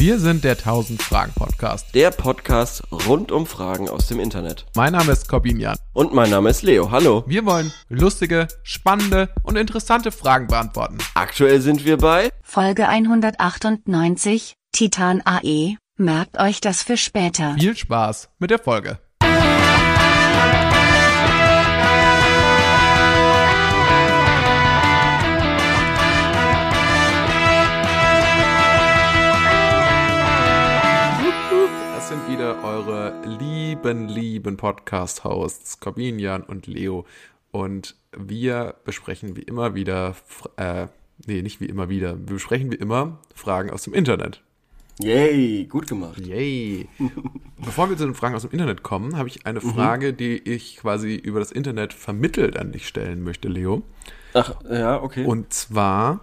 Wir 0.00 0.20
sind 0.20 0.44
der 0.44 0.52
1000 0.52 1.02
Fragen 1.02 1.32
Podcast. 1.34 1.92
Der 1.92 2.12
Podcast 2.12 2.84
rund 2.92 3.32
um 3.32 3.46
Fragen 3.46 3.88
aus 3.88 4.06
dem 4.06 4.20
Internet. 4.20 4.64
Mein 4.76 4.92
Name 4.92 5.10
ist 5.10 5.28
Corbin 5.28 5.58
Jan. 5.58 5.76
Und 5.92 6.14
mein 6.14 6.30
Name 6.30 6.50
ist 6.50 6.62
Leo. 6.62 6.92
Hallo. 6.92 7.24
Wir 7.26 7.44
wollen 7.44 7.72
lustige, 7.88 8.46
spannende 8.62 9.28
und 9.42 9.56
interessante 9.56 10.12
Fragen 10.12 10.46
beantworten. 10.46 10.98
Aktuell 11.14 11.60
sind 11.60 11.84
wir 11.84 11.96
bei 11.96 12.30
Folge 12.42 12.86
198, 12.86 14.54
Titan 14.70 15.20
AE. 15.24 15.74
Merkt 15.96 16.38
euch 16.38 16.60
das 16.60 16.84
für 16.84 16.96
später. 16.96 17.56
Viel 17.58 17.76
Spaß 17.76 18.28
mit 18.38 18.52
der 18.52 18.60
Folge. 18.60 19.00
Eure 32.56 33.12
lieben, 33.38 34.08
lieben 34.08 34.56
Podcast-Hosts, 34.56 35.80
Corbin, 35.80 36.18
Jan 36.18 36.42
und 36.42 36.66
Leo. 36.66 37.04
Und 37.50 37.94
wir 38.16 38.76
besprechen 38.84 39.36
wie 39.36 39.42
immer 39.42 39.74
wieder, 39.74 40.16
äh, 40.56 40.86
nee, 41.26 41.42
nicht 41.42 41.60
wie 41.60 41.66
immer 41.66 41.88
wieder, 41.88 42.16
wir 42.18 42.34
besprechen 42.34 42.72
wie 42.72 42.76
immer 42.76 43.18
Fragen 43.34 43.70
aus 43.70 43.82
dem 43.82 43.92
Internet. 43.92 44.42
Yay, 45.00 45.66
gut 45.66 45.86
gemacht. 45.86 46.18
Yay. 46.18 46.88
Bevor 47.58 47.90
wir 47.90 47.96
zu 47.96 48.04
den 48.04 48.14
Fragen 48.14 48.34
aus 48.34 48.42
dem 48.42 48.50
Internet 48.50 48.82
kommen, 48.82 49.16
habe 49.16 49.28
ich 49.28 49.46
eine 49.46 49.60
Frage, 49.60 50.12
die 50.12 50.38
ich 50.38 50.78
quasi 50.78 51.14
über 51.14 51.40
das 51.40 51.52
Internet 51.52 51.92
vermittelt 51.92 52.56
an 52.56 52.72
dich 52.72 52.88
stellen 52.88 53.22
möchte, 53.22 53.48
Leo. 53.48 53.82
Ach, 54.32 54.54
ja, 54.68 55.02
okay. 55.02 55.24
Und 55.24 55.52
zwar, 55.52 56.22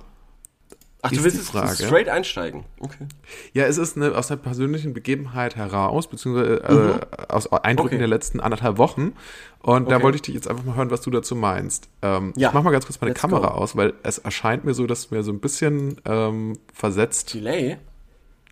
Ach, 1.08 1.12
du 1.12 1.24
willst 1.24 1.40
Frage- 1.50 1.76
straight 1.86 2.10
einsteigen. 2.10 2.64
Okay. 2.80 3.06
ja, 3.54 3.66
es 3.66 3.78
ist 3.78 3.96
eine, 3.96 4.16
aus 4.18 4.32
einer 4.32 4.40
persönlichen 4.42 4.94
Begebenheit 4.94 5.56
heraus, 5.56 6.08
beziehungsweise 6.10 6.64
äh, 6.64 7.26
aus 7.32 7.52
Eindrücken 7.54 7.90
Okay. 7.96 7.98
der 8.00 8.08
letzten 8.08 8.40
anderthalb 8.40 8.78
Wochen. 8.78 9.14
Und 9.62 9.90
da 9.92 9.96
Okay. 9.98 10.04
wollte 10.04 10.16
ich 10.18 10.22
dich 10.24 10.36
jetzt 10.36 10.48
einfach 10.48 10.64
mal 10.64 10.76
hören, 10.76 10.92
was 10.92 11.02
du 11.02 11.12
dazu 11.12 11.36
meinst. 11.36 11.90
Ähm, 12.02 12.34
Ja. 12.36 12.50
Ich 12.50 12.54
mach 12.54 12.64
mal 12.64 12.72
ganz 12.72 12.86
kurz 12.86 13.00
meine 13.02 13.12
Let's 13.12 13.22
Kamera 13.22 13.48
go. 13.50 13.54
aus, 13.54 13.76
weil 13.76 13.94
es 14.04 14.18
erscheint 14.18 14.66
mir 14.66 14.74
so, 14.74 14.88
dass 14.88 15.12
wir 15.12 15.22
so 15.24 15.32
ein 15.32 15.40
bisschen 15.40 16.02
ähm, 16.06 16.58
versetzt 16.74 17.34
Delay? 17.34 17.78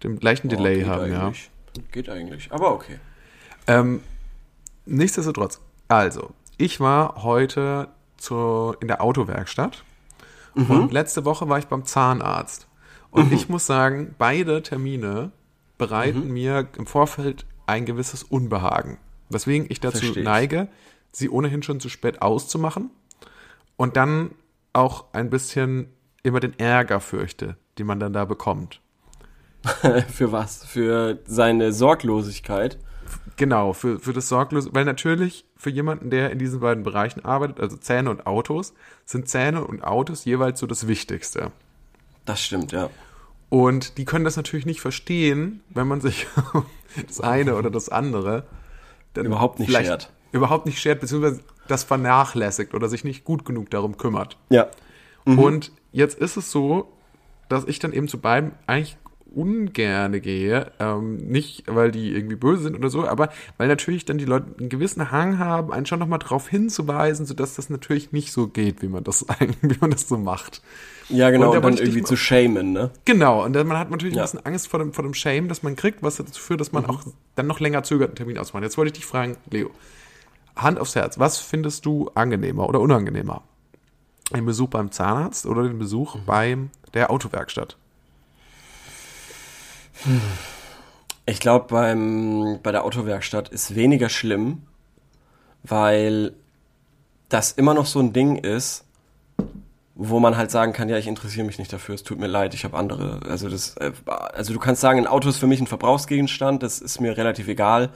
den 0.03 0.19
gleichen 0.19 0.47
Oh, 0.47 0.55
Delay 0.55 0.83
haben, 0.83 1.11
ja. 1.11 1.25
eigentlich. 1.27 1.49
Geht 1.91 2.09
eigentlich, 2.09 2.51
aber 2.51 2.71
okay. 2.73 2.99
Ähm, 3.67 4.01
nichtsdestotrotz, 4.85 5.59
also, 5.88 6.31
ich 6.57 6.79
war 6.79 7.23
heute 7.23 7.88
zu, 8.17 8.75
in 8.79 8.88
der 8.88 9.01
Autowerkstatt 9.01 9.83
und 10.55 10.91
letzte 10.91 11.25
Woche 11.25 11.49
war 11.49 11.59
ich 11.59 11.67
beim 11.67 11.85
Zahnarzt. 11.85 12.67
Und 13.11 13.31
ich 13.31 13.49
muss 13.49 13.65
sagen, 13.65 14.15
beide 14.17 14.63
Termine 14.63 15.31
bereiten 15.77 16.31
mir 16.31 16.67
im 16.77 16.87
Vorfeld 16.87 17.45
ein 17.65 17.85
gewisses 17.85 18.23
Unbehagen. 18.23 18.97
Weswegen 19.29 19.67
ich 19.69 19.79
dazu 19.79 19.99
Versteh 19.99 20.19
ich. 20.19 20.25
neige, 20.25 20.67
sie 21.11 21.29
ohnehin 21.29 21.63
schon 21.63 21.79
zu 21.79 21.89
spät 21.89 22.21
auszumachen 22.21 22.89
und 23.77 23.97
dann 23.97 24.31
auch 24.73 25.05
ein 25.13 25.29
bisschen 25.29 25.87
immer 26.23 26.39
den 26.39 26.57
Ärger 26.57 26.99
fürchte, 26.99 27.57
den 27.77 27.85
man 27.85 27.99
dann 27.99 28.13
da 28.13 28.25
bekommt. 28.25 28.81
Für 30.09 30.31
was? 30.31 30.65
Für 30.65 31.19
seine 31.25 31.71
Sorglosigkeit. 31.71 32.77
Genau, 33.35 33.73
für, 33.73 33.99
für 33.99 34.13
das 34.13 34.29
Sorglose, 34.29 34.69
weil 34.73 34.85
natürlich 34.85 35.45
für 35.57 35.69
jemanden, 35.69 36.09
der 36.09 36.31
in 36.31 36.39
diesen 36.39 36.59
beiden 36.59 36.83
Bereichen 36.83 37.25
arbeitet, 37.25 37.59
also 37.59 37.77
Zähne 37.77 38.09
und 38.09 38.27
Autos, 38.27 38.73
sind 39.05 39.27
Zähne 39.27 39.65
und 39.65 39.83
Autos 39.83 40.25
jeweils 40.25 40.59
so 40.59 40.67
das 40.67 40.87
Wichtigste. 40.87 41.51
Das 42.25 42.41
stimmt, 42.41 42.71
ja. 42.71 42.89
Und 43.49 43.97
die 43.97 44.05
können 44.05 44.25
das 44.25 44.35
natürlich 44.35 44.65
nicht 44.65 44.81
verstehen, 44.81 45.61
wenn 45.69 45.87
man 45.87 46.01
sich 46.01 46.27
das 47.07 47.21
eine 47.21 47.55
oder 47.55 47.69
das 47.69 47.89
andere 47.89 48.45
dann 49.13 49.25
Überhaupt 49.25 49.59
nicht 49.59 49.71
schert. 49.71 50.11
Überhaupt 50.31 50.65
nicht 50.65 50.79
schert, 50.79 51.01
beziehungsweise 51.01 51.41
das 51.67 51.83
vernachlässigt 51.83 52.73
oder 52.73 52.89
sich 52.89 53.03
nicht 53.03 53.23
gut 53.23 53.45
genug 53.45 53.69
darum 53.69 53.97
kümmert. 53.97 54.38
Ja. 54.49 54.67
Und 55.25 55.72
jetzt 55.91 56.17
ist 56.17 56.35
es 56.35 56.51
so, 56.51 56.91
dass 57.47 57.66
ich 57.66 57.79
dann 57.79 57.93
eben 57.93 58.07
zu 58.07 58.19
beiden 58.19 58.53
eigentlich 58.66 58.97
ungerne 59.35 60.21
gehe. 60.21 60.71
Ähm, 60.79 61.17
nicht, 61.17 61.63
weil 61.67 61.91
die 61.91 62.11
irgendwie 62.13 62.35
böse 62.35 62.63
sind 62.63 62.75
oder 62.75 62.89
so, 62.89 63.07
aber 63.07 63.29
weil 63.57 63.67
natürlich 63.67 64.05
dann 64.05 64.17
die 64.17 64.25
Leute 64.25 64.47
einen 64.59 64.69
gewissen 64.69 65.11
Hang 65.11 65.39
haben, 65.39 65.71
einen 65.73 65.85
schon 65.85 65.99
nochmal 65.99 66.19
darauf 66.19 66.47
hinzuweisen, 66.47 67.25
sodass 67.25 67.55
das 67.55 67.69
natürlich 67.69 68.11
nicht 68.11 68.31
so 68.31 68.47
geht, 68.47 68.81
wie 68.81 68.88
man 68.88 69.03
das 69.03 69.27
eigentlich, 69.29 69.57
wie 69.61 69.77
man 69.81 69.91
das 69.91 70.07
so 70.07 70.17
macht. 70.17 70.61
Ja, 71.09 71.29
genau, 71.31 71.49
Und 71.51 71.57
und, 71.57 71.63
dann 71.63 71.77
irgendwie 71.77 72.01
mal- 72.01 72.07
zu 72.07 72.16
shamen, 72.16 72.72
ne? 72.72 72.89
Genau, 73.05 73.43
und 73.43 73.53
dann, 73.53 73.67
man 73.67 73.77
hat 73.77 73.91
natürlich 73.91 74.16
Ja. 74.16 74.22
ein 74.22 74.25
bisschen 74.25 74.45
Angst 74.45 74.67
vor 74.69 74.79
dem, 74.79 74.93
vor 74.93 75.03
dem 75.03 75.13
Shame, 75.13 75.47
das 75.49 75.61
man 75.63 75.75
kriegt, 75.75 76.01
was 76.01 76.16
dazu 76.16 76.41
führt, 76.41 76.61
dass 76.61 76.72
Mhm. 76.72 76.81
man 76.81 76.85
auch 76.89 77.01
dann 77.35 77.47
noch 77.47 77.59
länger 77.59 77.83
zögert, 77.83 78.09
einen 78.09 78.16
Termin 78.16 78.38
auszumachen. 78.38 78.63
Jetzt 78.63 78.77
wollte 78.77 78.88
ich 78.89 78.93
dich 78.93 79.05
fragen, 79.05 79.35
Leo, 79.49 79.69
Hand 80.55 80.79
aufs 80.79 80.95
Herz, 80.95 81.19
was 81.19 81.39
findest 81.39 81.85
du 81.85 82.09
angenehmer 82.16 82.69
oder 82.69 82.79
unangenehmer? 82.79 83.41
Den 84.33 84.45
Besuch 84.45 84.69
beim 84.69 84.91
Zahnarzt 84.91 85.45
oder 85.45 85.63
den 85.63 85.77
Besuch 85.77 86.16
Mhm. 86.16 86.19
beim 86.25 86.69
der 86.93 87.11
Autowerkstatt? 87.11 87.75
Ich 91.25 91.40
glaube, 91.40 91.68
beim 91.69 92.59
bei 92.62 92.72
der 92.72 92.84
Autowerkstatt 92.84 93.50
ist 93.50 93.75
weniger 93.75 94.09
schlimm, 94.09 94.64
weil 95.64 96.34
das 97.30 97.52
immer 97.53 97.74
noch 97.74 97.86
so 97.86 98.00
ein 98.00 98.14
Ding 98.14 98.36
ist, 98.38 98.84
wo 99.96 100.19
man 100.19 100.36
halt 100.36 100.52
sagen 100.52 100.74
kann, 100.74 100.90
ja, 100.90 100.97
ich 100.97 101.08
interessiere 101.08 101.46
mich 101.46 101.59
nicht 101.59 101.72
dafür, 101.72 101.96
es 101.96 102.03
tut 102.03 102.19
mir 102.19 102.28
leid, 102.28 102.53
ich 102.53 102.64
habe 102.66 102.75
andere, 102.78 103.19
also 103.30 103.47
das, 103.47 103.78
äh, 103.78 103.91
also 104.06 104.52
du 104.53 104.59
kannst 104.59 104.81
sagen, 104.81 105.00
ein 105.00 105.08
Auto 105.08 105.30
ist 105.30 105.38
für 105.38 105.47
mich 105.47 105.62
ein 105.62 105.68
Verbrauchsgegenstand, 105.68 106.64
das 106.64 106.80
ist 106.80 107.00
mir 107.00 107.16
relativ 107.16 107.47
egal, 107.47 107.90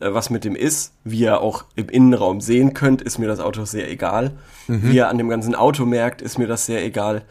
äh, 0.00 0.14
was 0.14 0.30
mit 0.30 0.44
dem 0.44 0.54
ist. 0.56 0.92
Wie 1.04 1.18
ihr 1.20 1.40
auch 1.40 1.64
im 1.74 1.88
Innenraum 1.88 2.40
sehen 2.40 2.72
könnt, 2.72 3.02
ist 3.02 3.18
mir 3.18 3.26
das 3.28 3.40
Auto 3.40 3.64
sehr 3.64 3.90
egal. 3.90 4.32
Wie 4.68 4.96
ihr 4.96 5.08
an 5.08 5.18
dem 5.18 5.28
ganzen 5.28 5.54
Auto 5.54 5.84
merkt, 5.84 6.22
ist 6.22 6.38
mir 6.38 6.46
das 6.46 6.66
sehr 6.66 6.84
egal. 6.84 7.22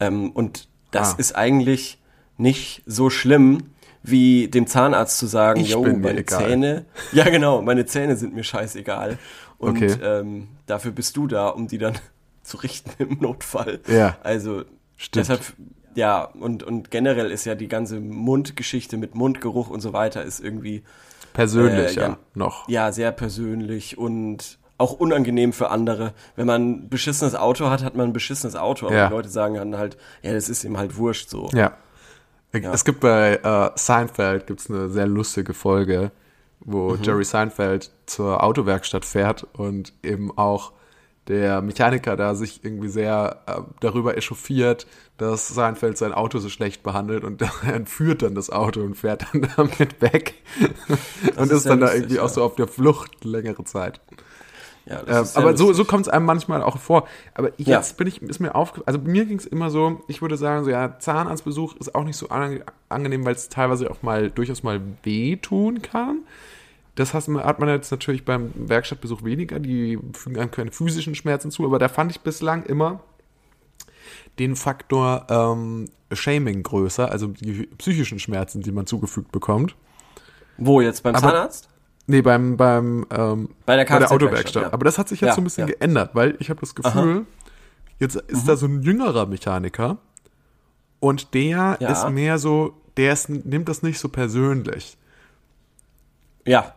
Ähm, 0.00 0.30
und 0.32 0.68
das 0.90 1.14
Ah. 1.14 1.16
ist 1.18 1.36
eigentlich 1.36 1.98
nicht 2.40 2.82
so 2.86 3.10
schlimm, 3.10 3.62
wie 4.02 4.48
dem 4.48 4.66
Zahnarzt 4.66 5.18
zu 5.18 5.26
sagen, 5.26 5.60
Ich 5.60 5.76
mir 5.76 5.92
meine 5.94 6.20
egal." 6.20 6.44
Zähne, 6.44 6.84
ja 7.12 7.24
genau, 7.28 7.62
meine 7.62 7.86
Zähne 7.86 8.16
sind 8.16 8.34
mir 8.34 8.44
scheißegal. 8.44 9.18
Und 9.58 9.76
Okay. 9.76 9.94
ähm, 10.02 10.48
dafür 10.66 10.90
bist 10.92 11.16
du 11.16 11.26
da, 11.26 11.48
um 11.48 11.68
die 11.68 11.78
dann 11.78 11.94
zu 12.42 12.56
richten 12.58 12.90
im 12.98 13.18
Notfall. 13.20 13.80
Ja. 13.86 14.16
Also 14.22 14.62
Stimmt. 14.96 15.16
deshalb, 15.28 15.40
ja, 15.94 16.22
und, 16.24 16.62
und 16.62 16.90
generell 16.90 17.30
ist 17.30 17.44
ja 17.44 17.54
die 17.54 17.68
ganze 17.68 18.00
Mundgeschichte 18.00 18.96
mit 18.96 19.14
Mundgeruch 19.14 19.68
und 19.68 19.80
so 19.80 19.92
weiter 19.92 20.22
ist 20.24 20.40
irgendwie 20.40 20.82
Persönlicher 21.34 22.00
Äh, 22.02 22.08
ja. 22.10 22.18
noch. 22.34 22.68
ja 22.68 22.90
sehr 22.92 23.12
persönlich 23.12 23.98
und 23.98 24.58
auch 24.78 24.92
unangenehm 24.92 25.52
für 25.52 25.68
andere. 25.70 26.14
Wenn 26.36 26.46
man 26.46 26.62
ein 26.70 26.88
beschissenes 26.88 27.34
Auto 27.34 27.68
hat, 27.68 27.84
hat 27.84 27.94
man 27.96 28.08
ein 28.08 28.12
beschissenes 28.14 28.56
Auto. 28.56 28.86
Aber 28.86 28.96
Ja. 28.96 29.08
die 29.08 29.14
Leute 29.14 29.28
sagen 29.28 29.54
dann 29.56 29.76
halt, 29.76 29.98
ja, 30.22 30.32
das 30.32 30.48
ist 30.48 30.64
ihm 30.64 30.78
halt 30.78 30.96
wurscht 30.96 31.28
so. 31.28 31.50
Ja. 31.52 31.74
Es 32.52 32.84
gibt 32.84 33.00
bei 33.00 33.36
äh, 33.36 33.70
Seinfeld 33.76 34.46
gibt's 34.46 34.70
eine 34.70 34.88
sehr 34.88 35.06
lustige 35.06 35.54
Folge, 35.54 36.10
wo 36.60 36.96
Mhm. 36.96 37.02
Jerry 37.02 37.24
Seinfeld 37.24 37.90
zur 38.06 38.42
Autowerkstatt 38.42 39.04
fährt 39.04 39.46
und 39.52 39.92
eben 40.02 40.36
auch 40.36 40.72
der 41.28 41.62
Mechaniker 41.62 42.16
da 42.16 42.34
sich 42.34 42.64
irgendwie 42.64 42.88
sehr 42.88 43.42
äh, 43.46 43.60
darüber 43.80 44.16
echauffiert, 44.16 44.86
dass 45.16 45.46
Seinfeld 45.48 45.96
sein 45.96 46.12
Auto 46.12 46.38
so 46.38 46.48
schlecht 46.48 46.82
behandelt 46.82 47.22
und 47.22 47.40
er 47.40 47.52
entführt 47.74 48.22
dann 48.22 48.34
das 48.34 48.50
Auto 48.50 48.80
und 48.80 48.96
fährt 48.96 49.26
dann 49.32 49.48
damit 49.56 50.00
weg 50.02 50.34
und 51.36 51.52
ist 51.52 51.58
ist, 51.58 51.66
dann 51.66 51.78
da 51.78 51.86
lustig, 51.86 52.00
irgendwie 52.00 52.16
ja. 52.16 52.22
auch 52.22 52.28
so 52.28 52.42
auf 52.42 52.56
der 52.56 52.66
Flucht 52.66 53.24
längere 53.24 53.62
Zeit. 53.64 54.00
Ja, 54.90 55.24
sehr 55.24 55.42
aber 55.42 55.56
so, 55.56 55.64
so 55.64 55.68
lustig. 55.70 55.86
kommt 55.88 56.06
es 56.06 56.12
einem 56.12 56.26
manchmal 56.26 56.62
auch 56.62 56.78
vor. 56.78 57.06
Aber 57.34 57.52
jetzt 57.58 57.92
Ja. 57.92 57.96
bin 57.96 58.06
ich, 58.08 58.20
ist 58.22 58.40
mir 58.40 58.54
aufgefallen, 58.54 58.86
also 58.88 58.98
mir 59.00 59.24
ging 59.24 59.38
es 59.38 59.46
immer 59.46 59.70
so, 59.70 60.02
ich 60.08 60.20
würde 60.20 60.36
sagen, 60.36 60.64
so 60.64 60.70
ja, 60.70 60.98
Zahnarztbesuch 60.98 61.76
ist 61.76 61.94
auch 61.94 62.04
nicht 62.04 62.16
so 62.16 62.28
ange 62.28 62.64
angenehm, 62.88 63.24
weil 63.24 63.34
es 63.34 63.48
teilweise 63.48 63.90
auch 63.90 64.02
mal 64.02 64.30
durchaus 64.30 64.62
mal 64.64 64.80
wehtun 65.04 65.80
kann. 65.80 66.20
Das 66.96 67.14
hat 67.14 67.28
man, 67.28 67.44
hat 67.44 67.60
man 67.60 67.68
jetzt 67.68 67.90
natürlich 67.92 68.24
beim 68.24 68.52
Werkstattbesuch 68.56 69.22
weniger, 69.24 69.60
die 69.60 69.98
fügen 70.12 70.38
einem 70.38 70.50
keine 70.50 70.72
physischen 70.72 71.14
Schmerzen 71.14 71.50
zu, 71.52 71.64
aber 71.64 71.78
da 71.78 71.88
fand 71.88 72.10
ich 72.10 72.20
bislang 72.20 72.64
immer 72.64 73.00
den 74.38 74.56
Faktor 74.56 75.26
ähm, 75.30 75.86
Shaming 76.12 76.62
größer, 76.62 77.10
also 77.10 77.28
die 77.28 77.68
psychischen 77.78 78.18
Schmerzen, 78.18 78.60
die 78.62 78.72
man 78.72 78.86
zugefügt 78.86 79.30
bekommt. 79.32 79.76
Wo 80.58 80.80
jetzt 80.80 81.02
beim 81.04 81.14
Aber- 81.14 81.28
Zahnarzt? 81.28 81.68
Nee, 82.10 82.22
beim, 82.22 82.56
beim 82.56 83.06
Bei 83.08 83.16
ähm, 83.18 83.48
der 83.68 83.84
bei 83.84 83.98
der 83.98 84.10
Autowerkstatt. 84.10 84.62
ja. 84.64 84.72
Aber 84.72 84.84
das 84.84 84.98
hat 84.98 85.08
sich 85.08 85.20
jetzt 85.20 85.28
Ja, 85.28 85.34
so 85.34 85.40
ein 85.40 85.44
bisschen 85.44 85.68
ja. 85.68 85.74
geändert, 85.74 86.10
weil 86.14 86.36
ich 86.40 86.50
habe 86.50 86.58
das 86.60 86.74
Gefühl, 86.74 87.24
jetzt 88.00 88.16
ist 88.16 88.48
da 88.48 88.56
so 88.56 88.66
ein 88.66 88.82
jüngerer 88.82 89.26
Mechaniker 89.26 89.98
und 90.98 91.34
der 91.34 91.78
ist 91.80 92.08
mehr 92.10 92.38
so, 92.38 92.74
der 92.96 93.12
ist, 93.12 93.28
nimmt 93.28 93.68
das 93.68 93.82
nicht 93.82 93.98
so 94.00 94.08
persönlich. 94.08 94.96
Ja, 96.46 96.74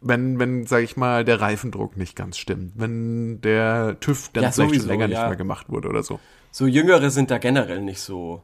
Wenn, 0.00 0.38
wenn, 0.38 0.66
sag 0.66 0.82
ich 0.82 0.96
mal, 0.96 1.24
der 1.26 1.40
Reifendruck 1.42 1.98
nicht 1.98 2.16
ganz 2.16 2.38
stimmt, 2.38 2.72
wenn 2.76 3.40
der 3.42 4.00
TÜV 4.00 4.30
dann 4.32 4.50
vielleicht 4.52 4.74
schon 4.76 4.88
länger 4.88 5.08
nicht 5.08 5.20
mehr 5.20 5.36
gemacht 5.36 5.68
wurde 5.68 5.88
oder 5.88 6.02
so. 6.02 6.18
so 6.50 6.66
Jüngere 6.66 7.10
sind 7.10 7.30
da 7.30 7.36
generell 7.38 7.82
nicht 7.82 8.00
so 8.00 8.42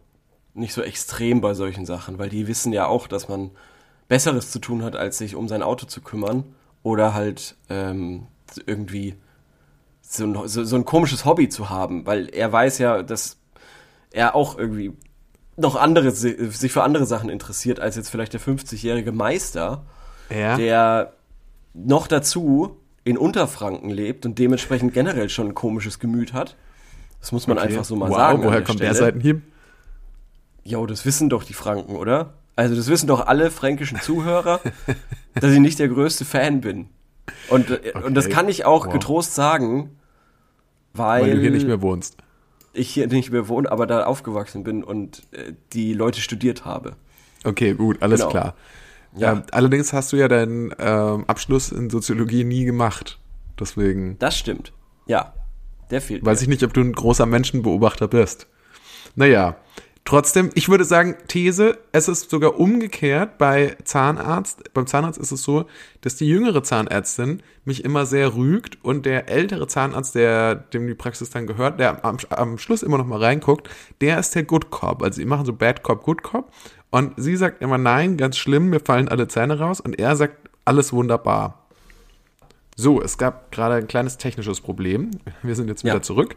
nicht 0.52 0.72
so 0.74 0.82
extrem 0.82 1.40
bei 1.40 1.54
solchen 1.54 1.86
Sachen, 1.86 2.18
weil 2.18 2.28
die 2.30 2.46
wissen 2.48 2.72
ja 2.72 2.86
auch, 2.86 3.08
dass 3.08 3.28
man 3.28 3.50
Besseres 4.08 4.50
zu 4.50 4.58
tun 4.58 4.82
hat, 4.82 4.96
als 4.96 5.18
sich 5.18 5.34
um 5.34 5.48
sein 5.48 5.62
Auto 5.62 5.86
zu 5.86 6.00
kümmern 6.00 6.44
oder 6.82 7.14
halt 7.14 7.56
ähm, 7.68 8.26
irgendwie 8.66 9.16
so 10.00 10.24
ein, 10.24 10.48
so, 10.48 10.64
so 10.64 10.76
ein 10.76 10.84
komisches 10.84 11.24
Hobby 11.24 11.48
zu 11.48 11.68
haben, 11.70 12.06
weil 12.06 12.28
er 12.28 12.52
weiß 12.52 12.78
ja, 12.78 13.02
dass 13.02 13.38
er 14.12 14.34
auch 14.36 14.56
irgendwie 14.56 14.92
noch 15.56 15.74
andere, 15.74 16.10
sich 16.12 16.70
für 16.72 16.82
andere 16.82 17.06
Sachen 17.06 17.30
interessiert, 17.30 17.80
als 17.80 17.96
jetzt 17.96 18.10
vielleicht 18.10 18.32
der 18.34 18.40
50-jährige 18.40 19.10
Meister, 19.10 19.84
Ja. 20.30 20.56
der 20.56 21.12
noch 21.74 22.06
dazu 22.06 22.76
in 23.04 23.18
Unterfranken 23.18 23.90
lebt 23.90 24.26
und 24.26 24.38
dementsprechend 24.38 24.92
generell 24.92 25.28
schon 25.28 25.48
ein 25.48 25.54
komisches 25.54 25.98
Gemüt 25.98 26.32
hat. 26.32 26.56
Das 27.20 27.32
muss 27.32 27.46
man 27.46 27.58
Okay. 27.58 27.68
einfach 27.68 27.84
so 27.84 27.96
mal 27.96 28.10
wow, 28.10 28.16
sagen. 28.16 28.38
Woher 28.42 28.58
der 28.58 28.64
kommt 28.64 28.80
der 28.80 28.90
Stelle. 28.94 29.06
Seitenhieb? 29.06 29.42
Jo, 30.64 30.86
das 30.86 31.04
wissen 31.06 31.28
doch 31.28 31.42
die 31.44 31.54
Franken, 31.54 31.96
oder? 31.96 32.34
Also 32.56 32.74
das 32.74 32.88
wissen 32.88 33.06
doch 33.06 33.26
alle 33.26 33.50
fränkischen 33.50 34.00
Zuhörer, 34.00 34.60
dass 35.34 35.52
ich 35.52 35.60
nicht 35.60 35.78
der 35.78 35.88
größte 35.88 36.24
Fan 36.24 36.60
bin. 36.62 36.88
Und, 37.48 37.70
äh, 37.70 37.92
und 38.04 38.14
das 38.14 38.26
Okay. 38.26 38.34
kann 38.34 38.48
ich 38.48 38.64
auch 38.64 38.86
Wow. 38.86 38.92
getrost 38.92 39.34
sagen, 39.34 39.90
weil, 40.94 41.22
Weil 41.22 41.34
du 41.34 41.40
hier 41.40 41.50
nicht 41.50 41.66
mehr 41.66 41.82
wohnst. 41.82 42.16
ich 42.72 42.88
hier 42.90 43.06
nicht 43.08 43.30
mehr 43.30 43.48
wohne, 43.48 43.70
aber 43.70 43.86
da 43.86 44.04
aufgewachsen 44.04 44.64
bin 44.64 44.82
und 44.82 45.22
äh, 45.32 45.52
die 45.72 45.92
Leute 45.92 46.20
studiert 46.20 46.64
habe. 46.64 46.96
Okay, 47.44 47.74
gut, 47.74 48.00
alles 48.02 48.20
Genau. 48.20 48.30
klar. 48.30 48.54
Ja. 49.16 49.32
Ähm, 49.32 49.42
allerdings 49.50 49.92
hast 49.92 50.12
du 50.12 50.16
ja 50.16 50.28
deinen 50.28 50.74
ähm, 50.78 51.24
Abschluss 51.26 51.72
in 51.72 51.90
Soziologie 51.90 52.44
nie 52.44 52.64
gemacht. 52.64 53.18
Deswegen 53.58 54.18
Das 54.18 54.36
stimmt. 54.38 54.72
Ja, 55.06 55.32
der 55.90 56.00
fehlt 56.00 56.24
weiß 56.24 56.40
mir. 56.40 56.42
ich 56.44 56.48
nicht, 56.48 56.62
ob 56.64 56.74
du 56.74 56.80
ein 56.82 56.92
großer 56.92 57.24
Menschenbeobachter 57.26 58.08
bist. 58.08 58.46
Naja, 59.14 59.56
trotzdem, 60.06 60.50
ich 60.54 60.70
würde 60.70 60.84
sagen, 60.84 61.16
These, 61.28 61.76
es 61.92 62.08
ist 62.08 62.30
sogar 62.30 62.58
umgekehrt 62.58 63.36
bei 63.36 63.76
Zahnarzt. 63.84 64.72
Beim 64.72 64.86
Zahnarzt 64.86 65.18
ist 65.18 65.32
es 65.32 65.42
so, 65.42 65.66
dass 66.00 66.16
die 66.16 66.26
jüngere 66.26 66.62
Zahnärztin 66.62 67.42
mich 67.66 67.84
immer 67.84 68.06
sehr 68.06 68.34
rügt 68.34 68.82
und 68.82 69.04
der 69.04 69.28
ältere 69.28 69.66
Zahnarzt, 69.66 70.14
der 70.14 70.54
dem 70.54 70.86
die 70.86 70.94
Praxis 70.94 71.28
dann 71.28 71.46
gehört, 71.46 71.78
der 71.78 72.02
am, 72.04 72.16
am 72.30 72.56
Schluss 72.56 72.82
immer 72.82 72.96
noch 72.96 73.06
mal 73.06 73.22
reinguckt, 73.22 73.68
der 74.00 74.18
ist 74.18 74.34
der 74.34 74.44
Good 74.44 74.70
Cop. 74.70 75.02
Also 75.02 75.16
sie 75.16 75.26
machen 75.26 75.44
so 75.44 75.52
Bad 75.52 75.82
Cop, 75.82 76.02
Good 76.04 76.22
Cop. 76.22 76.50
Und 76.90 77.12
sie 77.16 77.36
sagt 77.36 77.60
immer, 77.60 77.76
nein, 77.76 78.16
ganz 78.16 78.38
schlimm, 78.38 78.70
mir 78.70 78.80
fallen 78.80 79.08
alle 79.08 79.28
Zähne 79.28 79.58
raus. 79.58 79.80
Und 79.80 79.98
er 79.98 80.16
sagt, 80.16 80.48
alles 80.64 80.92
wunderbar. 80.94 81.66
So, 82.76 83.00
es 83.02 83.18
gab 83.18 83.50
gerade 83.52 83.74
ein 83.76 83.88
kleines 83.88 84.18
technisches 84.18 84.60
Problem. 84.60 85.10
Wir 85.42 85.54
sind 85.54 85.68
jetzt 85.68 85.82
wieder 85.84 85.94
Ja. 85.94 86.02
zurück. 86.02 86.36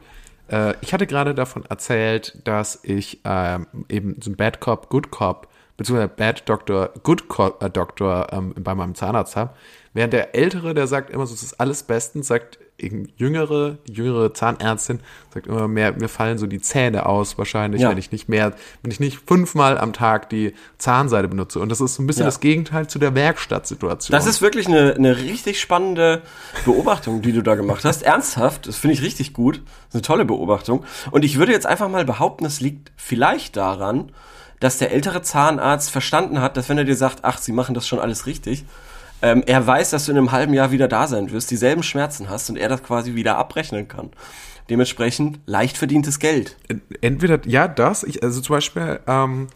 Äh, 0.50 0.75
ich 0.81 0.94
hatte 0.94 1.07
gerade 1.07 1.34
davon 1.36 1.66
erzählt, 1.66 2.40
dass 2.44 2.80
ich 2.84 3.22
ähm, 3.24 3.68
eben 3.88 4.18
so 4.22 4.31
ein 4.31 4.36
Bad 4.36 4.60
Cop, 4.60 4.90
Good 4.90 5.12
Cop, 5.12 5.48
beziehungsweise 5.78 6.10
Bad 6.10 6.48
Doctor, 6.50 6.90
Good 7.04 7.28
Cop, 7.28 7.63
äh, 7.63 7.69
Doktor 7.69 8.28
ähm, 8.31 8.54
bei 8.57 8.75
meinem 8.75 8.96
Zahnarzt 8.96 9.36
habe. 9.36 9.54
Während 9.94 10.13
der 10.13 10.36
Ältere, 10.36 10.74
der 10.74 10.88
sagt 10.88 11.10
immer 11.10 11.25
so, 11.25 11.34
es 11.34 11.44
ist 11.44 11.60
alles 11.60 11.84
bestens, 11.84 12.28
sagt 12.28 12.60
jüngere, 13.17 13.77
die 13.87 13.93
jüngere 13.93 14.33
Zahnärztin 14.33 14.99
sagt 15.33 15.47
immer 15.47 15.67
mehr, 15.67 15.93
mir 15.93 16.09
fallen 16.09 16.37
so 16.37 16.47
die 16.47 16.61
Zähne 16.61 17.05
aus 17.05 17.37
wahrscheinlich, 17.37 17.81
Ja. 17.81 17.89
wenn 17.89 17.97
ich 17.97 18.11
nicht 18.11 18.29
mehr, 18.29 18.53
wenn 18.81 18.91
ich 18.91 18.99
nicht 18.99 19.19
fünfmal 19.27 19.77
am 19.77 19.93
Tag 19.93 20.29
die 20.29 20.53
Zahnseide 20.77 21.27
benutze. 21.27 21.59
Und 21.59 21.69
das 21.69 21.81
ist 21.81 21.95
so 21.95 22.03
ein 22.03 22.07
bisschen 22.07 22.21
Ja. 22.21 22.27
das 22.27 22.39
Gegenteil 22.39 22.87
zu 22.87 22.99
der 22.99 23.13
Werkstattsituation. 23.15 24.11
Das 24.15 24.25
ist 24.25 24.41
wirklich 24.41 24.67
eine, 24.67 24.93
eine 24.95 25.17
richtig 25.17 25.59
spannende 25.59 26.21
Beobachtung, 26.65 27.21
die 27.21 27.31
du 27.33 27.41
da 27.43 27.55
gemacht 27.55 27.83
hast. 27.85 28.03
Ernsthaft, 28.03 28.67
das 28.67 28.77
finde 28.77 28.93
ich 28.95 29.01
richtig 29.01 29.33
gut. 29.33 29.57
Das 29.65 29.87
ist 29.89 29.93
eine 29.95 30.01
tolle 30.03 30.25
Beobachtung. 30.25 30.83
Und 31.11 31.25
ich 31.25 31.37
würde 31.37 31.51
jetzt 31.51 31.65
einfach 31.65 31.89
mal 31.89 32.05
behaupten, 32.05 32.45
es 32.45 32.59
liegt 32.61 32.91
vielleicht 32.95 33.57
daran, 33.57 34.11
dass 34.59 34.77
der 34.77 34.91
ältere 34.91 35.21
Zahnarzt 35.21 35.89
verstanden 35.89 36.41
hat, 36.41 36.57
dass 36.57 36.67
wenn 36.67 36.77
er 36.77 36.83
dir 36.83 36.95
sagt, 36.95 37.19
ach, 37.23 37.37
sie 37.37 37.53
machen 37.53 37.73
das 37.75 37.87
schon 37.87 37.99
alles 37.99 38.25
richtig, 38.25 38.65
ähm, 39.21 39.44
er 39.45 39.66
weiß, 39.66 39.89
dass 39.89 40.06
du 40.06 40.12
in 40.12 40.18
einem 40.18 40.31
halben 40.31 40.54
Jahr 40.54 40.71
wieder 40.71 40.88
da 40.88 41.07
sein 41.07 41.31
wirst, 41.31 41.51
dieselben 41.51 41.83
Schmerzen 41.83 42.30
hast 42.30 42.50
und 42.50 42.57
er 42.57 42.69
das 42.69 42.83
quasi 42.83 43.16
wieder 43.16 43.38
abrechnen 43.38 43.88
kann. 43.88 44.12
Dementsprechend 44.69 45.39
leicht 45.45 45.77
verdientes 45.77 46.19
Geld. 46.19 46.56
Entweder, 47.01 47.39
ja, 47.45 47.68
das, 47.68 48.04
ich, 48.04 48.24
also 48.24 48.39
zum 48.39 48.56
Beispiel, 48.56 49.00
ähm, 49.07 49.48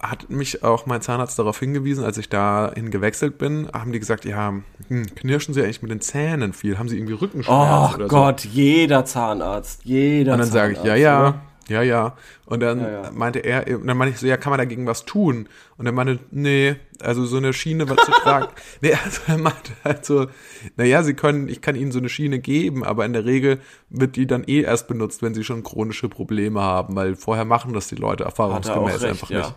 hat 0.00 0.30
mich 0.30 0.62
auch 0.62 0.86
mein 0.86 1.00
Zahnarzt 1.00 1.38
darauf 1.38 1.58
hingewiesen, 1.58 2.04
als 2.04 2.18
ich 2.18 2.28
dahin 2.28 2.90
gewechselt 2.90 3.38
bin, 3.38 3.68
haben 3.72 3.92
die 3.92 3.98
gesagt, 3.98 4.24
ja, 4.24 4.54
hm, 4.88 5.06
knirschen 5.14 5.54
Sie 5.54 5.62
eigentlich 5.62 5.82
mit 5.82 5.90
den 5.90 6.00
Zähnen 6.00 6.52
viel? 6.52 6.78
Haben 6.78 6.88
Sie 6.88 6.96
irgendwie 6.96 7.14
Rückenschmerzen 7.14 8.02
Oh 8.02 8.08
Gott, 8.08 8.44
jeder 8.44 9.04
Zahnarzt, 9.04 9.84
jeder 9.84 10.32
so? 10.32 10.34
Und 10.34 10.38
dann 10.40 10.50
sage 10.50 10.72
ich, 10.72 10.78
Zahnarzt, 10.78 11.00
ja, 11.00 11.10
ja, 11.10 11.20
oder? 11.20 11.40
Ja, 11.68 11.82
ja. 11.82 12.16
Und 12.44 12.60
dann 12.60 12.80
Ja, 12.80 12.90
ja. 13.02 13.10
meinte 13.12 13.40
er, 13.40 13.66
und 13.78 13.86
dann 13.86 13.96
meinte 13.96 14.14
ich 14.14 14.20
so, 14.20 14.26
ja, 14.26 14.36
kann 14.36 14.50
man 14.50 14.58
dagegen 14.58 14.86
was 14.86 15.04
tun? 15.04 15.48
Und 15.76 15.86
er 15.86 15.92
meinte, 15.92 16.20
nee, 16.30 16.76
also 17.00 17.26
so 17.26 17.36
eine 17.38 17.52
Schiene 17.52 17.88
was 17.88 18.04
zu 18.04 18.12
tragen. 18.12 18.46
nee, 18.80 18.92
also 18.94 19.20
er 19.26 19.38
meinte 19.38 19.72
halt 19.84 20.04
so, 20.04 20.26
naja, 20.76 21.02
Sie 21.02 21.14
können, 21.14 21.48
ich 21.48 21.60
kann 21.60 21.74
Ihnen 21.74 21.90
so 21.92 21.98
eine 21.98 22.08
Schiene 22.08 22.38
geben, 22.38 22.84
aber 22.84 23.04
in 23.04 23.12
der 23.12 23.24
Regel 23.24 23.58
wird 23.90 24.16
die 24.16 24.26
dann 24.26 24.44
eh 24.46 24.60
erst 24.62 24.86
benutzt, 24.88 25.22
wenn 25.22 25.34
Sie 25.34 25.42
schon 25.44 25.62
chronische 25.64 26.08
Probleme 26.08 26.60
haben, 26.60 26.94
weil 26.94 27.16
vorher 27.16 27.44
machen 27.44 27.72
das 27.72 27.88
die 27.88 27.96
Leute 27.96 28.22
er 28.24 28.26
erfahrungsgemäß 28.26 29.02
recht, 29.02 29.04
einfach 29.10 29.30
ja. 29.30 29.38
nicht. 29.38 29.54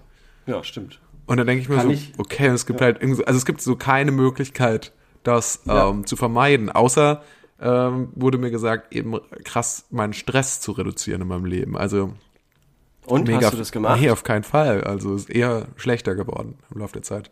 Ja, 0.48 0.64
stimmt. 0.64 1.00
Und 1.28 1.38
dann 1.38 1.46
denke 1.46 1.62
ich 1.62 1.70
mir 1.70 1.76
Kann 1.76 1.86
so, 1.86 1.92
ich- 1.94 2.14
okay, 2.18 2.48
es 2.48 2.66
gibt 2.66 2.82
halt 2.82 2.98
irgendwie, 3.02 3.18
so- 3.18 3.26
also 3.26 3.38
es 3.38 3.46
gibt 3.46 3.62
so 3.62 3.76
keine 3.76 4.12
Möglichkeit, 4.12 4.94
das 5.24 5.62
ähm, 5.68 6.06
zu 6.08 6.16
vermeiden, 6.16 6.72
außer 6.72 7.22
ähm, 7.62 8.10
wurde 8.16 8.38
mir 8.38 8.52
gesagt, 8.52 8.94
eben 8.94 9.20
krass 9.44 9.86
meinen 9.90 10.14
Stress 10.14 10.60
zu 10.62 10.72
reduzieren 10.72 11.22
in 11.22 11.28
meinem 11.28 11.46
Leben. 11.46 11.78
Also 11.78 12.14
Und 13.06 13.28
mega. 13.28 13.42
hast 13.46 13.54
du 13.54 13.58
das 13.58 13.72
gemacht? 13.72 14.00
Nee, 14.00 14.10
auf 14.12 14.24
keinen 14.24 14.44
Fall. 14.44 14.84
Also 14.84 15.16
ist 15.16 15.30
eher 15.30 15.68
schlechter 15.76 16.16
geworden 16.16 16.58
im 16.74 16.80
Laufe 16.82 16.94
der 16.94 17.04
Zeit. 17.04 17.32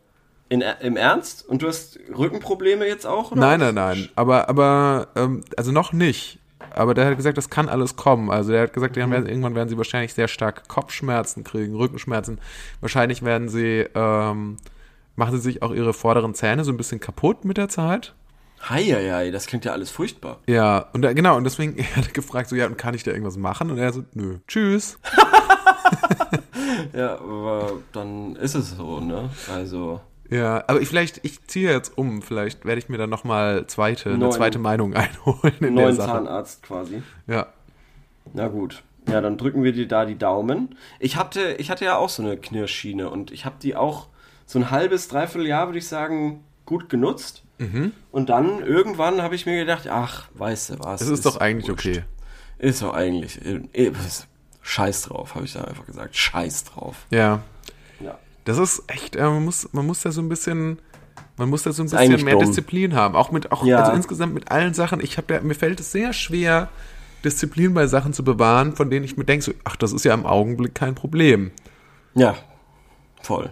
In, 0.50 0.62
Im 0.82 0.96
Ernst? 0.96 1.48
Und 1.48 1.62
du 1.62 1.68
hast 1.68 2.00
Rückenprobleme 2.18 2.88
jetzt 2.88 3.06
auch? 3.06 3.32
Oder? 3.32 3.42
Nein, 3.42 3.60
nein, 3.60 3.76
nein. 3.76 4.10
Aber, 4.16 4.48
aber, 4.48 5.10
ähm, 5.16 5.44
also 5.58 5.72
noch 5.74 5.92
nicht. 5.92 6.40
Aber 6.74 6.94
der 6.94 7.06
hat 7.06 7.18
gesagt, 7.18 7.38
das 7.38 7.50
kann 7.50 7.68
alles 7.70 7.96
kommen. 7.98 8.30
Also 8.32 8.52
der 8.52 8.64
hat 8.64 8.74
gesagt, 8.74 8.96
Mhm. 8.96 9.12
werden, 9.12 9.26
irgendwann 9.28 9.56
werden 9.56 9.68
sie 9.70 9.78
wahrscheinlich 9.78 10.14
sehr 10.14 10.28
stark 10.28 10.68
Kopfschmerzen 10.70 11.44
kriegen, 11.44 11.76
Rückenschmerzen. 11.76 12.40
Wahrscheinlich 12.82 13.24
werden 13.24 13.50
sie, 13.50 13.86
ähm, 13.94 14.58
machen 15.16 15.36
sie 15.36 15.42
sich 15.42 15.62
auch 15.64 15.74
ihre 15.74 15.94
vorderen 15.94 16.34
Zähne 16.34 16.64
so 16.64 16.72
ein 16.72 16.78
bisschen 16.78 17.00
kaputt 17.00 17.44
mit 17.46 17.58
der 17.58 17.68
Zeit. 17.70 18.14
Heieiei, 18.70 19.32
das 19.32 19.46
klingt 19.48 19.66
ja 19.66 19.72
alles 19.72 19.92
furchtbar. 19.92 20.40
Ja, 20.48 20.88
und 20.94 21.02
da, 21.02 21.14
genau, 21.14 21.38
und 21.38 21.44
deswegen 21.44 21.78
er 21.78 21.96
hat 21.96 22.14
gefragt, 22.14 22.50
so, 22.50 22.56
ja, 22.56 22.66
und 22.66 22.78
kann 22.78 22.94
ich 22.94 23.04
da 23.04 23.12
irgendwas 23.12 23.38
machen? 23.38 23.72
Und 23.72 23.78
er 23.78 23.94
so, 23.94 24.04
nö, 24.14 24.40
tschüss. 24.48 25.00
Ja, 26.94 27.16
aber 27.20 27.74
dann 27.94 28.36
ist 28.36 28.56
es 28.56 28.72
so, 28.72 29.00
ne? 29.00 29.30
Also, 29.54 30.02
Ja, 30.30 30.64
aber 30.68 30.82
ich 30.82 30.88
vielleicht, 30.88 31.24
ich 31.24 31.46
ziehe 31.48 31.72
jetzt 31.72 31.98
um, 31.98 32.22
vielleicht 32.22 32.66
werde 32.66 32.80
ich 32.80 32.90
mir 32.90 32.98
dann 32.98 33.10
nochmal 33.10 33.68
zweite, 33.68 34.12
eine 34.12 34.30
zweite 34.30 34.60
Meinung 34.60 34.94
einholen 34.96 35.54
in 35.60 35.62
der 35.62 35.72
neuen 35.72 35.96
Sache. 35.96 36.08
Zahnarzt 36.10 36.64
quasi. 36.64 37.02
Ja. 37.28 37.48
Na 38.34 38.48
gut. 38.48 38.84
Ja, 39.08 39.22
dann 39.22 39.38
drücken 39.38 39.64
wir 39.64 39.72
dir 39.72 39.88
da 39.88 40.06
die 40.06 40.18
Daumen. 40.18 40.76
Ich 41.00 41.16
hatte, 41.16 41.54
ich 41.54 41.70
hatte 41.70 41.86
ja 41.86 41.96
auch 41.96 42.10
so 42.10 42.22
eine 42.22 42.36
Knirschschiene 42.36 43.10
und 43.10 43.32
ich 43.32 43.46
habe 43.46 43.56
die 43.62 43.76
auch 43.76 44.08
so 44.46 44.60
ein 44.60 44.70
halbes, 44.70 45.08
dreiviertel 45.08 45.48
Jahr, 45.48 45.68
würde 45.68 45.80
ich 45.80 45.88
sagen, 45.88 46.44
gut 46.66 46.90
genutzt. 46.90 47.44
Mhm. 47.60 47.92
Und 48.12 48.30
dann 48.30 48.60
irgendwann 48.64 49.22
habe 49.22 49.36
ich 49.36 49.46
mir 49.46 49.58
gedacht, 49.58 49.88
ach, 49.88 50.28
weißt 50.36 50.72
du 50.72 50.80
was. 50.80 51.00
Das 51.00 51.10
ist, 51.10 51.26
doch 51.26 51.38
eigentlich 51.38 51.70
wurscht. 51.70 51.88
okay. 51.88 52.04
Ist 52.60 52.82
doch 52.82 52.94
eigentlich. 52.94 53.44
äh, 53.46 53.62
äh, 53.74 53.92
Scheiß 54.62 55.04
drauf, 55.04 55.36
habe 55.36 55.46
ich 55.46 55.54
da 55.54 55.64
einfach 55.64 55.86
gesagt. 55.86 56.16
Scheiß 56.16 56.66
drauf. 56.66 56.98
Ja. 57.10 57.42
Ja. 58.00 58.18
Das 58.46 58.58
ist 58.58 58.84
echt, 58.88 59.16
äh, 59.16 59.24
man 59.24 59.46
muss, 59.46 59.70
man 59.72 59.86
muss 59.86 60.02
da 60.02 60.12
so 60.12 60.22
ein 60.22 60.30
bisschen, 60.30 60.80
man 61.38 61.50
muss 61.50 61.64
da 61.64 61.72
so 61.72 61.84
ein 61.84 61.90
bisschen 61.90 62.24
mehr 62.26 62.36
dumm. 62.36 62.46
Disziplin 62.46 62.94
haben. 62.96 63.16
Auch 63.16 63.32
mit, 63.32 63.52
auch, 63.52 63.66
Ja. 63.66 63.80
also 63.80 63.92
insgesamt 63.94 64.34
mit 64.34 64.52
allen 64.52 64.74
Sachen. 64.74 65.00
Ich 65.02 65.18
habe 65.18 65.34
ja, 65.34 65.42
mir 65.42 65.56
fällt 65.56 65.80
es 65.80 65.92
sehr 65.92 66.14
schwer, 66.14 66.70
Disziplin 67.24 67.74
bei 67.74 67.88
Sachen 67.88 68.14
zu 68.14 68.24
bewahren, 68.24 68.76
von 68.76 68.90
denen 68.90 69.04
ich 69.06 69.18
mir 69.18 69.26
denke, 69.26 69.44
so, 69.46 69.54
ach, 69.64 69.76
das 69.76 69.94
ist 69.94 70.06
ja 70.06 70.14
im 70.14 70.26
Augenblick 70.26 70.76
kein 70.76 70.96
Problem. 70.96 71.52
Ja. 72.14 72.36
Voll. 73.22 73.52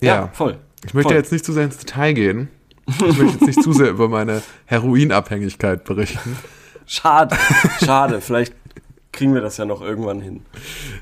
Ja. 0.00 0.28
voll. 0.32 0.58
Ich 0.84 0.94
möchte 0.94 1.10
voll. 1.10 1.16
jetzt 1.16 1.32
nicht 1.32 1.44
zu 1.44 1.52
sehr 1.52 1.64
ins 1.64 1.78
Detail 1.78 2.12
gehen. 2.12 2.48
Ich 2.88 3.00
möchte 3.00 3.22
jetzt 3.24 3.40
nicht 3.42 3.62
zu 3.62 3.72
sehr 3.72 3.90
über 3.90 4.08
meine 4.08 4.42
Heroinabhängigkeit 4.66 5.84
berichten. 5.84 6.36
Schade. 6.86 7.36
Schade. 7.84 8.20
Vielleicht 8.20 8.54
kriegen 9.12 9.34
wir 9.34 9.40
das 9.42 9.56
ja 9.58 9.64
noch 9.64 9.82
irgendwann 9.82 10.20
hin. 10.20 10.40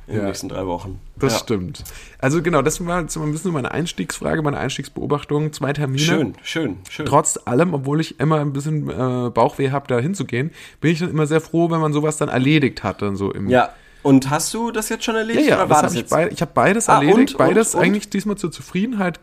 In 0.06 0.14
den 0.14 0.22
Ja. 0.22 0.26
nächsten 0.26 0.48
drei 0.48 0.66
Wochen. 0.66 1.00
Das 1.16 1.34
ja. 1.34 1.38
stimmt. 1.38 1.84
Also 2.18 2.42
genau, 2.42 2.60
das 2.60 2.84
war 2.84 3.00
jetzt 3.00 3.16
ein 3.16 3.32
bisschen 3.32 3.52
meine 3.52 3.70
Einstiegsfrage, 3.70 4.42
meine 4.42 4.58
Einstiegsbeobachtung. 4.58 5.52
Zwei 5.52 5.72
Termine. 5.72 5.98
Schön, 6.02 6.34
schön, 6.42 6.76
schön. 6.88 7.06
Trotz 7.06 7.38
allem, 7.44 7.72
obwohl 7.72 8.00
ich 8.00 8.18
immer 8.20 8.40
ein 8.40 8.52
bisschen 8.52 8.90
äh, 8.90 9.30
Bauchweh 9.30 9.70
habe, 9.70 9.86
da 9.88 9.98
hinzugehen, 10.00 10.50
bin 10.80 10.92
ich 10.92 10.98
dann 10.98 11.10
immer 11.10 11.26
sehr 11.26 11.40
froh, 11.40 11.70
wenn 11.70 11.80
man 11.80 11.92
sowas 11.92 12.16
dann 12.16 12.28
erledigt 12.28 12.82
hat. 12.82 13.00
Dann 13.00 13.16
so 13.16 13.30
im 13.32 13.48
Ja. 13.48 13.70
Und 14.02 14.28
hast 14.30 14.52
du 14.54 14.70
das 14.70 14.88
jetzt 14.88 15.04
schon 15.04 15.14
ja, 15.14 15.20
erledigt? 15.20 15.48
ja 15.48 15.56
oder 15.56 15.66
das 15.66 15.76
war 15.76 15.82
das 15.82 15.92
ich, 15.92 16.00
jetzt? 16.00 16.10
beid, 16.10 16.32
ich 16.32 16.40
habe 16.40 16.50
beides 16.54 16.88
Ah, 16.88 16.94
erledigt. 17.00 17.32
und, 17.34 17.38
beides 17.38 17.74
und, 17.74 17.80
und? 17.80 17.86
eigentlich 17.86 18.08
diesmal 18.10 18.36
zur 18.36 18.50
Zufriedenheit 18.50 19.20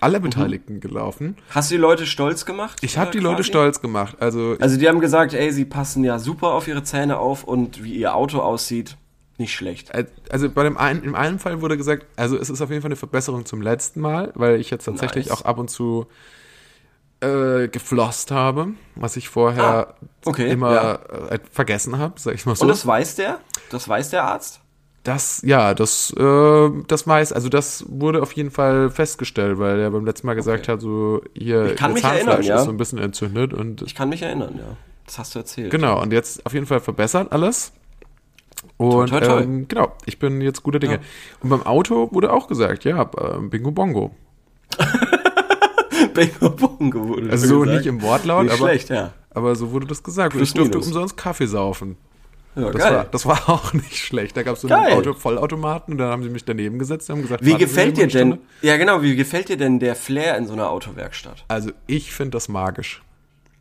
aller 0.00 0.20
Beteiligten 0.20 0.80
gelaufen. 0.80 1.36
Hast 1.50 1.70
du 1.70 1.74
die 1.74 1.80
Leute 1.80 2.06
stolz 2.06 2.46
gemacht? 2.46 2.78
Ich 2.82 2.96
habe 2.98 3.10
die 3.10 3.18
Leute 3.18 3.36
quasi? 3.38 3.48
stolz 3.48 3.80
gemacht. 3.80 4.16
Also 4.20 4.56
Also 4.60 4.76
die 4.78 4.88
haben 4.88 5.00
gesagt, 5.00 5.34
ey, 5.34 5.52
sie 5.52 5.64
passen 5.64 6.04
ja 6.04 6.18
super 6.18 6.48
auf 6.48 6.68
ihre 6.68 6.82
Zähne 6.82 7.18
auf 7.18 7.44
und 7.44 7.82
wie 7.82 7.94
ihr 7.94 8.14
Auto 8.14 8.38
aussieht, 8.40 8.96
nicht 9.38 9.54
schlecht. 9.54 9.90
Äh, 9.90 10.06
Also 10.30 10.48
bei 10.50 10.62
dem 10.64 10.76
einen, 10.76 11.02
im 11.02 11.14
einen 11.14 11.38
Fall 11.38 11.60
wurde 11.62 11.76
gesagt, 11.76 12.06
also 12.16 12.36
es 12.36 12.50
ist 12.50 12.60
auf 12.60 12.70
jeden 12.70 12.82
Fall 12.82 12.88
eine 12.90 12.96
Verbesserung 12.96 13.46
zum 13.46 13.62
letzten 13.62 14.00
Mal, 14.00 14.32
weil 14.34 14.60
ich 14.60 14.70
jetzt 14.70 14.84
tatsächlich 14.84 15.26
Nice. 15.28 15.38
auch 15.40 15.44
ab 15.44 15.58
und 15.58 15.68
zu 15.70 16.06
äh, 17.20 17.68
geflosst 17.68 18.30
habe, 18.30 18.68
was 18.94 19.16
ich 19.16 19.28
vorher 19.28 19.88
Ah, 19.88 19.94
okay, 20.24 20.50
immer 20.50 20.72
ja. 20.72 20.94
äh, 21.30 21.38
vergessen 21.50 21.98
habe, 21.98 22.14
sag 22.18 22.34
ich 22.34 22.46
mal 22.46 22.54
so. 22.56 22.62
Und 22.62 22.68
das 22.68 22.86
weiß 22.86 23.16
der? 23.16 23.40
Das 23.70 23.88
weiß 23.88 24.10
der 24.10 24.24
Arzt? 24.24 24.60
Das, 25.02 25.40
ja, 25.46 25.72
das, 25.72 26.12
äh, 26.18 26.70
das 26.88 27.06
weiß, 27.06 27.32
also 27.32 27.48
das 27.48 27.86
wurde 27.88 28.20
auf 28.20 28.32
jeden 28.32 28.50
Fall 28.50 28.90
festgestellt, 28.90 29.58
weil 29.58 29.78
er 29.80 29.90
beim 29.90 30.04
letzten 30.04 30.26
Mal 30.26 30.34
gesagt 30.34 30.64
Okay. 30.64 30.72
hat, 30.72 30.80
so 30.82 31.22
hier, 31.34 31.72
Ich 31.72 31.76
kann 31.76 31.94
mich 31.94 32.04
erinnern, 32.04 32.42
ja. 32.42 32.56
ist 32.58 32.64
so 32.64 32.70
ein 32.70 32.76
bisschen 32.76 32.98
entzündet 32.98 33.54
und 33.54 33.80
Ich 33.82 33.94
kann 33.94 34.10
mich 34.10 34.20
erinnern, 34.22 34.56
ja. 34.58 34.76
Das 35.06 35.18
hast 35.18 35.34
du 35.34 35.38
erzählt. 35.38 35.70
genau, 35.70 36.02
und 36.02 36.12
jetzt 36.12 36.44
auf 36.44 36.52
jeden 36.52 36.66
Fall 36.66 36.80
verbessert 36.80 37.32
alles. 37.32 37.72
Und 38.76 39.08
Toi, 39.08 39.20
toi, 39.20 39.26
toi. 39.26 39.40
Ähm, 39.42 39.66
genau, 39.68 39.92
ich 40.04 40.18
bin 40.18 40.42
jetzt 40.42 40.62
guter 40.62 40.78
Dinge. 40.78 40.94
Ja. 40.96 41.00
Und 41.40 41.48
beim 41.48 41.62
Auto 41.64 42.10
wurde 42.12 42.30
auch 42.30 42.46
gesagt, 42.46 42.84
ja, 42.84 43.02
äh, 43.02 43.40
Bingo 43.40 43.70
Bongo. 43.70 44.14
Bingo 46.14 46.50
Bongo 46.50 47.08
wurde 47.08 47.30
Also 47.30 47.46
so 47.46 47.60
gesagt. 47.60 47.78
nicht 47.78 47.86
im 47.86 48.02
Wortlaut, 48.02 48.44
Nicht 48.44 48.52
aber, 48.54 48.68
schlecht, 48.68 48.90
ja. 48.90 49.12
aber 49.30 49.54
so 49.56 49.70
wurde 49.72 49.86
das 49.86 50.02
gesagt. 50.02 50.32
Plus, 50.34 50.48
ich 50.48 50.54
durfte 50.54 50.72
minus. 50.76 50.86
umsonst 50.88 51.16
Kaffee 51.16 51.46
saufen. 51.46 51.96
Ja 52.56 52.70
Das 52.70 52.82
geil. 52.82 52.94
war, 52.94 53.04
das 53.04 53.26
war 53.26 53.48
auch 53.48 53.72
nicht 53.72 53.96
schlecht. 53.96 54.36
Da 54.36 54.42
gab 54.42 54.54
es 54.56 54.62
so 54.62 54.68
einen. 54.68 54.92
Auto 54.92 55.14
Vollautomaten 55.14 55.92
und 55.94 55.98
dann 55.98 56.10
haben 56.10 56.22
sie 56.22 56.28
mich 56.30 56.44
daneben 56.44 56.78
gesetzt 56.78 57.08
und 57.10 57.16
haben 57.16 57.22
gesagt, 57.22 57.44
wie 57.44 57.54
gefällt 57.56 57.96
dir 57.96 58.06
denn, 58.06 58.38
ja 58.62 58.76
genau, 58.76 59.02
wie 59.02 59.16
gefällt 59.16 59.48
dir 59.48 59.56
denn 59.56 59.78
der 59.78 59.94
Flair 59.96 60.36
in 60.36 60.46
so 60.46 60.52
einer 60.52 60.70
Autowerkstatt? 60.70 61.44
Also 61.48 61.70
ich 61.86 62.12
finde 62.12 62.32
das 62.32 62.48
magisch. 62.48 63.02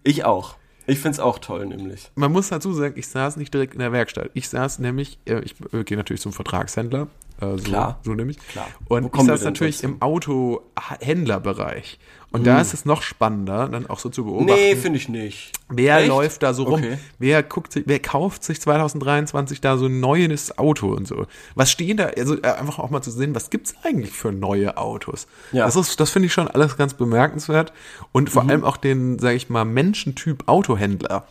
Ich 0.04 0.26
auch. 0.26 0.56
Ich 0.88 1.00
find's 1.00 1.20
auch 1.20 1.38
toll, 1.38 1.68
nämlich. 1.68 2.10
Man 2.16 2.32
muss 2.32 2.50
dazu 2.50 2.74
sagen, 2.74 2.96
ich 2.98 3.08
saß 3.08 3.38
nicht 3.38 3.54
direkt 3.54 3.74
in 3.74 3.80
der 3.80 3.92
Werkstatt. 3.92 4.32
Ich 4.34 4.50
saß 4.50 4.80
nämlich, 4.80 5.20
äh, 5.26 5.40
ich 5.42 5.54
gehe 5.86 5.98
natürlich 5.98 6.22
zum 6.22 6.34
Vertragshändler. 6.34 7.08
Äh, 7.42 7.58
so, 7.58 7.64
Klar. 7.64 8.00
So 8.04 8.14
nämlich. 8.14 8.38
Klar. 8.50 8.68
Und 8.88 9.06
ich 9.16 9.22
saß 9.22 9.40
denn 9.40 9.50
natürlich 9.50 9.84
im 9.84 10.02
Autohändlerbereich. 10.02 12.00
Und 12.32 12.46
da 12.46 12.62
ist 12.62 12.76
es 12.76 12.86
noch 12.86 13.02
spannender, 13.02 13.68
dann 13.70 13.90
auch 13.90 13.98
so 13.98 14.10
zu 14.10 14.24
beobachten. 14.24 14.54
Nee, 14.54 14.76
finde 14.76 14.98
ich 15.00 15.10
nicht. 15.10 15.52
Wer 15.68 15.98
Echt? 15.98 16.10
läuft 16.10 16.44
da 16.44 16.54
so 16.54 16.62
rum? 16.64 16.76
Okay. 16.80 17.00
Wer 17.18 17.42
guckt 17.42 17.74
sich, 17.74 17.86
wer 17.88 17.98
kauft 18.00 18.44
sich 18.44 18.62
2023 18.62 19.62
da 19.62 19.78
so 19.78 19.88
ein 19.88 20.00
neues 20.00 20.56
Auto 20.60 20.90
und 20.94 21.08
so? 21.08 21.26
Was 21.56 21.72
stehen 21.72 21.98
da? 21.98 22.06
Also 22.16 22.36
äh, 22.40 22.42
einfach 22.46 22.78
auch 22.78 22.92
mal 22.92 23.02
zu 23.02 23.10
sehen, 23.10 23.34
was 23.34 23.50
gibt's 23.50 23.74
eigentlich 23.84 24.12
für 24.12 24.32
neue 24.32 24.78
Autos? 24.78 25.26
Ja. 25.54 25.66
Das 25.66 25.76
ist, 25.76 26.00
das 26.00 26.12
finde 26.12 26.28
ich 26.28 26.34
schon 26.34 26.48
alles 26.48 26.78
ganz 26.78 26.94
bemerkenswert 26.94 27.74
und 28.12 28.26
Mhm. 28.26 28.34
vor 28.34 28.48
allem 28.48 28.64
auch 28.64 28.78
den, 28.78 29.18
sage 29.18 29.36
ich 29.36 29.50
mal, 29.50 29.66
Menschentyp 29.66 30.44
Autohändler. 30.48 31.26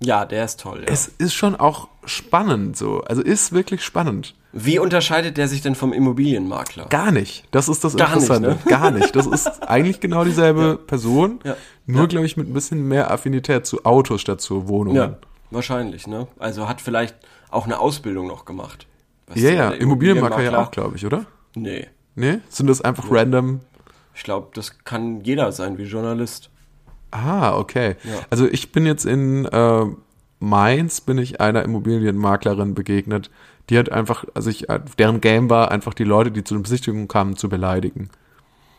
Ja, 0.00 0.26
der 0.26 0.44
ist 0.44 0.60
toll. 0.60 0.80
Ja. 0.86 0.92
Es 0.92 1.06
ist 1.08 1.32
schon 1.32 1.56
auch 1.56 1.88
spannend 2.04 2.76
so. 2.76 3.00
Also 3.04 3.22
ist 3.22 3.52
wirklich 3.52 3.82
spannend. 3.82 4.34
Wie 4.58 4.78
unterscheidet 4.78 5.36
der 5.36 5.48
sich 5.48 5.60
denn 5.60 5.74
vom 5.74 5.92
Immobilienmakler? 5.92 6.86
Gar 6.86 7.12
nicht. 7.12 7.44
Das 7.50 7.68
ist 7.68 7.84
das 7.84 7.94
Gar 7.96 8.06
nicht, 8.16 8.22
Interessante. 8.28 8.48
ne? 8.50 8.58
Gar 8.70 8.90
nicht. 8.90 9.14
Das 9.14 9.26
ist 9.26 9.46
eigentlich 9.68 10.00
genau 10.00 10.24
dieselbe 10.24 10.76
Person. 10.78 11.40
Ja. 11.44 11.56
Nur, 11.84 12.00
Ja. 12.02 12.06
glaube 12.06 12.24
ich, 12.26 12.36
mit 12.38 12.48
ein 12.48 12.54
bisschen 12.54 12.88
mehr 12.88 13.10
Affinität 13.10 13.66
zu 13.66 13.84
Autos 13.84 14.20
statt 14.22 14.40
zu 14.40 14.66
Wohnungen. 14.68 14.96
Ja, 14.96 15.18
wahrscheinlich, 15.50 16.06
ne? 16.06 16.26
Also 16.38 16.68
hat 16.68 16.80
vielleicht 16.80 17.14
auch 17.50 17.66
eine 17.66 17.78
Ausbildung 17.78 18.26
noch 18.28 18.46
gemacht. 18.46 18.86
Weißt 19.26 19.38
Ja, 19.40 19.50
ja, 19.50 19.70
Immobilienmakler 19.70 20.42
ja 20.42 20.58
auch, 20.58 20.70
glaube 20.70 20.96
ich, 20.96 21.04
oder? 21.04 21.26
Nee. 21.54 21.86
Nee? 22.14 22.38
Sind 22.48 22.68
das 22.68 22.80
einfach 22.80 23.10
random? 23.10 23.60
Ich 24.14 24.22
glaube, 24.22 24.48
das 24.54 24.78
kann 24.84 25.20
jeder 25.20 25.52
sein 25.52 25.76
wie 25.76 25.82
Journalist. 25.82 26.48
Ah, 27.10 27.56
okay. 27.58 27.96
Ja. 28.04 28.20
Also 28.30 28.46
ich 28.48 28.72
bin 28.72 28.86
jetzt 28.86 29.04
in 29.04 29.44
äh, 29.44 29.84
Mainz, 30.38 31.00
bin 31.00 31.18
ich 31.18 31.40
einer 31.40 31.62
Immobilienmaklerin 31.62 32.74
begegnet. 32.74 33.30
Die 33.70 33.78
hat 33.78 33.90
einfach, 33.90 34.24
also 34.34 34.50
ich, 34.50 34.68
äh, 34.68 34.80
deren 34.98 35.20
Game 35.20 35.50
war 35.50 35.70
einfach 35.70 35.94
die 35.94 36.04
Leute, 36.04 36.30
die 36.30 36.44
zu 36.44 36.54
den 36.54 36.62
Besichtigungen 36.62 37.08
kamen, 37.08 37.36
zu 37.36 37.48
beleidigen. 37.48 38.10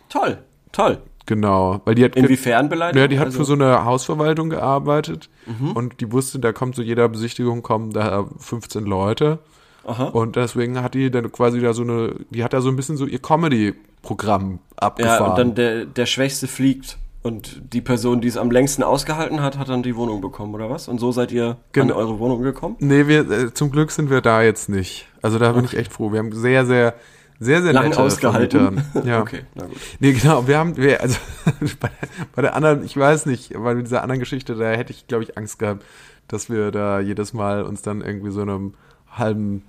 Toll, 0.10 0.38
toll. 0.72 1.00
Genau, 1.26 1.82
weil 1.84 1.96
die 1.96 2.06
hat 2.06 2.16
Inwiefern 2.16 2.70
beleidigt? 2.70 2.98
Ja, 2.98 3.08
die 3.10 3.20
hat 3.20 3.26
Also- 3.26 3.40
für 3.40 3.46
so 3.46 3.54
eine 3.54 3.84
Hausverwaltung 3.84 4.50
gearbeitet 4.50 5.30
Mhm. 5.46 5.72
und 5.74 6.00
die 6.00 6.10
wusste, 6.14 6.40
da 6.40 6.54
kommt 6.54 6.76
zu 6.76 6.82
jeder 6.84 7.10
Besichtigung 7.10 7.64
kommen 7.64 7.92
da 7.92 8.26
15 8.38 8.86
Leute 8.86 9.40
Aha. 9.86 10.06
und 10.06 10.38
deswegen 10.38 10.82
hat 10.82 10.94
die 10.94 11.12
dann 11.12 11.30
quasi 11.34 11.60
da 11.60 11.74
so 11.74 11.82
eine, 11.82 12.16
die 12.30 12.46
hat 12.46 12.54
da 12.54 12.62
so 12.62 12.70
ein 12.70 12.78
bisschen 12.78 12.96
so 12.96 13.06
ihr 13.06 13.20
Comedy-Programm 13.20 14.60
abgefahren. 14.78 15.20
Ja, 15.24 15.30
und 15.32 15.38
dann 15.38 15.56
der, 15.56 15.86
der 15.86 16.06
Schwächste 16.06 16.48
fliegt. 16.48 16.98
Und 17.24 17.74
die 17.74 17.82
Person, 17.82 18.22
die 18.22 18.28
es 18.28 18.38
am 18.38 18.52
längsten 18.52 18.84
ausgehalten 18.84 19.42
hat, 19.42 19.58
hat 19.58 19.68
dann 19.70 19.84
die 19.84 19.96
Wohnung 19.96 20.22
bekommen, 20.22 20.54
oder 20.56 20.70
was? 20.70 20.88
Und 20.88 21.00
so 21.00 21.12
seid 21.12 21.32
ihr 21.32 21.58
Genau. 21.74 21.96
an 21.96 22.00
eure 22.00 22.20
Wohnung 22.20 22.42
gekommen? 22.42 22.76
Nee, 22.80 23.08
wir, 23.08 23.30
äh, 23.30 23.54
zum 23.54 23.72
Glück 23.72 23.92
sind 23.92 24.10
wir 24.10 24.22
da 24.22 24.44
jetzt 24.44 24.70
nicht. 24.70 25.08
Also 25.22 25.38
da 25.40 25.52
bin 25.52 25.66
ich 25.66 25.76
echt 25.76 25.92
froh. 25.92 26.12
Wir 26.14 26.20
haben 26.20 26.32
sehr, 26.32 26.66
sehr, 26.66 26.94
sehr, 27.40 27.62
sehr 27.64 27.74
Lang 27.74 27.90
nette 27.90 28.02
ausgehalten. 28.02 28.82
Vermieter. 28.94 29.06
Ja. 29.10 29.22
Okay, 29.22 29.42
na 29.56 29.66
gut. 29.66 29.78
Nee, 30.00 30.14
genau, 30.14 30.48
wir 30.48 30.58
haben, 30.58 30.78
wir, 30.78 31.02
also 31.02 31.18
bei, 31.80 31.90
bei 32.36 32.42
der 32.44 32.56
anderen, 32.56 32.86
ich 32.86 32.96
weiß 32.96 33.26
nicht, 33.26 33.52
bei 33.54 33.74
dieser 33.74 34.04
anderen 34.04 34.20
Geschichte, 34.20 34.56
da 34.56 34.70
hätte 34.70 34.94
ich, 34.94 35.08
glaube 35.08 35.24
ich, 35.24 35.38
Angst 35.38 35.60
gehabt, 35.60 35.84
dass 36.30 36.50
wir 36.50 36.72
da 36.72 37.00
jedes 37.00 37.34
Mal 37.34 37.64
uns 37.64 37.82
dann 37.82 38.02
irgendwie 38.02 38.32
so 38.32 38.42
einem 38.42 38.74
halben 39.12 39.64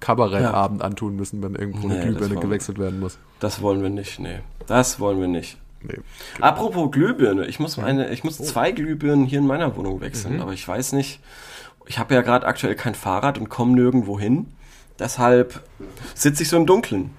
Kabarettabend 0.00 0.82
antun 0.82 1.16
müssen, 1.16 1.42
wenn 1.42 1.54
irgendwo 1.54 1.88
eine 1.88 1.98
Nee, 1.98 2.06
das 2.06 2.16
Glühbirne 2.18 2.40
gewechselt 2.40 2.78
werden 2.78 3.00
muss. 3.00 3.18
Das 3.40 3.62
wollen 3.62 3.82
wir 3.82 3.90
nicht, 3.90 4.18
nee. 4.18 4.40
Das 4.66 5.00
wollen 5.00 5.20
wir 5.20 5.28
nicht. 5.28 5.58
Nee. 5.82 5.98
Apropos 6.40 6.90
Glühbirne, 6.90 7.46
ich 7.46 7.60
muss 7.60 7.78
eine, 7.78 8.10
ich 8.10 8.24
muss 8.24 8.38
zwei 8.38 8.72
Glühbirnen 8.72 9.26
hier 9.26 9.38
in 9.38 9.46
meiner 9.46 9.76
Wohnung 9.76 10.00
wechseln, 10.00 10.34
Mhm. 10.36 10.40
aber 10.42 10.52
ich 10.52 10.66
weiß 10.66 10.92
nicht. 10.92 11.20
Ich 11.86 11.98
habe 11.98 12.14
ja 12.14 12.22
gerade 12.22 12.46
aktuell 12.46 12.74
kein 12.74 12.94
Fahrrad 12.94 13.38
und 13.38 13.48
komme 13.48 13.72
nirgendwo 13.74 14.18
hin. 14.18 14.46
Deshalb 14.98 15.62
sitze 16.14 16.42
ich 16.42 16.48
so 16.48 16.56
im 16.56 16.66
Dunkeln. 16.66 17.10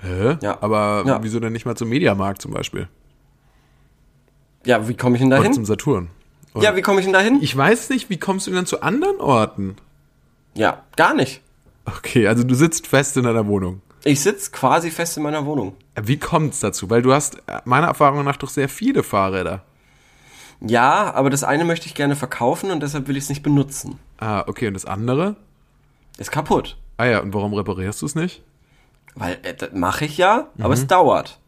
Hä? 0.00 0.38
Ja. 0.42 0.58
Aber 0.62 1.04
Ja. 1.06 1.22
wieso 1.22 1.38
denn 1.40 1.52
nicht 1.52 1.66
mal 1.66 1.76
zum 1.76 1.88
Mediamarkt 1.90 2.40
zum 2.40 2.52
Beispiel? 2.52 2.88
Ja, 4.64 4.88
wie 4.88 4.94
komme 4.96 5.16
ich 5.16 5.20
denn 5.20 5.30
da 5.30 5.36
Oder 5.36 5.44
hin? 5.44 5.52
zum 5.54 5.64
Saturn? 5.64 6.08
Oder- 6.54 6.64
Ja, 6.64 6.76
wie 6.76 6.82
komme 6.82 7.00
ich 7.00 7.04
denn 7.06 7.12
da 7.12 7.20
hin? 7.20 7.38
ich 7.40 7.56
weiß 7.56 7.90
nicht, 7.90 8.10
wie 8.10 8.16
kommst 8.18 8.46
du 8.46 8.50
denn 8.50 8.66
zu 8.66 8.82
anderen 8.82 9.20
Orten? 9.20 9.76
Ja, 10.54 10.82
gar 10.96 11.14
nicht. 11.14 11.42
Okay, 11.84 12.26
also 12.26 12.42
du 12.44 12.54
sitzt 12.54 12.86
fest 12.86 13.16
in 13.16 13.24
deiner 13.24 13.46
Wohnung. 13.46 13.80
Ich 14.04 14.20
sitze 14.20 14.50
quasi 14.50 14.90
fest 14.90 15.16
in 15.16 15.22
meiner 15.22 15.44
Wohnung. 15.46 15.74
Wie 16.00 16.18
kommt's 16.18 16.60
dazu? 16.60 16.88
Weil 16.90 17.02
du 17.02 17.12
hast 17.12 17.38
meiner 17.64 17.88
Erfahrung 17.88 18.24
nach 18.24 18.36
doch 18.36 18.48
sehr 18.48 18.68
viele 18.68 19.02
Fahrräder. 19.02 19.62
Ja, 20.60 21.12
aber 21.14 21.30
das 21.30 21.44
eine 21.44 21.64
möchte 21.64 21.86
ich 21.86 21.94
gerne 21.94 22.16
verkaufen 22.16 22.70
und 22.70 22.80
deshalb 22.82 23.06
will 23.08 23.16
ich 23.16 23.24
es 23.24 23.28
nicht 23.28 23.42
benutzen. 23.42 23.98
Ah, 24.18 24.44
okay, 24.46 24.66
und 24.68 24.74
das 24.74 24.84
andere? 24.84 25.36
Ist 26.18 26.32
kaputt. 26.32 26.76
Ah 26.96 27.04
ja, 27.06 27.20
und 27.20 27.32
warum 27.32 27.54
reparierst 27.54 28.02
du 28.02 28.06
es 28.06 28.14
nicht? 28.16 28.42
Weil 29.14 29.38
äh, 29.42 29.54
das 29.54 29.70
mache 29.72 30.04
ich 30.04 30.18
ja, 30.18 30.48
aber 30.58 30.68
Mhm. 30.68 30.74
es 30.74 30.86
dauert. 30.88 31.38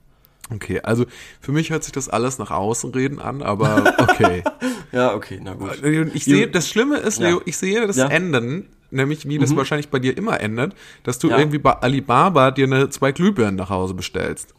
Okay, 0.52 0.80
also 0.80 1.06
für 1.40 1.52
mich 1.52 1.70
hört 1.70 1.84
sich 1.84 1.92
das 1.92 2.08
alles 2.08 2.38
nach 2.38 2.50
Außenreden 2.50 3.20
an, 3.20 3.42
aber 3.42 3.94
okay. 3.98 4.42
Ja, 4.92 5.14
okay, 5.14 5.38
na 5.40 5.54
gut. 5.54 5.80
ich 6.14 6.24
sehe, 6.24 6.48
das 6.48 6.68
Schlimme 6.68 6.96
ist, 6.96 7.20
Ja. 7.20 7.28
Leo, 7.28 7.40
ich 7.44 7.56
sehe 7.56 7.86
das 7.86 7.96
Ja. 7.96 8.06
Mhm. 8.08 8.66
Nämlich 8.90 9.28
wie 9.28 9.38
das 9.38 9.54
wahrscheinlich 9.56 9.88
bei 9.88 9.98
dir 10.00 10.16
immer 10.16 10.40
endet, 10.40 10.74
dass 11.04 11.18
du 11.18 11.28
Ja. 11.28 11.38
irgendwie 11.38 11.58
bei 11.58 11.72
Alibaba 11.72 12.50
dir 12.50 12.64
eine 12.66 12.90
zwei 12.90 13.12
Glühbirnen 13.12 13.54
nach 13.56 13.70
Hause 13.70 13.94
bestellst. 13.94 14.54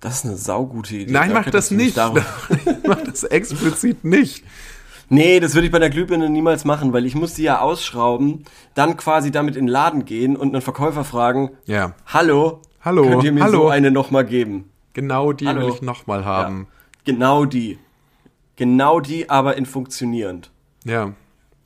Das 0.00 0.16
ist 0.18 0.24
eine 0.26 0.36
saugute 0.36 0.94
Idee. 0.96 1.12
Nein, 1.12 1.28
mach 1.30 1.36
Danke, 1.44 1.50
das 1.52 1.70
nicht. 1.70 1.96
darüber- 1.96 2.24
mach 2.86 3.00
das 3.02 3.24
explizit 3.24 4.04
nicht. 4.04 4.44
Nee, 5.08 5.40
das 5.40 5.54
würde 5.54 5.66
ich 5.66 5.72
bei 5.72 5.78
der 5.78 5.90
Glühbirne 5.90 6.28
niemals 6.28 6.64
machen, 6.64 6.92
weil 6.92 7.06
ich 7.06 7.14
muss 7.14 7.34
die 7.34 7.42
ja 7.44 7.60
ausschrauben, 7.60 8.44
dann 8.74 8.96
quasi 8.96 9.30
damit 9.30 9.56
in 9.56 9.66
den 9.66 9.72
Laden 9.72 10.04
gehen 10.04 10.36
und 10.36 10.54
einen 10.54 10.62
Verkäufer 10.62 11.04
fragen, 11.04 11.50
Ja, 11.66 11.94
hallo, 12.06 12.60
Hallo, 12.82 13.02
könnt 13.08 13.24
ihr 13.24 13.32
mir 13.32 13.42
hallo. 13.44 13.62
so 13.62 13.68
eine 13.68 13.90
nochmal 13.90 14.24
geben? 14.26 14.70
genau 14.92 15.32
die 15.32 15.46
Hallo. 15.48 15.62
will 15.66 15.74
ich 15.74 15.82
nochmal 15.82 16.24
haben. 16.24 16.68
Genau 17.04 17.44
die. 17.46 17.78
Genau 18.56 19.00
die, 19.00 19.28
aber 19.28 19.56
in 19.56 19.66
funktionierend. 19.66 20.50
Ja. 20.84 21.12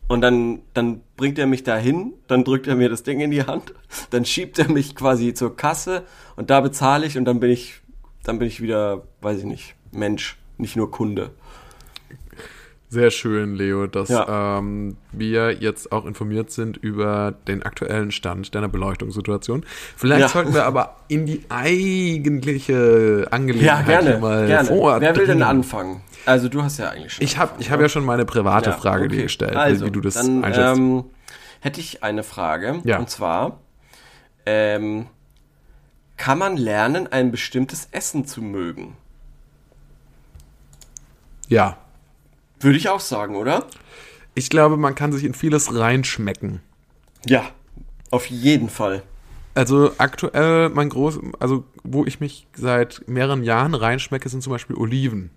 Und 0.09 0.21
dann, 0.23 0.61
dann 0.75 1.03
bringt 1.19 1.39
er 1.39 1.47
mich 1.47 1.65
dahin, 1.65 2.15
dann 2.29 2.45
drückt 2.45 2.67
er 2.67 2.77
mir 2.77 2.89
das 2.89 3.03
Ding 3.03 3.21
in 3.21 3.31
die 3.31 3.43
Hand, 3.43 3.75
dann 4.11 4.25
schiebt 4.25 4.59
er 4.59 4.71
mich 4.71 4.95
quasi 4.95 5.35
zur 5.35 5.55
Kasse 5.55 6.05
und 6.37 6.49
da 6.49 6.63
bezahle 6.63 7.05
ich 7.05 7.19
und 7.19 7.27
dann 7.27 7.41
bin 7.41 7.51
ich, 7.51 7.83
dann 8.23 8.39
bin 8.39 8.49
ich 8.49 8.63
wieder, 8.63 9.03
weiß 9.21 9.41
ich 9.41 9.45
nicht, 9.45 9.75
Mensch, 9.93 10.39
nicht 10.57 10.77
nur 10.77 10.91
Kunde. 10.91 11.33
Sehr 12.91 13.11
schön, 13.11 13.55
Leo, 13.55 13.87
dass 13.87 14.09
Ja. 14.09 14.59
ähm, 14.59 14.97
wir 15.13 15.53
jetzt 15.53 15.93
auch 15.93 16.07
informiert 16.07 16.51
sind 16.51 16.79
über 16.79 17.35
den 17.47 17.63
aktuellen 17.63 18.11
Stand 18.13 18.55
deiner 18.55 18.69
Beleuchtungssituation. 18.69 19.65
Vielleicht 19.95 20.21
Ja. 20.23 20.29
sollten 20.29 20.55
wir 20.55 20.65
aber 20.65 20.97
in 21.09 21.27
die 21.27 21.43
eigentliche 21.51 23.25
Ja, 23.25 23.27
Angelegenheit 23.31 23.87
gerne, 23.87 24.11
hier 24.13 24.19
mal 24.19 24.47
gerne. 24.47 24.69
vordringen. 24.69 25.01
Wer 25.03 25.17
will 25.21 25.27
denn 25.27 25.43
anfangen? 25.43 26.01
Also 26.25 26.49
du 26.49 26.63
hast 26.63 26.79
ja 26.79 26.89
eigentlich 26.89 27.13
schon. 27.13 27.25
Ich 27.25 27.37
habe 27.37 27.53
ich 27.59 27.71
hab 27.71 27.79
ja 27.81 27.91
schon 27.91 28.07
meine 28.07 28.25
private 28.25 28.71
Ja, 28.71 28.77
Frage 28.77 29.05
okay. 29.05 29.17
dir 29.17 29.23
gestellt, 29.25 29.55
also, 29.57 29.85
wie 29.85 29.91
du 29.91 30.01
das 30.01 30.15
dann, 30.15 30.43
einschätzt. 30.45 30.79
Ähm, 30.79 31.05
hätte 31.61 31.81
ich 31.81 32.03
eine 32.03 32.23
Frage. 32.23 32.81
Ja. 32.85 32.99
Und 32.99 33.11
zwar, 33.11 33.61
ähm, 34.47 35.07
kann 36.17 36.39
man 36.39 36.57
lernen, 36.57 37.07
ein 37.07 37.31
bestimmtes 37.31 37.89
Essen 37.93 38.25
zu 38.25 38.41
mögen? 38.41 38.97
ja. 41.49 41.77
Würde 42.61 42.77
ich 42.79 42.89
auch 42.89 43.01
sagen, 43.01 43.37
oder? 43.37 43.67
Ich 44.35 44.51
glaube, 44.51 44.77
man 44.77 44.95
kann 44.95 45.13
sich 45.13 45.25
in 45.25 45.35
vieles 45.35 45.75
reinschmecken. 45.75 46.61
Ja. 47.27 47.51
Auf 48.11 48.27
jeden 48.27 48.69
Fall. 48.71 49.03
Also 49.55 49.91
aktuell 49.99 50.69
mein 50.71 50.89
groß, 50.89 51.19
also 51.41 51.65
wo 51.83 52.05
ich 52.05 52.21
mich 52.21 52.47
seit 52.55 53.03
mehreren 53.07 53.43
Jahren 53.43 53.75
reinschmecke, 53.75 54.29
sind 54.29 54.43
zum 54.43 54.53
Beispiel 54.53 54.77
Oliven. 54.77 55.31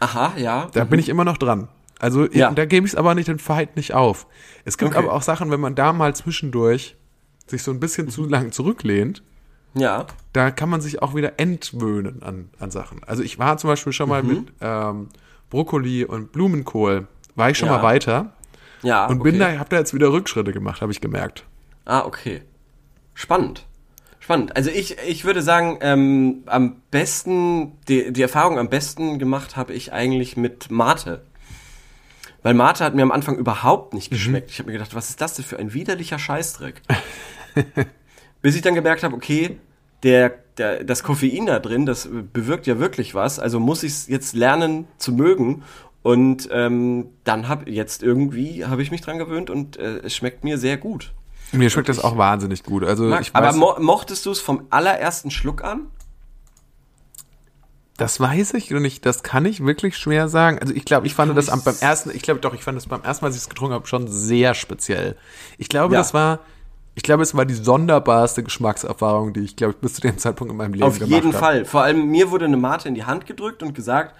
Aha, 0.00 0.34
ja. 0.36 0.68
Da 0.74 0.84
bin 0.84 1.00
ich 1.00 1.08
immer 1.08 1.24
noch 1.24 1.38
dran. 1.38 1.68
Also 1.98 2.26
Ja. 2.30 2.50
da 2.50 2.66
gebe 2.66 2.86
ich 2.86 2.92
es 2.92 2.96
aber 2.98 3.14
nicht 3.14 3.28
den 3.28 3.38
Fight 3.38 3.76
nicht 3.76 3.94
auf. 3.94 4.26
Es 4.64 4.76
gibt 4.76 4.90
Okay. 4.94 4.98
aber 5.04 5.14
auch 5.14 5.22
Sachen, 5.22 5.50
wenn 5.50 5.60
man 5.60 5.74
da 5.74 5.92
mal 5.92 6.14
zwischendurch 6.14 6.96
sich 7.46 7.62
so 7.62 7.70
ein 7.70 7.80
bisschen 7.80 8.08
zu 8.08 8.24
lang 8.26 8.52
zurücklehnt, 8.52 9.22
Ja. 9.74 10.06
da 10.32 10.50
kann 10.50 10.68
man 10.68 10.80
sich 10.80 11.00
auch 11.02 11.14
wieder 11.14 11.38
entwöhnen 11.40 12.22
an, 12.22 12.50
an 12.58 12.70
Sachen. 12.70 13.02
Also 13.04 13.22
ich 13.22 13.38
war 13.38 13.56
zum 13.56 13.68
Beispiel 13.68 13.92
schon 13.92 14.08
mal 14.08 14.22
Mhm. 14.22 14.28
mit 14.28 14.52
ähm, 14.60 15.08
Brokkoli 15.54 16.04
und 16.04 16.32
Blumenkohl, 16.32 17.06
war 17.36 17.48
ich 17.48 17.56
schon 17.58 17.68
Ja. 17.68 17.76
mal 17.76 17.82
weiter 17.84 18.32
Ja. 18.82 19.06
und 19.06 19.20
okay. 19.20 19.30
bin 19.30 19.38
da, 19.38 19.56
hab 19.56 19.70
da 19.70 19.76
jetzt 19.76 19.94
wieder 19.94 20.10
Rückschritte 20.12 20.52
gemacht, 20.52 20.80
habe 20.82 20.90
ich 20.90 21.00
gemerkt. 21.00 21.44
Ah, 21.84 22.00
okay. 22.04 22.42
Spannend. 23.14 23.64
Spannend. 24.18 24.56
Also 24.56 24.70
ich, 24.70 24.96
ich 25.06 25.24
würde 25.24 25.42
sagen, 25.42 25.78
ähm, 25.80 26.42
am 26.46 26.82
besten, 26.90 27.78
die, 27.86 28.12
die 28.12 28.22
Erfahrung 28.22 28.58
am 28.58 28.68
besten 28.68 29.20
gemacht 29.20 29.54
habe 29.56 29.72
ich 29.74 29.92
eigentlich 29.92 30.36
mit 30.36 30.72
Mate. 30.72 31.24
Weil 32.42 32.54
Mate 32.54 32.82
hat 32.84 32.96
mir 32.96 33.02
am 33.02 33.12
Anfang 33.12 33.36
überhaupt 33.36 33.94
nicht 33.94 34.10
geschmeckt. 34.10 34.50
Ich 34.50 34.58
habe 34.58 34.66
mir 34.66 34.72
gedacht, 34.72 34.96
was 34.96 35.10
ist 35.10 35.20
das 35.20 35.34
denn 35.34 35.44
für 35.44 35.60
ein 35.60 35.72
widerlicher 35.72 36.18
Scheißdreck? 36.18 36.82
Bis 38.42 38.56
ich 38.56 38.62
dann 38.62 38.74
gemerkt 38.74 39.04
habe, 39.04 39.14
okay, 39.14 39.60
der, 40.02 40.34
der, 40.58 40.84
das 40.84 41.02
Koffein 41.02 41.46
da 41.46 41.58
drin, 41.58 41.86
das 41.86 42.08
bewirkt 42.32 42.66
ja 42.66 42.78
wirklich 42.78 43.14
was. 43.14 43.38
Also 43.38 43.58
muss 43.60 43.82
ich 43.82 43.92
es 43.92 44.06
jetzt 44.08 44.34
lernen 44.34 44.86
zu 44.98 45.12
mögen. 45.12 45.62
Und 46.02 46.48
ähm, 46.52 47.06
dann 47.24 47.48
habe 47.48 47.70
jetzt 47.70 48.02
irgendwie 48.02 48.64
habe 48.66 48.82
ich 48.82 48.90
mich 48.90 49.00
dran 49.00 49.18
gewöhnt 49.18 49.48
und 49.50 49.78
äh, 49.78 49.98
es 50.04 50.14
schmeckt 50.14 50.44
mir 50.44 50.58
sehr 50.58 50.76
gut. 50.76 51.12
Mir 51.52 51.70
schmeckt 51.70 51.88
das 51.88 51.98
auch 51.98 52.18
wahnsinnig 52.18 52.62
gut. 52.62 52.84
Also 52.84 53.04
Mag- 53.04 53.22
ich 53.22 53.30
aber 53.34 53.48
weiß, 53.48 53.56
mo 53.56 53.74
mochtest 53.80 54.26
du 54.26 54.30
es 54.30 54.40
vom 54.40 54.66
allerersten 54.70 55.30
Schluck 55.30 55.64
an? 55.64 55.86
das 57.96 58.18
weiß 58.18 58.54
ich 58.54 58.70
nicht, 58.72 59.06
das 59.06 59.22
kann 59.22 59.46
ich 59.46 59.64
wirklich 59.64 59.96
schwer 59.96 60.28
sagen. 60.28 60.58
Also 60.58 60.74
ich 60.74 60.84
glaube, 60.84 61.06
ich 61.06 61.14
fand 61.14 61.36
das 61.38 61.48
am, 61.48 61.62
beim 61.62 61.76
ersten, 61.80 62.10
ich 62.10 62.22
glaube 62.22 62.40
doch, 62.40 62.52
ich 62.52 62.64
fand 62.64 62.76
das 62.76 62.86
beim 62.86 63.02
ersten 63.02 63.24
Mal, 63.24 63.28
als 63.28 63.36
ich 63.36 63.42
es 63.42 63.48
getrunken 63.48 63.74
habe, 63.74 63.86
schon 63.86 64.08
sehr 64.08 64.54
speziell. 64.54 65.16
Ich 65.58 65.68
glaube, 65.68 65.94
Ja. 65.94 66.00
das 66.00 66.12
war, 66.12 66.40
ich 66.94 67.02
glaube, 67.02 67.22
es 67.22 67.34
war 67.34 67.44
die 67.44 67.54
sonderbarste 67.54 68.42
Geschmackserfahrung, 68.42 69.32
die 69.32 69.40
ich, 69.40 69.56
glaube 69.56 69.72
ich, 69.72 69.78
bis 69.78 69.94
zu 69.94 70.00
dem 70.00 70.16
Zeitpunkt 70.18 70.52
in 70.52 70.56
meinem 70.56 70.74
Leben 70.74 70.84
Auf 70.84 70.98
gemacht 70.98 71.10
jeden 71.10 71.32
habe. 71.32 71.38
Fall. 71.38 71.64
Vor 71.64 71.82
allem 71.82 72.06
mir 72.08 72.30
wurde 72.30 72.44
eine 72.44 72.56
Mate 72.56 72.88
in 72.88 72.94
die 72.94 73.04
Hand 73.04 73.26
gedrückt 73.26 73.62
und 73.62 73.74
gesagt, 73.74 74.14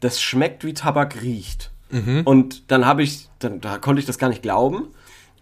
das 0.00 0.20
schmeckt 0.20 0.64
wie 0.64 0.74
Tabak 0.74 1.20
riecht. 1.20 1.70
Mhm. 1.90 2.22
Und 2.24 2.70
dann 2.70 2.86
habe 2.86 3.02
ich, 3.02 3.28
dann 3.38 3.60
da 3.60 3.78
konnte 3.78 4.00
ich 4.00 4.06
das 4.06 4.18
gar 4.18 4.28
nicht 4.28 4.42
glauben. 4.42 4.88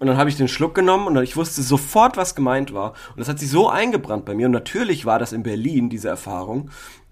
Und 0.00 0.08
dann 0.08 0.16
habe 0.16 0.28
ich 0.28 0.36
den 0.36 0.48
Schluck 0.48 0.74
genommen 0.74 1.06
und 1.06 1.22
ich 1.22 1.36
wusste 1.36 1.62
sofort, 1.62 2.16
was 2.16 2.34
gemeint 2.34 2.74
war. 2.74 2.94
Und 3.10 3.20
das 3.20 3.28
hat 3.28 3.38
sich 3.38 3.48
so 3.48 3.68
eingebrannt 3.68 4.24
bei 4.24 4.34
mir. 4.34 4.46
Und 4.46 4.52
natürlich 4.52 5.06
war 5.06 5.20
das 5.20 5.32
in 5.32 5.44
Berlin, 5.44 5.88
diese 5.88 6.08
Erfahrung. 6.08 6.70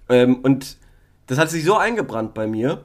Ähm, 0.08 0.40
und 0.42 0.76
das 1.28 1.38
hat 1.38 1.48
sich 1.50 1.64
so 1.64 1.76
eingebrannt 1.76 2.34
bei 2.34 2.48
mir, 2.48 2.82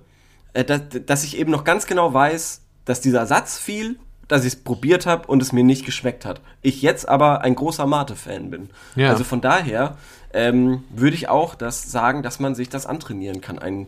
äh, 0.54 0.64
dass, 0.64 0.82
dass 1.08 1.24
ich 1.24 1.38
eben 1.38 1.50
noch 1.52 1.64
ganz 1.64 1.88
genau 1.88 2.14
weiß, 2.14 2.62
dass 2.86 3.02
dieser 3.02 3.26
Satz 3.26 3.58
fiel, 3.58 3.98
dass 4.28 4.42
ich 4.42 4.54
es 4.54 4.56
probiert 4.56 5.06
habe 5.06 5.28
und 5.28 5.42
es 5.42 5.52
mir 5.52 5.64
nicht 5.64 5.86
geschmeckt 5.86 6.26
hat. 6.26 6.42
Ich 6.62 6.82
jetzt 6.82 7.08
aber 7.08 7.42
ein 7.42 7.56
großer 7.56 7.86
Mate-Fan 7.86 8.50
bin. 8.50 8.70
Ja. 8.96 9.10
Also 9.10 9.24
von 9.24 9.42
daher 9.42 9.98
ähm, 10.34 10.84
würde 10.90 11.16
ich 11.16 11.30
auch 11.30 11.56
das 11.56 11.92
sagen, 11.92 12.24
dass 12.24 12.40
man 12.40 12.56
sich 12.56 12.70
das 12.70 12.86
antrainieren 12.86 13.42
kann, 13.42 13.60
einen, 13.60 13.88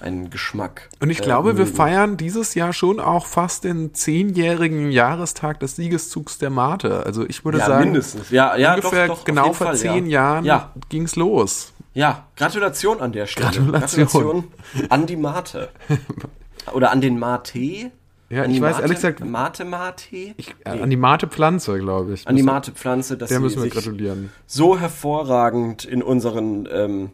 einen 0.00 0.30
Geschmack. 0.30 0.88
Und 1.00 1.10
ich 1.10 1.20
äh, 1.20 1.24
glaube, 1.24 1.56
wir 1.56 1.64
mögen. 1.64 1.76
feiern 1.76 2.16
dieses 2.16 2.54
Jahr 2.54 2.72
schon 2.72 3.00
auch 3.00 3.26
fast 3.26 3.64
den 3.64 3.94
zehnjährigen 3.94 4.90
Jahrestag 4.90 5.60
des 5.60 5.76
Siegeszugs 5.76 6.38
der 6.38 6.50
Mate. 6.50 7.04
Also 7.04 7.26
ich 7.26 7.44
würde 7.44 7.58
ja, 7.58 7.66
sagen, 7.66 7.84
mindestens. 7.86 8.30
Ja, 8.30 8.56
ja, 8.56 8.74
ungefähr 8.74 9.08
doch, 9.08 9.18
doch, 9.18 9.24
genau 9.24 9.52
vor 9.52 9.68
Fall, 9.68 9.76
zehn 9.76 10.06
ja. 10.06 10.20
Jahren 10.20 10.44
Ja, 10.44 10.72
ging's 10.88 11.16
los. 11.16 11.72
ja, 11.94 12.26
Gratulation 12.36 13.00
an 13.00 13.12
der 13.12 13.26
Stelle. 13.26 13.50
Gratulation. 13.50 14.06
Gratulation 14.06 14.44
an 14.90 15.06
die 15.06 15.16
Mate. 15.16 15.70
Oder 16.72 16.90
an 16.92 17.00
den 17.00 17.18
Mate. 17.18 17.90
Ja, 18.30 18.42
an 18.42 18.50
ich 18.50 18.60
weiß 18.60 18.72
Mate? 18.76 18.82
ehrlich 18.82 18.96
gesagt- 18.96 19.24
Mate 19.24 19.64
Mate? 19.64 20.34
Ich, 20.36 20.54
äh, 20.64 20.68
An 20.80 20.90
die 20.90 20.96
Mate-Pflanze, 20.96 21.78
glaube 21.78 22.12
ich. 22.12 22.28
An 22.28 22.36
die 22.36 22.42
Müssen- 22.42 22.54
Mate-Pflanze, 22.54 23.16
dass 23.16 23.30
Der 23.30 23.40
müssen 23.40 23.56
wir 23.56 23.62
sich 23.62 23.72
gratulieren. 23.72 24.30
so 24.46 24.78
hervorragend 24.78 25.84
in 25.86 26.02
unseren 26.02 26.68
ähm, 26.70 27.10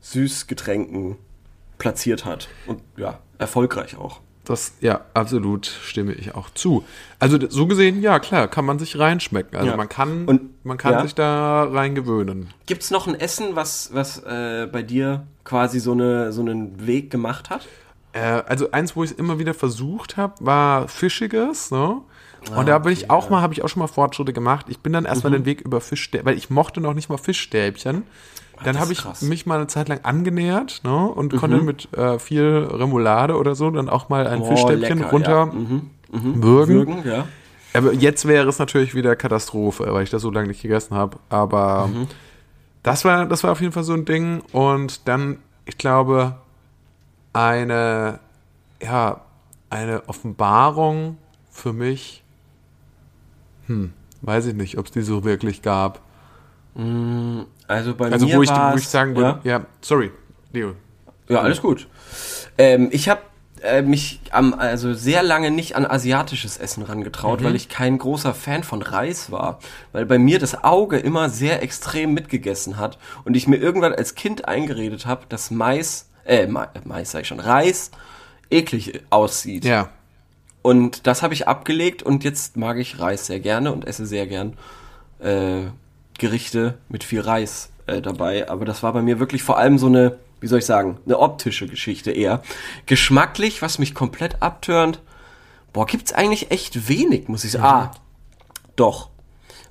Süßgetränken 0.00 1.16
platziert 1.78 2.24
hat. 2.24 2.48
Und 2.66 2.80
ja, 2.96 3.18
erfolgreich 3.38 3.96
auch. 3.96 4.20
Das, 4.44 4.74
ja, 4.80 5.00
absolut 5.12 5.66
stimme 5.66 6.12
ich 6.14 6.34
auch 6.34 6.50
zu. 6.50 6.84
Also 7.18 7.36
so 7.48 7.66
gesehen, 7.66 8.00
ja, 8.00 8.18
klar, 8.20 8.46
kann 8.48 8.64
man 8.64 8.78
sich 8.78 8.96
reinschmecken. 8.98 9.56
Also 9.58 9.70
Ja. 9.72 9.76
man 9.76 9.88
kann, 9.88 10.24
Und- 10.26 10.64
man 10.64 10.78
kann 10.78 10.92
ja. 10.94 11.02
sich 11.02 11.14
da 11.16 11.64
rein 11.64 11.94
gewöhnen. 11.96 12.50
Gibt's 12.66 12.90
noch 12.92 13.06
ein 13.08 13.14
Essen, 13.16 13.56
was, 13.56 13.90
was 13.92 14.18
äh, 14.24 14.68
bei 14.70 14.82
dir 14.82 15.26
quasi 15.44 15.80
so, 15.80 15.92
eine, 15.92 16.32
so 16.32 16.40
einen 16.42 16.86
Weg 16.86 17.10
gemacht 17.10 17.50
hat? 17.50 17.66
Äh, 18.16 18.42
also 18.46 18.70
eins, 18.70 18.96
wo 18.96 19.04
ich 19.04 19.10
es 19.12 19.16
immer 19.18 19.38
wieder 19.38 19.54
versucht 19.54 20.16
habe, 20.16 20.34
war 20.40 20.88
Fischiges, 20.88 21.70
ne? 21.70 21.98
Ah, 22.54 22.60
Und 22.60 22.68
da 22.68 22.78
bin 22.78 22.92
ich 22.92 23.10
auch 23.10 23.28
mal, 23.28 23.42
habe 23.42 23.52
ich 23.52 23.62
auch 23.64 23.68
schon 23.68 23.80
mal 23.80 23.88
Fortschritte 23.88 24.32
gemacht. 24.32 24.66
Ich 24.68 24.78
bin 24.80 24.92
dann 24.92 25.04
erstmal 25.04 25.30
Mhm. 25.32 25.38
den 25.38 25.44
Weg 25.46 25.60
über 25.62 25.80
Fischstäbchen, 25.80 26.26
weil 26.26 26.36
ich 26.38 26.48
mochte 26.48 26.80
noch 26.80 26.94
nicht 26.94 27.08
mal 27.08 27.18
Fischstäbchen. 27.18 28.04
Dann 28.62 28.74
das 28.74 28.82
habe 28.82 28.92
ich 28.92 29.00
krass. 29.00 29.22
mich 29.22 29.46
mal 29.46 29.56
eine 29.56 29.66
Zeit 29.66 29.88
lang 29.88 30.00
angenähert 30.04 30.80
ne, 30.84 31.08
und 31.08 31.32
Mhm. 31.32 31.36
konnte 31.38 31.60
mit 31.60 31.92
äh, 31.92 32.18
viel 32.18 32.68
Remoulade 32.70 33.36
oder 33.36 33.54
so 33.54 33.70
dann 33.70 33.88
auch 33.88 34.08
mal 34.08 34.26
ein 34.26 34.40
Oh, 34.40 34.48
Fischstäbchen 34.48 34.98
lecker, 34.98 35.10
runter 35.10 35.30
ja. 35.30 35.46
Mhm, 35.46 35.90
würgen. 36.42 36.74
Würgen, 36.86 37.04
ja. 37.04 37.28
Aber 37.74 37.92
jetzt 37.92 38.26
wäre 38.26 38.48
es 38.48 38.58
natürlich 38.58 38.94
wieder 38.94 39.16
Katastrophe, 39.16 39.86
weil 39.92 40.04
ich 40.04 40.10
das 40.10 40.22
so 40.22 40.30
lange 40.30 40.48
nicht 40.48 40.62
gegessen 40.62 40.94
habe. 40.94 41.18
Aber 41.28 41.88
Mhm. 41.88 42.06
das 42.82 43.04
war, 43.04 43.26
das 43.26 43.42
war 43.44 43.52
auf 43.52 43.60
jeden 43.60 43.72
Fall 43.72 43.84
so 43.84 43.92
ein 43.92 44.04
Ding. 44.04 44.40
Und 44.52 45.06
dann, 45.08 45.38
ich 45.66 45.76
glaube, 45.76 46.36
eine, 47.36 48.18
ja, 48.82 49.20
eine 49.70 50.08
Offenbarung 50.08 51.18
für 51.50 51.72
mich. 51.72 52.24
Hm, 53.66 53.92
weiß 54.22 54.46
ich 54.46 54.54
nicht, 54.54 54.78
ob 54.78 54.86
es 54.86 54.92
die 54.92 55.02
so 55.02 55.24
wirklich 55.24 55.62
gab. 55.62 56.00
Also 57.68 57.94
bei 57.94 58.10
Also 58.12 58.26
mir 58.26 58.38
wo 58.38 58.42
ich, 58.42 58.50
wo 58.50 58.76
ich 58.76 58.88
sagen 58.88 59.16
würde, 59.16 59.40
ja, 59.44 59.58
ja, 59.58 59.66
sorry, 59.80 60.10
Leo. 60.52 60.74
ja 61.28 61.40
alles 61.40 61.60
gut. 61.62 61.88
Ähm, 62.58 62.88
ich 62.92 63.08
habe 63.08 63.20
äh, 63.62 63.80
mich 63.82 64.20
am, 64.30 64.52
also 64.54 64.92
sehr 64.92 65.22
lange 65.22 65.50
nicht 65.50 65.74
an 65.76 65.86
asiatisches 65.86 66.58
Essen 66.58 66.82
rangetraut, 66.82 67.42
weil 67.42 67.56
ich 67.56 67.68
kein 67.70 67.96
großer 67.98 68.34
Fan 68.34 68.62
von 68.62 68.82
Reis 68.82 69.30
war. 69.32 69.58
Weil 69.92 70.04
bei 70.06 70.18
mir 70.18 70.38
das 70.38 70.64
Auge 70.64 70.98
immer 70.98 71.30
sehr 71.30 71.62
extrem 71.62 72.12
mitgegessen 72.12 72.76
hat 72.76 72.98
und 73.24 73.36
ich 73.36 73.46
mir 73.48 73.56
irgendwann 73.56 73.94
als 73.94 74.14
Kind 74.14 74.46
eingeredet 74.46 75.06
habe, 75.06 75.24
dass 75.28 75.50
Mais, 75.50 76.08
äh, 76.26 76.46
Ma 76.46 76.68
Mais 76.84 77.10
sag 77.10 77.22
ich 77.22 77.28
schon, 77.28 77.40
Reis 77.40 77.90
eklig 78.50 79.02
aussieht. 79.10 79.64
Ja, 79.64 79.88
Und 80.62 81.06
das 81.06 81.22
habe 81.22 81.34
ich 81.34 81.48
abgelegt 81.48 82.02
und 82.02 82.24
jetzt 82.24 82.56
mag 82.56 82.78
ich 82.78 82.98
Reis 83.00 83.26
sehr 83.26 83.40
gerne 83.40 83.72
und 83.72 83.86
esse 83.86 84.06
sehr 84.06 84.26
gern 84.26 84.56
äh, 85.20 85.62
Gerichte 86.18 86.78
mit 86.88 87.04
viel 87.04 87.20
Reis 87.20 87.70
äh, 87.86 88.00
dabei. 88.00 88.48
Aber 88.48 88.64
das 88.64 88.82
war 88.82 88.92
bei 88.92 89.02
mir 89.02 89.18
wirklich 89.18 89.42
vor 89.42 89.58
allem 89.58 89.78
so 89.78 89.86
eine, 89.86 90.18
wie 90.40 90.46
soll 90.46 90.60
ich 90.60 90.66
sagen, 90.66 90.98
eine 91.04 91.18
optische 91.18 91.66
Geschichte 91.66 92.10
eher. 92.12 92.42
Geschmacklich, 92.86 93.62
was 93.62 93.78
mich 93.78 93.94
komplett 93.94 94.42
abturnt, 94.42 95.00
boah, 95.72 95.86
gibt's 95.86 96.12
eigentlich 96.12 96.50
echt 96.50 96.88
wenig, 96.88 97.28
muss 97.28 97.44
ich 97.44 97.52
sagen. 97.52 97.64
Ah, 97.64 97.90
doch. 98.76 99.10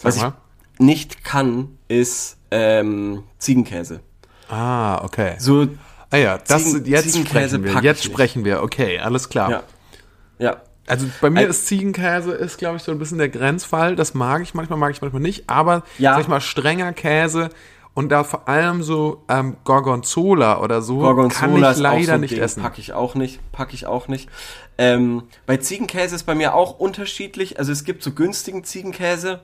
Was 0.02 0.18
ich 0.18 0.22
mal. 0.22 0.34
nicht 0.78 1.24
kann, 1.24 1.78
ist 1.88 2.38
ähm, 2.52 3.24
Ziegenkäse. 3.38 4.02
ah, 4.50 5.04
okay. 5.04 5.36
So, 5.40 5.68
Ah 6.16 6.20
ja, 6.20 6.38
das, 6.48 6.64
Ziegen- 6.66 6.86
jetzt 6.86 7.12
Ziegenkäse 7.12 7.58
sprechen 7.58 7.64
wir, 7.64 7.82
jetzt 7.84 8.00
ich 8.00 8.06
nicht. 8.06 8.14
sprechen 8.14 8.46
wir, 8.46 8.64
okay, 8.64 9.00
alles 9.00 9.30
klar. 9.30 9.50
ja. 9.52 9.64
Ja, 10.38 10.58
Also 10.88 11.08
bei 11.22 11.30
mir 11.30 11.42
Ein- 11.42 11.48
ist 11.50 11.66
Ziegenkäse 11.68 12.32
ist, 12.34 12.58
glaube 12.58 12.78
ich, 12.78 12.84
so 12.84 12.92
ein 12.92 13.00
bisschen 13.00 13.18
der 13.18 13.30
Grenzfall. 13.30 13.96
Das 13.96 14.14
mag 14.14 14.42
ich 14.42 14.54
manchmal, 14.54 14.78
mag 14.78 14.92
ich 14.92 15.02
manchmal 15.02 15.22
nicht. 15.22 15.50
Aber 15.50 15.84
Ja. 15.98 16.14
sag 16.14 16.22
ich 16.22 16.28
mal, 16.28 16.42
strenger 16.42 16.92
Käse 16.94 17.50
und 17.94 18.10
da 18.10 18.24
vor 18.26 18.48
allem 18.50 18.84
so 18.84 19.24
ähm, 19.30 19.56
Gorgonzola 19.64 20.60
oder 20.62 20.82
so 20.82 21.00
kann 21.30 21.56
ich 21.56 21.66
so 21.76 21.82
leider 21.82 22.14
ein 22.16 22.20
nicht 22.22 22.34
Ding. 22.34 22.42
essen. 22.42 22.62
Pack 22.64 22.78
ich 22.80 22.92
auch 22.94 23.16
nicht, 23.16 23.40
pack 23.54 23.74
ich 23.74 23.86
auch 23.88 24.08
nicht. 24.10 24.30
Ähm, 24.78 25.24
bei 25.46 25.56
Ziegenkäse 25.58 26.16
ist 26.16 26.24
bei 26.26 26.36
mir 26.36 26.54
auch 26.54 26.78
unterschiedlich. 26.80 27.58
Also 27.58 27.72
es 27.72 27.86
gibt 27.86 28.04
so 28.04 28.12
günstigen 28.12 28.64
Ziegenkäse, 28.66 29.40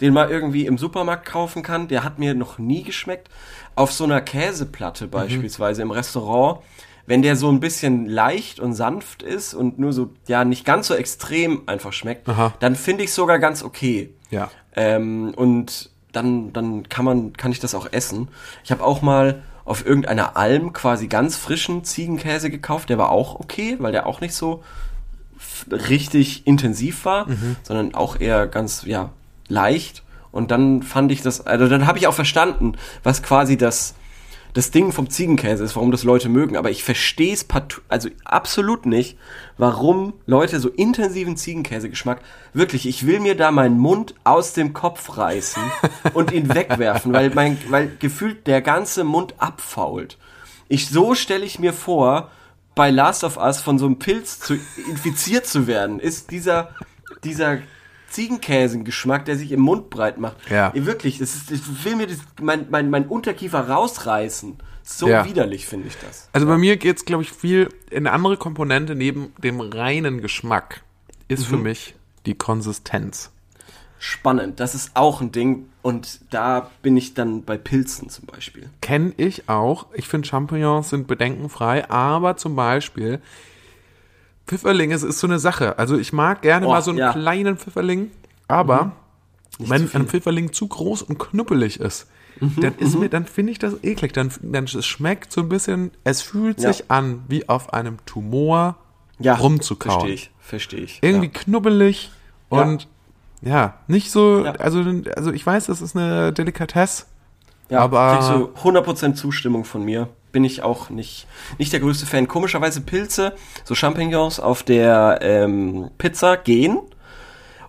den 0.00 0.14
man 0.14 0.30
irgendwie 0.30 0.66
im 0.66 0.78
Supermarkt 0.78 1.26
kaufen 1.26 1.62
kann. 1.64 1.88
Der 1.88 2.04
hat 2.04 2.18
mir 2.20 2.34
noch 2.34 2.58
nie 2.58 2.84
geschmeckt. 2.84 3.28
Auf 3.76 3.92
so 3.92 4.02
einer 4.04 4.20
Mhm. 4.20 4.24
Käseplatte 4.24 5.06
beispielsweise 5.06 5.82
im 5.82 5.90
Restaurant, 5.92 6.60
wenn 7.06 7.22
der 7.22 7.36
so 7.36 7.48
ein 7.48 7.60
bisschen 7.60 8.06
leicht 8.06 8.58
und 8.58 8.74
sanft 8.74 9.22
ist 9.22 9.54
und 9.54 9.78
nur 9.78 9.92
so, 9.92 10.10
ja, 10.26 10.44
nicht 10.44 10.64
ganz 10.64 10.88
so 10.88 10.94
extrem 10.94 11.62
einfach 11.66 11.92
schmeckt, 11.92 12.28
Aha. 12.28 12.52
dann 12.58 12.74
finde 12.74 13.04
ich 13.04 13.12
sogar 13.12 13.38
ganz 13.38 13.62
okay. 13.62 14.12
Ja. 14.30 14.50
Ähm, 14.74 15.32
und 15.36 15.90
dann, 16.10 16.52
dann 16.52 16.88
kann 16.88 17.04
man, 17.04 17.32
kann 17.34 17.52
ich 17.52 17.60
das 17.60 17.74
auch 17.76 17.92
essen. 17.92 18.26
Ich 18.64 18.72
habe 18.72 18.82
auch 18.82 19.02
mal 19.02 19.42
auf 19.64 19.84
irgendeiner 19.86 20.36
Alm 20.36 20.72
quasi 20.72 21.06
ganz 21.06 21.36
frischen 21.36 21.84
Ziegenkäse 21.84 22.50
gekauft. 22.50 22.88
Der 22.88 22.98
war 22.98 23.10
auch 23.10 23.38
okay, 23.38 23.76
weil 23.78 23.92
der 23.92 24.06
auch 24.06 24.20
nicht 24.20 24.34
so 24.34 24.64
richtig 25.70 26.46
intensiv 26.46 27.04
war, 27.04 27.26
sondern 27.62 27.94
auch 27.94 28.18
eher 28.18 28.46
ganz, 28.46 28.84
ja, 28.84 29.10
leicht. 29.48 30.02
Und 30.36 30.50
dann 30.50 30.82
fand 30.82 31.10
ich 31.10 31.22
das, 31.22 31.46
also 31.46 31.68
dann 31.68 31.86
habe 31.86 31.98
ich 31.98 32.06
auch 32.06 32.14
verstanden, 32.14 32.72
was 33.02 33.22
quasi 33.22 33.56
das, 33.56 33.94
das 34.52 34.70
Ding 34.70 34.92
vom 34.92 35.10
Ziegenkäse 35.10 35.64
ist, 35.64 35.76
warum 35.76 35.90
das 35.90 36.04
Leute 36.04 36.28
mögen. 36.28 36.56
Aber 36.56 36.70
ich 36.70 36.84
verstehe 36.84 37.32
es 37.32 37.46
also 37.88 38.08
absolut 38.24 38.86
nicht, 38.86 39.18
warum 39.58 40.14
Leute 40.26 40.60
so 40.60 40.68
intensiven 40.68 41.36
Ziegenkäsegeschmack, 41.36 42.20
wirklich, 42.52 42.86
ich 42.86 43.06
will 43.06 43.20
mir 43.20 43.36
da 43.36 43.50
meinen 43.50 43.78
Mund 43.78 44.14
aus 44.24 44.52
dem 44.52 44.72
Kopf 44.72 45.16
reißen 45.16 45.62
und 46.14 46.32
ihn 46.32 46.54
wegwerfen, 46.54 47.12
weil 47.12 47.30
mein, 47.30 47.58
weil 47.68 47.96
gefühlt 47.98 48.46
der 48.46 48.62
ganze 48.62 49.04
Mund 49.04 49.34
abfault. 49.38 50.18
Ich, 50.68 50.88
so 50.88 51.14
stelle 51.14 51.44
ich 51.44 51.58
mir 51.58 51.72
vor, 51.72 52.30
bei 52.74 52.90
Last 52.90 53.24
of 53.24 53.38
Us 53.38 53.60
von 53.60 53.78
so 53.78 53.86
einem 53.86 53.98
Pilz 53.98 54.38
zu, 54.38 54.54
infiziert 54.88 55.46
zu 55.46 55.66
werden, 55.66 55.98
ist 55.98 56.30
dieser, 56.30 56.74
dieser 57.24 57.58
Ziegenkäsengeschmack, 58.10 59.24
der 59.24 59.36
sich 59.36 59.52
im 59.52 59.60
Mund 59.60 59.90
breit 59.90 60.18
macht. 60.18 60.36
Ja. 60.50 60.70
Ey, 60.74 60.86
wirklich, 60.86 61.18
das 61.18 61.34
ist, 61.34 61.50
ich 61.50 61.84
will 61.84 61.96
mir 61.96 62.06
das, 62.06 62.18
mein, 62.40 62.66
mein, 62.70 62.90
mein 62.90 63.06
Unterkiefer 63.06 63.68
rausreißen. 63.68 64.56
So 64.82 65.08
Ja. 65.08 65.24
widerlich 65.24 65.66
finde 65.66 65.88
ich 65.88 65.96
das. 65.98 66.28
Also 66.32 66.46
bei 66.46 66.56
mir 66.58 66.76
geht's, 66.76 67.04
glaube 67.04 67.22
ich, 67.24 67.32
viel 67.32 67.68
in 67.90 68.06
eine 68.06 68.12
andere 68.12 68.36
Komponente 68.36 68.94
neben 68.94 69.32
dem 69.42 69.60
reinen 69.60 70.20
Geschmack 70.22 70.82
ist 71.28 71.40
Mhm. 71.40 71.44
für 71.46 71.56
mich 71.56 71.94
die 72.24 72.34
Konsistenz. 72.34 73.30
Spannend, 73.98 74.60
das 74.60 74.74
ist 74.74 74.90
auch 74.94 75.20
ein 75.20 75.32
Ding. 75.32 75.66
Und 75.82 76.20
da 76.30 76.70
bin 76.82 76.96
ich 76.96 77.14
dann 77.14 77.42
bei 77.44 77.56
Pilzen 77.56 78.10
zum 78.10 78.26
Beispiel. 78.26 78.68
Kenne 78.80 79.12
ich 79.16 79.48
auch. 79.48 79.86
Ich 79.94 80.06
finde 80.06 80.28
Champignons 80.28 80.90
sind 80.90 81.06
bedenkenfrei, 81.08 81.88
aber 81.90 82.36
zum 82.36 82.54
Beispiel 82.56 83.20
Pfifferlinge, 84.46 84.94
es 84.94 85.02
ist 85.02 85.18
so 85.18 85.26
eine 85.26 85.38
Sache. 85.38 85.78
Also 85.78 85.98
ich 85.98 86.12
mag 86.12 86.42
gerne 86.42 86.66
Oh, 86.66 86.70
mal 86.70 86.82
so 86.82 86.90
einen 86.90 86.98
ja. 86.98 87.12
kleinen 87.12 87.56
Pfifferling, 87.56 88.10
aber 88.48 88.92
wenn 89.58 89.82
zu 89.82 89.88
viel. 89.88 90.00
ein 90.00 90.06
Pfifferling 90.06 90.52
zu 90.52 90.68
groß 90.68 91.02
und 91.02 91.18
knuppelig 91.18 91.80
ist, 91.80 92.06
Mhm, 92.38 92.60
dann 92.60 92.74
ist 92.76 92.98
mir, 92.98 93.08
dann 93.08 93.24
finde 93.24 93.52
ich 93.52 93.58
das 93.58 93.82
eklig. 93.82 94.12
Dann, 94.12 94.30
dann 94.42 94.64
es 94.64 94.84
schmeckt 94.84 95.32
so 95.32 95.40
ein 95.40 95.48
bisschen, 95.48 95.90
es 96.04 96.20
fühlt 96.20 96.60
Ja. 96.60 96.70
sich 96.70 96.90
an, 96.90 97.24
wie 97.28 97.48
auf 97.48 97.72
einem 97.72 97.96
Tumor 98.04 98.76
Ja, 99.18 99.36
rumzukauen. 99.36 100.00
Verstehe 100.00 100.14
ich, 100.14 100.30
verstehe 100.40 100.80
ich. 100.80 100.98
Irgendwie 101.02 101.28
knubbelig 101.30 102.10
Ja. 102.52 102.60
und 102.62 102.88
ja, 103.40 103.78
nicht 103.86 104.10
so, 104.10 104.44
also, 104.58 104.84
also 105.16 105.32
ich 105.32 105.46
weiß, 105.46 105.64
das 105.66 105.80
ist 105.80 105.96
eine 105.96 106.30
Delikatesse, 106.34 107.04
Ja, 107.70 107.80
aber- 107.80 108.16
kriegst 108.18 108.30
du 108.30 108.48
100% 108.68 109.14
Zustimmung 109.16 109.64
von 109.64 109.82
mir. 109.82 110.08
Bin 110.36 110.44
ich 110.44 110.62
auch 110.62 110.90
nicht, 110.90 111.26
nicht 111.56 111.72
der 111.72 111.80
größte 111.80 112.04
Fan. 112.04 112.28
Komischerweise 112.28 112.82
Pilze, 112.82 113.32
so 113.64 113.74
Champignons 113.74 114.38
auf 114.38 114.62
der 114.62 115.20
ähm, 115.22 115.88
Pizza 115.96 116.36
gehen. 116.36 116.78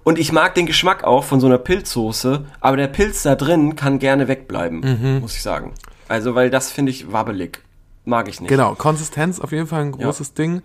Und 0.03 0.19
ich 0.19 0.34
mag 0.34 0.53
den 0.53 0.65
Geschmack 0.65 1.06
auch 1.06 1.23
von 1.23 1.39
so 1.39 1.47
einer 1.47 1.60
Pilzsoße, 1.60 2.43
aber 2.60 2.75
der 2.75 2.88
Pilz 2.88 3.23
da 3.23 3.36
drin 3.36 3.77
kann 3.77 3.99
gerne 3.99 4.27
wegbleiben, 4.27 4.82
Mhm. 4.82 5.19
muss 5.21 5.38
ich 5.38 5.41
sagen. 5.43 5.75
Also, 6.10 6.36
weil 6.36 6.49
das 6.49 6.69
finde 6.69 6.91
ich 6.91 7.10
wabbelig. 7.13 7.60
Mag 8.03 8.27
ich 8.27 8.41
nicht. 8.41 8.49
genau, 8.49 8.75
Konsistenz 8.75 9.39
auf 9.39 9.53
jeden 9.53 9.67
Fall 9.67 9.84
ein 9.84 9.93
großes 9.93 10.34
Ding. 10.34 10.62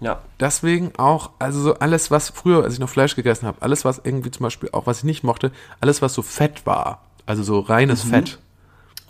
Ja. 0.00 0.18
Deswegen 0.40 0.90
auch, 0.96 1.30
also 1.38 1.60
so 1.60 1.74
alles, 1.74 2.10
was 2.10 2.30
früher, 2.30 2.64
als 2.64 2.74
ich 2.74 2.80
noch 2.80 2.88
Fleisch 2.88 3.14
gegessen 3.14 3.46
habe, 3.46 3.58
alles, 3.62 3.84
was 3.84 4.00
irgendwie 4.02 4.32
zum 4.32 4.42
Beispiel 4.42 4.70
auch, 4.72 4.88
was 4.88 4.98
ich 4.98 5.04
nicht 5.04 5.22
mochte, 5.22 5.52
alles, 5.80 6.02
was 6.02 6.14
so 6.14 6.22
Fett 6.22 6.66
war, 6.66 7.02
also 7.26 7.44
so 7.44 7.60
reines 7.60 8.04
Mhm. 8.06 8.10
Fett. 8.10 8.38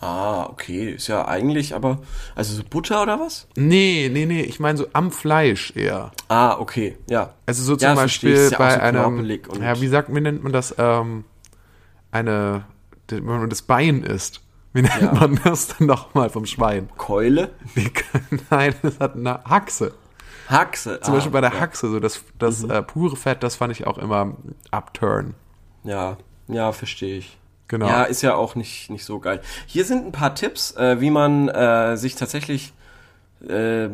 Ah, 0.04 0.44
okay. 0.50 0.90
Ist 0.90 1.06
ja 1.08 1.26
eigentlich, 1.26 1.74
aber. 1.74 1.98
Also 2.34 2.54
so 2.54 2.62
Butter 2.62 3.00
oder 3.02 3.18
was? 3.18 3.46
Nee, 3.56 4.10
nee, 4.12 4.26
nee, 4.26 4.42
ich 4.42 4.60
meine 4.60 4.76
so 4.76 4.86
am 4.92 5.10
Fleisch 5.10 5.74
eher. 5.74 6.10
Ah, 6.28 6.58
okay. 6.58 6.98
Ja. 7.08 7.30
Also 7.46 7.62
so 7.62 7.74
zum 7.74 7.88
Ja, 7.88 7.94
Beispiel 7.94 8.50
ja 8.52 8.58
bei 8.58 8.74
so 8.74 8.80
einem, 8.80 9.24
ja, 9.62 9.80
wie 9.80 9.88
sagt, 9.88 10.14
wie 10.14 10.20
nennt 10.20 10.42
man 10.42 10.52
das, 10.52 10.74
ähm, 10.76 11.24
eine, 12.12 12.64
wenn 13.08 13.24
man 13.24 13.48
das 13.48 13.62
Bein 13.62 14.02
isst. 14.02 14.42
Wie 14.74 14.82
nennt 14.82 15.00
Ja. 15.00 15.12
man 15.14 15.40
das 15.42 15.68
dann 15.68 15.86
nochmal 15.86 16.28
vom 16.28 16.44
Schwein? 16.44 16.90
Keule? 16.98 17.52
Nein, 18.50 18.74
das 18.82 19.00
hat 19.00 19.14
eine 19.16 19.42
Haxe. 19.44 19.94
Haxe. 20.50 21.00
Zum 21.00 21.14
ah, 21.14 21.16
Beispiel 21.16 21.32
bei 21.32 21.40
der 21.40 21.54
ja. 21.54 21.60
Haxe, 21.60 21.88
so 21.88 21.98
das, 21.98 22.20
das 22.38 22.62
Mhm. 22.62 22.70
äh, 22.72 22.82
pure 22.82 23.16
Fett, 23.16 23.42
das 23.42 23.56
fand 23.56 23.72
ich 23.72 23.86
auch 23.86 23.96
immer 23.96 24.36
upturn. 24.70 25.32
Ja, 25.82 26.18
ja, 26.48 26.72
verstehe 26.72 27.16
ich. 27.16 27.38
Genau. 27.68 27.87
Ja, 27.88 28.03
ist 28.05 28.22
ja 28.22 28.35
auch 28.35 28.55
nicht, 28.57 28.90
nicht 28.90 29.05
so 29.05 29.18
geil. 29.20 29.40
Hier 29.66 29.85
sind 29.85 30.07
ein 30.07 30.12
paar 30.12 30.35
Tipps, 30.35 30.72
äh, 30.77 31.00
wie 31.00 31.11
man 31.11 31.48
äh, 31.48 31.96
sich 31.96 32.14
tatsächlich 32.14 32.72
äh, 33.48 33.88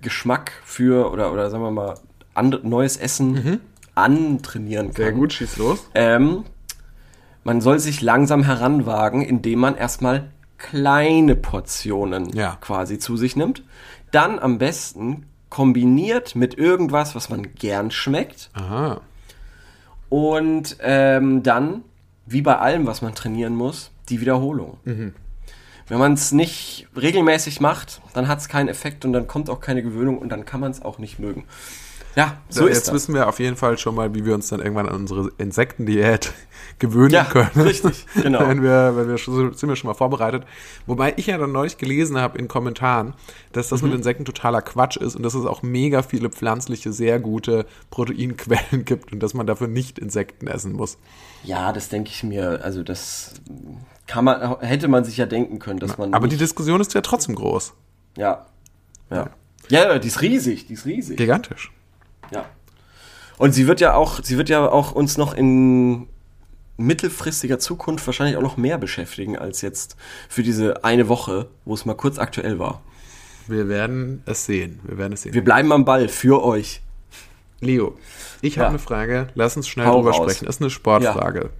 Geschmack 0.00 0.52
für 0.64 1.10
oder 1.10 1.32
oder 1.32 1.50
sagen 1.50 1.62
wir 1.62 1.70
mal 1.70 1.94
and, 2.34 2.64
neues 2.64 2.96
Essen 2.96 3.60
antrainieren 3.94 4.92
kann. 4.92 5.30
schieß 5.30 5.56
los. 5.56 5.88
Ähm, 5.94 6.44
man 7.44 7.60
soll 7.60 7.78
sich 7.78 8.00
langsam 8.00 8.42
heranwagen, 8.44 9.22
indem 9.22 9.58
man 9.60 9.76
erstmal 9.76 10.30
kleine 10.58 11.36
Portionen 11.36 12.30
Ja. 12.34 12.56
quasi 12.60 12.98
zu 12.98 13.16
sich 13.16 13.36
nimmt. 13.36 13.62
Dann 14.10 14.38
am 14.38 14.58
besten 14.58 15.26
kombiniert 15.50 16.34
mit 16.34 16.56
irgendwas, 16.58 17.14
was 17.14 17.28
man 17.28 17.54
gern 17.54 17.90
schmeckt. 17.90 18.50
Aha. 18.54 19.00
Und 20.08 20.76
ähm, 20.80 21.42
dann, 21.42 21.82
wie 22.26 22.42
bei 22.42 22.56
allem, 22.58 22.86
was 22.86 23.02
man 23.02 23.14
trainieren 23.14 23.54
muss, 23.54 23.90
die 24.08 24.20
Wiederholung. 24.20 24.78
Wenn 24.84 25.98
man 25.98 26.14
es 26.14 26.32
nicht 26.32 26.86
regelmäßig 26.96 27.60
macht, 27.60 28.00
dann 28.14 28.28
hat 28.28 28.38
es 28.38 28.48
keinen 28.48 28.68
Effekt 28.68 29.04
und 29.04 29.12
dann 29.12 29.26
kommt 29.26 29.50
auch 29.50 29.60
keine 29.60 29.82
Gewöhnung 29.82 30.18
und 30.18 30.30
dann 30.30 30.44
kann 30.46 30.60
man 30.60 30.70
es 30.70 30.80
auch 30.82 30.98
nicht 30.98 31.18
mögen. 31.18 31.44
Ja, 32.16 32.38
so 32.48 32.60
So, 32.60 32.66
ist 32.68 32.76
jetzt 32.76 32.86
das. 32.88 32.94
wissen 32.94 33.14
wir 33.14 33.28
auf 33.28 33.40
jeden 33.40 33.56
Fall 33.56 33.76
schon 33.76 33.96
mal, 33.96 34.14
wie 34.14 34.24
wir 34.24 34.34
uns 34.34 34.46
dann 34.48 34.60
irgendwann 34.60 34.88
an 34.88 34.94
unsere 34.94 35.32
Insektendiät 35.36 36.32
gewöhnen 36.78 37.10
Ja, 37.10 37.24
können. 37.24 37.50
richtig, 37.60 38.06
genau. 38.14 38.38
wenn 38.48 38.62
wir, 38.62 38.92
wenn 38.96 39.08
wir 39.08 39.18
schon, 39.18 39.52
sind 39.52 39.68
wir 39.68 39.74
schon 39.74 39.88
mal 39.88 39.94
vorbereitet. 39.94 40.44
Wobei 40.86 41.12
ich 41.16 41.26
ja 41.26 41.38
dann 41.38 41.50
neulich 41.50 41.76
gelesen 41.76 42.16
habe 42.16 42.38
in 42.38 42.46
Kommentaren, 42.46 43.14
dass 43.52 43.68
das 43.68 43.82
Mhm. 43.82 43.88
mit 43.88 43.96
Insekten 43.98 44.24
totaler 44.24 44.62
Quatsch 44.62 44.96
ist 44.96 45.16
und 45.16 45.24
dass 45.24 45.34
es 45.34 45.44
auch 45.44 45.62
mega 45.62 46.02
viele 46.02 46.30
pflanzliche, 46.30 46.92
sehr 46.92 47.18
gute 47.18 47.66
Proteinquellen 47.90 48.84
gibt 48.84 49.12
und 49.12 49.20
dass 49.20 49.34
man 49.34 49.46
dafür 49.48 49.66
nicht 49.66 49.98
Insekten 49.98 50.46
essen 50.46 50.72
muss. 50.72 50.98
Ja, 51.44 51.72
das 51.72 51.88
denke 51.88 52.10
ich 52.10 52.22
mir. 52.22 52.60
Also 52.62 52.82
das 52.82 53.34
kann 54.06 54.24
man, 54.24 54.60
hätte 54.60 54.88
man 54.88 55.04
sich 55.04 55.16
ja 55.16 55.26
denken 55.26 55.58
können, 55.58 55.78
dass 55.78 55.98
man. 55.98 56.14
Aber 56.14 56.28
die 56.28 56.36
Diskussion 56.36 56.80
ist 56.80 56.94
ja 56.94 57.00
trotzdem 57.00 57.34
groß. 57.34 57.74
ja, 58.16 58.46
ja, 59.10 59.30
ja, 59.68 59.98
die 59.98 60.08
ist 60.08 60.20
riesig, 60.20 60.66
die 60.66 60.74
ist 60.74 60.84
riesig. 60.84 61.16
Gigantisch. 61.16 61.72
Ja. 62.30 62.44
Und 63.38 63.52
sie 63.52 63.66
wird 63.66 63.80
ja 63.80 63.94
auch, 63.94 64.20
sie 64.22 64.36
wird 64.36 64.48
ja 64.48 64.68
auch 64.68 64.92
uns 64.92 65.16
noch 65.16 65.34
in 65.34 66.06
mittelfristiger 66.76 67.58
Zukunft 67.58 68.06
wahrscheinlich 68.06 68.36
auch 68.36 68.42
noch 68.42 68.56
mehr 68.56 68.78
beschäftigen 68.78 69.38
als 69.38 69.62
jetzt 69.62 69.96
für 70.28 70.42
diese 70.42 70.84
eine 70.84 71.08
Woche, 71.08 71.48
wo 71.64 71.74
es 71.74 71.84
mal 71.84 71.94
kurz 71.94 72.18
aktuell 72.18 72.58
war. 72.58 72.82
Wir 73.46 73.68
werden 73.68 74.22
es 74.26 74.46
sehen. 74.46 74.80
Wir 74.84 74.98
werden 74.98 75.12
es 75.12 75.22
sehen. 75.22 75.34
Wir 75.34 75.44
bleiben 75.44 75.70
am 75.72 75.84
Ball 75.84 76.08
für 76.08 76.42
euch. 76.42 76.80
Leo, 77.64 77.96
ich 78.42 78.56
Ja. 78.56 78.62
habe 78.62 78.70
eine 78.70 78.78
Frage. 78.78 79.28
Lass 79.34 79.56
uns 79.56 79.66
schnell 79.68 79.86
Hau 79.86 79.96
drüber 79.96 80.10
raus. 80.12 80.22
sprechen. 80.32 80.46
Ist 80.48 80.60
eine 80.60 80.70
Sportfrage. 80.70 81.50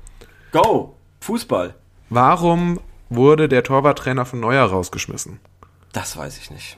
Go! 0.53 0.95
Fußball. 1.21 1.75
Warum 2.11 2.81
wurde 3.09 3.49
der 3.49 3.63
Torwarttrainer 3.65 4.25
von 4.27 4.41
Neuer 4.41 4.65
rausgeschmissen? 4.65 5.41
Das 5.93 6.17
weiß 6.17 6.39
ich 6.39 6.51
nicht. 6.51 6.77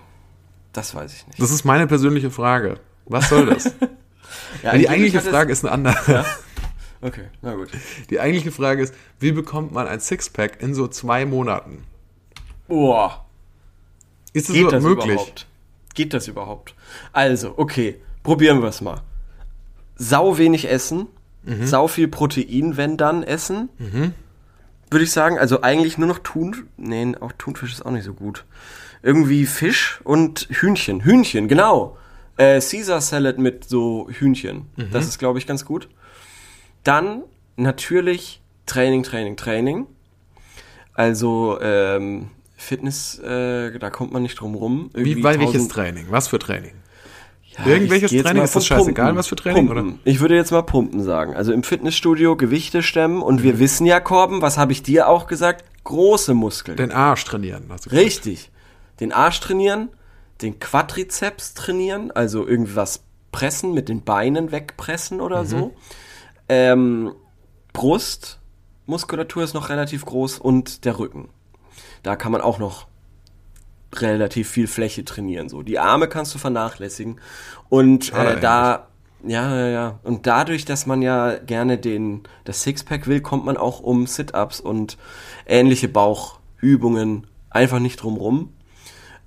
Das 0.72 0.94
weiß 0.94 1.12
ich 1.14 1.26
nicht. 1.26 1.40
Das 1.40 1.50
ist 1.50 1.64
meine 1.64 1.86
persönliche 1.86 2.30
Frage. 2.30 2.78
Was 3.06 3.28
soll 3.28 3.46
das? 3.46 3.72
Ja, 4.62 4.76
die 4.76 4.88
eigentliche 4.88 5.20
Frage 5.20 5.52
ist 5.52 5.64
eine 5.64 5.72
andere. 5.72 6.24
Okay, 7.00 7.28
na 7.42 7.54
gut. 7.54 7.68
Die 8.10 8.18
eigentliche 8.18 8.50
Frage 8.50 8.82
ist, 8.82 8.92
wie 9.20 9.30
bekommt 9.30 9.70
man 9.72 9.86
ein 9.86 10.00
Sixpack 10.00 10.60
in 10.60 10.74
so 10.74 10.88
zwei 10.88 11.24
Monaten? 11.24 11.84
Boah. 12.66 13.24
Ist 14.32 14.48
es 14.48 14.54
Geht 14.56 14.64
so 14.64 14.70
das 14.72 14.82
möglich? 14.82 15.12
überhaupt? 15.12 15.46
Geht 15.94 16.12
das 16.12 16.26
überhaupt? 16.26 16.74
Also, 17.12 17.54
okay, 17.56 18.00
probieren 18.24 18.60
wir 18.62 18.68
es 18.68 18.80
mal. 18.80 19.00
Sau 19.96 20.38
wenig 20.38 20.68
essen, 20.68 21.06
Mhm. 21.44 21.66
sau 21.66 21.88
viel 21.88 22.08
Protein, 22.08 22.76
wenn 22.76 22.96
dann 22.96 23.22
essen. 23.22 23.68
Würde 24.90 25.04
ich 25.04 25.10
sagen, 25.12 25.38
also 25.38 25.62
eigentlich 25.62 25.96
nur 25.98 26.08
noch 26.08 26.18
Thun, 26.20 26.66
nee, 26.76 27.14
auch 27.20 27.32
Thunfisch 27.38 27.72
ist 27.72 27.84
auch 27.86 27.90
nicht 27.90 28.04
so 28.04 28.14
gut. 28.14 28.44
Irgendwie 29.02 29.46
Fisch 29.46 30.00
und 30.04 30.48
Hühnchen. 30.50 31.02
Hühnchen, 31.04 31.48
genau. 31.48 31.96
Äh, 32.36 32.60
Caesar 32.60 33.00
Salad 33.00 33.38
mit 33.38 33.64
so 33.64 34.08
Hühnchen. 34.10 34.66
Mhm. 34.76 34.90
Das 34.92 35.06
ist, 35.06 35.18
glaube 35.18 35.38
ich, 35.38 35.46
ganz 35.46 35.64
gut. 35.64 35.88
Dann 36.84 37.22
natürlich 37.56 38.42
Training, 38.66 39.02
Training, 39.04 39.36
Training. 39.36 39.86
Also 40.94 41.58
ähm, 41.60 42.28
Fitness, 42.56 43.18
äh, 43.18 43.78
da 43.78 43.90
kommt 43.90 44.12
man 44.12 44.22
nicht 44.22 44.40
drum 44.40 44.54
rum. 44.54 44.90
Wie, 44.94 45.22
weil 45.22 45.38
welches 45.38 45.54
1000 45.68 45.72
Training? 45.72 46.06
Was 46.10 46.28
für 46.28 46.38
Training? 46.38 46.72
Ja, 47.58 47.66
Irgendwelches 47.72 48.10
Training? 48.10 48.42
Ist 48.42 48.54
das 48.54 48.66
scheißegal, 48.66 49.06
Pumpen. 49.06 49.18
was 49.18 49.26
für 49.28 49.36
Training, 49.36 49.66
Pumpen. 49.68 49.86
oder? 49.94 49.98
Ich 50.04 50.20
würde 50.20 50.34
jetzt 50.36 50.50
mal 50.50 50.62
Pumpen 50.62 51.02
sagen. 51.02 51.34
Also 51.34 51.52
im 51.52 51.62
Fitnessstudio 51.62 52.36
Gewichte 52.36 52.82
stemmen 52.82 53.22
und 53.22 53.36
Mhm. 53.36 53.42
wir 53.44 53.58
wissen 53.58 53.86
ja, 53.86 53.98
Korben, 54.00 54.42
was 54.42 54.58
habe 54.58 54.72
ich 54.72 54.82
dir 54.82 55.08
auch 55.08 55.26
gesagt? 55.26 55.64
Große 55.84 56.34
Muskeln. 56.34 56.76
Den 56.76 56.92
Arsch 56.92 57.24
trainieren. 57.24 57.64
Hast 57.70 57.86
du 57.86 57.90
gesagt. 57.90 58.04
Richtig. 58.06 58.50
Den 59.00 59.12
Arsch 59.12 59.40
trainieren, 59.40 59.88
den 60.42 60.58
Quadrizeps 60.60 61.54
trainieren, 61.54 62.10
also 62.10 62.46
irgendwas 62.46 63.02
pressen, 63.32 63.72
mit 63.72 63.88
den 63.88 64.02
Beinen 64.02 64.52
wegpressen 64.52 65.20
oder 65.20 65.42
Mhm. 65.42 65.46
so. 65.46 65.74
Ähm, 66.48 67.12
Brust 67.72 68.38
Muskulatur 68.86 69.42
ist 69.42 69.52
noch 69.54 69.68
relativ 69.68 70.04
groß 70.04 70.38
und 70.38 70.84
der 70.84 70.98
Rücken. 70.98 71.28
Da 72.02 72.14
kann 72.16 72.30
man 72.32 72.40
auch 72.40 72.58
noch 72.58 72.86
relativ 74.02 74.48
viel 74.48 74.66
Fläche 74.66 75.04
trainieren. 75.04 75.48
So, 75.48 75.62
die 75.62 75.78
Arme 75.78 76.08
kannst 76.08 76.34
du 76.34 76.38
vernachlässigen. 76.38 77.20
Und 77.68 78.12
Ah, 78.14 78.32
äh, 78.32 78.40
da, 78.40 78.86
ja, 79.26 79.54
ja, 79.56 79.68
ja. 79.68 79.98
Und 80.02 80.26
dadurch, 80.26 80.64
dass 80.64 80.86
man 80.86 81.02
ja 81.02 81.36
gerne 81.38 81.78
den, 81.78 82.22
das 82.44 82.62
Sixpack 82.62 83.06
will, 83.06 83.20
kommt 83.20 83.44
man 83.44 83.56
auch 83.56 83.80
um 83.80 84.06
Sit-Ups 84.06 84.60
und 84.60 84.96
ähnliche 85.46 85.88
Bauchübungen 85.88 87.26
einfach 87.50 87.78
nicht 87.78 87.96
drum 88.02 88.16
rum. 88.16 88.52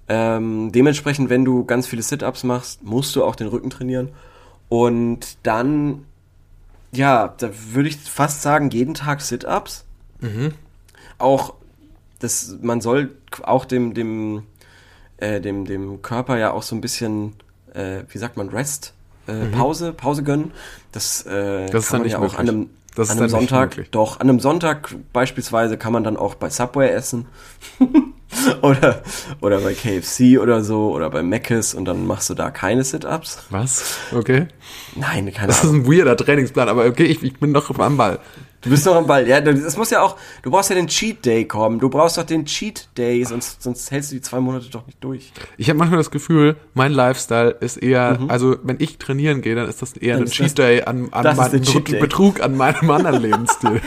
Ähm, 0.07 0.71
dementsprechend, 0.71 1.29
wenn 1.29 1.45
du 1.45 1.65
ganz 1.65 1.85
viele 1.87 2.01
Sit-Ups 2.01 2.43
machst, 2.43 2.83
musst 2.83 3.15
du 3.15 3.23
auch 3.23 3.35
den 3.35 3.47
Rücken 3.47 3.69
trainieren. 3.69 4.09
Und 4.69 5.37
dann, 5.43 6.05
ja, 6.91 7.33
da 7.37 7.49
würde 7.71 7.89
ich 7.89 7.97
fast 7.97 8.41
sagen, 8.41 8.69
jeden 8.71 8.93
Tag 8.93 9.21
Sit-Ups. 9.21 9.85
Auch, 11.17 11.53
das, 12.19 12.57
man 12.61 12.81
soll 12.81 13.15
auch 13.43 13.65
dem, 13.65 13.93
dem, 13.93 14.43
äh, 15.19 15.41
dem, 15.41 15.65
dem 15.65 16.01
Körper 16.01 16.37
ja 16.37 16.51
auch 16.51 16.63
so 16.63 16.75
ein 16.75 16.81
bisschen, 16.81 17.33
äh, 17.73 18.03
wie 18.09 18.17
sagt 18.17 18.37
man, 18.37 18.49
Rest, 18.49 18.93
äh, 19.27 19.45
Pause, 19.47 19.93
Pause 19.93 20.23
gönnen. 20.23 20.51
Das, 20.91 21.25
äh, 21.25 21.67
Das 21.69 21.85
ist 21.85 21.89
kann 21.91 21.99
dann 21.99 22.01
man 22.01 22.09
ja 22.11 22.17
auch 22.17 22.21
möglich. 22.21 22.39
an 22.39 22.49
einem, 22.49 22.69
an 22.97 23.09
einem 23.17 23.29
Sonntag, 23.29 23.69
möglich. 23.71 23.89
doch, 23.91 24.19
an 24.19 24.29
einem 24.29 24.39
Sonntag 24.39 24.95
beispielsweise 25.13 25.77
kann 25.77 25.93
man 25.93 26.03
dann 26.03 26.17
auch 26.17 26.35
bei 26.35 26.49
Subway 26.49 26.89
essen. 26.89 27.27
oder, 28.61 29.01
oder 29.41 29.59
bei 29.59 29.73
KFC 29.73 30.39
oder 30.39 30.63
so, 30.63 30.91
oder 30.93 31.09
bei 31.09 31.23
Mc's 31.23 31.73
und 31.73 31.85
dann 31.85 32.05
machst 32.07 32.29
du 32.29 32.33
da 32.33 32.51
keine 32.51 32.83
Sit-Ups. 32.83 33.39
Was? 33.49 33.97
Okay. 34.13 34.47
Nein, 34.95 35.31
keine 35.33 35.47
Das 35.47 35.63
ist 35.63 35.71
ein 35.71 35.85
weirder 35.87 36.15
Trainingsplan, 36.15 36.69
aber 36.69 36.85
okay, 36.85 37.05
ich, 37.05 37.23
ich 37.23 37.39
bin 37.39 37.51
noch 37.51 37.77
am 37.79 37.97
Ball. 37.97 38.19
Du 38.61 38.69
bist 38.69 38.85
noch 38.85 38.95
am 38.95 39.07
Ball. 39.07 39.25
Ja, 39.27 39.39
das 39.39 39.77
muss 39.77 39.89
ja 39.89 40.01
auch, 40.01 40.17
du 40.41 40.51
brauchst 40.51 40.69
ja 40.69 40.75
den 40.75 40.87
Cheat 40.87 41.25
Day 41.25 41.45
kommen. 41.45 41.79
Du 41.79 41.89
brauchst 41.89 42.17
doch 42.17 42.23
den 42.23 42.45
Cheat 42.45 42.89
Day, 42.97 43.23
sonst, 43.23 43.63
sonst 43.63 43.89
hältst 43.89 44.11
du 44.11 44.15
die 44.15 44.21
zwei 44.21 44.39
Monate 44.41 44.69
doch 44.69 44.85
nicht 44.85 45.01
durch. 45.01 45.31
Ich 45.57 45.69
habe 45.69 45.79
manchmal 45.79 45.97
das 45.99 46.11
Gefühl, 46.11 46.57
mein 46.73 46.91
Lifestyle 46.91 47.51
ist 47.61 47.77
eher, 47.77 48.19
also 48.27 48.57
wenn 48.63 48.75
ich 48.79 48.97
trainieren 48.97 49.41
gehe, 49.41 49.55
dann 49.55 49.69
ist 49.69 49.81
das 49.81 49.93
eher 49.93 50.15
Dann 50.17 50.25
ein 50.25 50.29
Cheat 50.31 50.57
Day 50.57 50.81
an, 50.81 51.07
an 51.11 51.35
meinem. 51.37 51.61
Betrug 51.99 52.41
an 52.41 52.57
meinem 52.57 52.89
anderen 52.91 53.21
Lebensstil. 53.21 53.81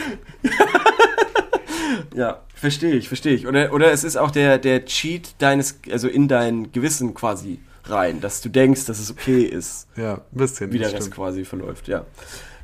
Ja, 2.14 2.40
verstehe 2.54 2.94
ich, 2.94 3.08
verstehe 3.08 3.34
ich. 3.34 3.46
Oder, 3.46 3.72
oder 3.72 3.92
es 3.92 4.04
ist 4.04 4.16
auch 4.16 4.30
der, 4.30 4.58
der 4.58 4.84
Cheat 4.84 5.34
deines, 5.38 5.78
also 5.90 6.08
in 6.08 6.28
dein 6.28 6.72
Gewissen 6.72 7.14
quasi 7.14 7.58
rein, 7.84 8.20
dass 8.20 8.40
du 8.40 8.48
denkst, 8.48 8.84
dass 8.86 8.98
es 8.98 9.10
okay 9.10 9.42
ist, 9.42 9.88
Ja, 9.96 10.14
ein 10.14 10.20
bisschen. 10.32 10.72
wie 10.72 10.78
der 10.78 10.88
das 10.90 11.00
Rest 11.00 11.10
quasi 11.10 11.44
verläuft, 11.44 11.88
ja. 11.88 12.04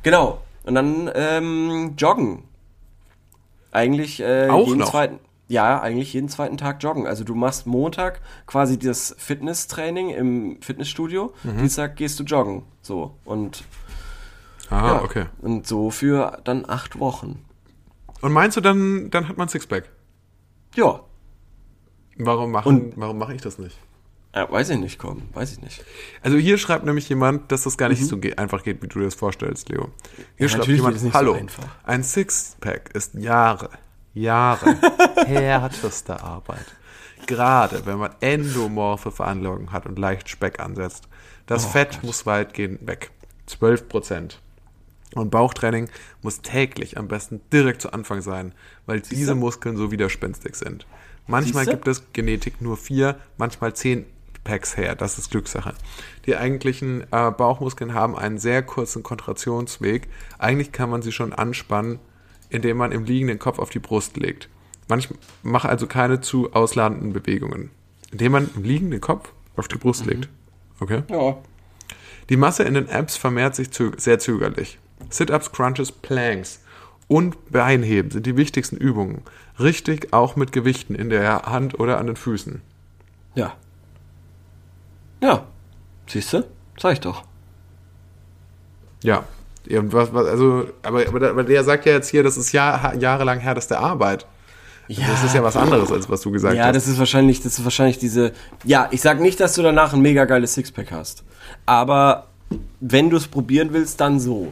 Genau. 0.02 0.40
Und 0.68 0.74
dann 0.74 1.10
ähm, 1.14 1.94
joggen. 1.96 2.44
Eigentlich 3.72 4.20
äh, 4.20 4.48
Auch 4.50 4.66
jeden 4.66 4.80
noch? 4.80 4.90
zweiten. 4.90 5.18
Ja, 5.48 5.80
eigentlich 5.80 6.12
jeden 6.12 6.28
zweiten 6.28 6.58
Tag 6.58 6.82
joggen. 6.82 7.06
Also 7.06 7.24
du 7.24 7.34
machst 7.34 7.66
Montag 7.66 8.20
quasi 8.46 8.78
das 8.78 9.14
Fitnesstraining 9.18 10.10
im 10.10 10.60
Fitnessstudio, 10.60 11.32
Mhm. 11.42 11.56
Dienstag 11.56 11.96
gehst 11.96 12.20
du 12.20 12.24
joggen. 12.24 12.64
So. 12.82 13.14
Und 13.24 13.64
Ah, 14.68 14.86
ja, 14.96 15.02
okay. 15.02 15.24
Und 15.40 15.66
so 15.66 15.90
für 15.90 16.38
dann 16.44 16.68
acht 16.68 16.98
Wochen. 17.00 17.42
Und 18.20 18.32
meinst 18.32 18.58
du, 18.58 18.60
dann, 18.60 19.08
dann 19.10 19.26
hat 19.26 19.38
man 19.38 19.48
Sixpack? 19.48 19.88
Ja. 20.74 21.00
Warum 22.18 22.50
machen, 22.50 22.68
Und- 22.68 22.92
warum 22.96 23.16
mache 23.16 23.32
ich 23.34 23.40
das 23.40 23.58
nicht? 23.58 23.78
Ja. 24.34 24.50
Weiß 24.50 24.70
ich 24.70 24.78
nicht, 24.78 24.98
komm. 24.98 25.22
Weiß 25.32 25.52
ich 25.52 25.60
nicht. 25.60 25.84
Also 26.22 26.36
hier 26.36 26.58
schreibt 26.58 26.84
nämlich 26.84 27.08
jemand, 27.08 27.50
dass 27.50 27.64
das 27.64 27.76
gar 27.76 27.88
nicht 27.88 28.04
so 28.04 28.18
ge 28.18 28.34
einfach 28.36 28.62
geht, 28.62 28.82
wie 28.82 28.86
du 28.88 28.98
dir 29.00 29.06
das 29.06 29.14
vorstellst, 29.14 29.68
Leo. 29.68 29.90
Hier 30.36 30.46
Ja, 30.46 30.48
schreibt 30.48 30.68
jemand, 30.68 30.98
so 31.00 31.12
hallo, 31.12 31.34
einfach. 31.34 31.64
ein 31.84 32.02
Sixpack 32.02 32.90
ist 32.94 33.14
Jahre, 33.14 33.70
Jahre 34.14 34.76
härteste 35.26 36.22
Arbeit. 36.22 36.64
Gerade 37.26 37.84
wenn 37.84 37.98
man 37.98 38.12
endomorphe 38.20 39.10
Veranlagung 39.10 39.72
hat 39.72 39.86
und 39.86 39.98
leicht 39.98 40.28
Speck 40.28 40.60
ansetzt. 40.60 41.08
Das 41.46 41.64
Oh 41.66 41.68
Fett 41.70 42.02
muss 42.04 42.26
weitgehend 42.26 42.86
weg. 42.86 43.10
12 43.46 43.88
Prozent. 43.88 44.40
Und 45.14 45.30
Bauchtraining 45.30 45.88
muss 46.22 46.42
täglich 46.42 46.98
am 46.98 47.08
besten 47.08 47.40
direkt 47.52 47.80
zu 47.80 47.92
Anfang 47.92 48.20
sein, 48.20 48.52
weil 48.86 49.00
diese 49.00 49.34
Muskeln 49.34 49.76
so 49.76 49.90
widerspenstig 49.90 50.54
sind. 50.54 50.86
Manchmal 51.26 51.64
Siehste? 51.64 51.76
gibt 51.76 51.88
es 51.88 52.12
Genetik 52.12 52.60
nur 52.60 52.76
vier, 52.76 53.18
manchmal 53.38 53.74
zehn 53.74 54.04
Packs 54.44 54.76
her. 54.76 54.94
Das 54.94 55.18
ist 55.18 55.30
Glückssache. 55.30 55.74
Die 56.26 56.36
eigentlichen 56.36 57.02
äh, 57.12 57.30
Bauchmuskeln 57.30 57.94
haben 57.94 58.16
einen 58.16 58.38
sehr 58.38 58.62
kurzen 58.62 59.02
Kontrationsweg. 59.02 60.08
Eigentlich 60.38 60.72
kann 60.72 60.90
man 60.90 61.02
sie 61.02 61.12
schon 61.12 61.32
anspannen, 61.32 61.98
indem 62.50 62.76
man 62.76 62.92
im 62.92 63.04
Liegen 63.04 63.28
den 63.28 63.38
Kopf 63.38 63.58
auf 63.58 63.70
die 63.70 63.78
Brust 63.78 64.16
legt. 64.16 64.48
Manchmal 64.88 65.18
mach 65.42 65.64
also 65.64 65.86
keine 65.86 66.20
zu 66.20 66.52
ausladenden 66.52 67.12
Bewegungen. 67.12 67.70
Indem 68.10 68.32
man 68.32 68.50
im 68.54 68.62
Liegen 68.62 68.90
den 68.90 69.00
Kopf 69.00 69.32
auf 69.56 69.68
die 69.68 69.76
Brust 69.76 70.06
legt. 70.06 70.28
Okay? 70.80 71.02
Ja. 71.10 71.36
Die 72.30 72.36
Masse 72.36 72.62
in 72.62 72.74
den 72.74 72.88
Apps 72.88 73.16
vermehrt 73.16 73.54
sich 73.54 73.70
zö 73.70 73.92
sehr 73.96 74.18
zögerlich. 74.18 74.78
Sit-ups, 75.10 75.52
Crunches, 75.52 75.92
Planks 75.92 76.60
und 77.06 77.50
Beinheben 77.50 78.10
sind 78.10 78.26
die 78.26 78.36
wichtigsten 78.36 78.76
Übungen. 78.76 79.22
Richtig 79.58 80.12
auch 80.12 80.36
mit 80.36 80.52
Gewichten 80.52 80.94
in 80.94 81.10
der 81.10 81.42
Hand 81.46 81.78
oder 81.78 81.98
an 81.98 82.06
den 82.06 82.16
Füßen. 82.16 82.60
Ja. 83.34 83.54
Ja. 85.20 85.44
Siehst 86.06 86.32
du? 86.32 86.44
Sag 86.78 86.92
ich 86.94 87.00
doch. 87.00 87.22
Ja. 89.02 89.24
Ja, 89.66 89.80
und 89.80 89.92
was, 89.92 90.12
was, 90.14 90.26
also, 90.26 90.66
aber, 90.82 91.06
aber, 91.06 91.20
der- 91.20 91.30
aber 91.30 91.44
der 91.44 91.62
sagt 91.64 91.84
ja 91.86 91.92
jetzt 91.92 92.08
hier, 92.08 92.22
das 92.22 92.36
ist 92.36 92.52
Jahr, 92.52 92.94
jahrelang 92.94 93.38
härteste 93.38 93.78
Arbeit. 93.78 94.26
Ja. 94.86 95.06
Das 95.06 95.22
ist 95.22 95.34
ja 95.34 95.42
was 95.42 95.56
anderes, 95.56 95.92
als 95.92 96.08
was 96.08 96.22
du 96.22 96.30
gesagt 96.30 96.56
Ja, 96.56 96.64
hast. 96.66 96.74
das 96.76 96.88
ist 96.88 96.98
wahrscheinlich, 96.98 97.42
das 97.42 97.58
ist 97.58 97.64
wahrscheinlich 97.64 97.98
diese. 97.98 98.32
Ja, 98.64 98.88
ich 98.90 99.02
sag 99.02 99.20
nicht, 99.20 99.38
dass 99.38 99.54
du 99.54 99.62
danach 99.62 99.92
ein 99.92 100.00
mega 100.00 100.24
geiles 100.24 100.54
Sixpack 100.54 100.90
hast. 100.92 101.24
Aber 101.66 102.28
wenn 102.80 103.10
du 103.10 103.18
es 103.18 103.28
probieren 103.28 103.74
willst, 103.74 104.00
dann 104.00 104.18
so. 104.18 104.50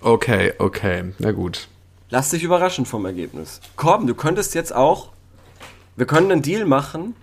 Okay, 0.00 0.54
okay, 0.58 1.12
na 1.20 1.30
gut. 1.30 1.68
Lass 2.10 2.30
dich 2.30 2.42
überraschen 2.42 2.84
vom 2.84 3.06
Ergebnis. 3.06 3.60
Komm, 3.76 4.08
du 4.08 4.14
könntest 4.16 4.56
jetzt 4.56 4.74
auch. 4.74 5.10
Wir 5.94 6.06
können 6.06 6.32
einen 6.32 6.42
Deal 6.42 6.64
machen. 6.64 7.14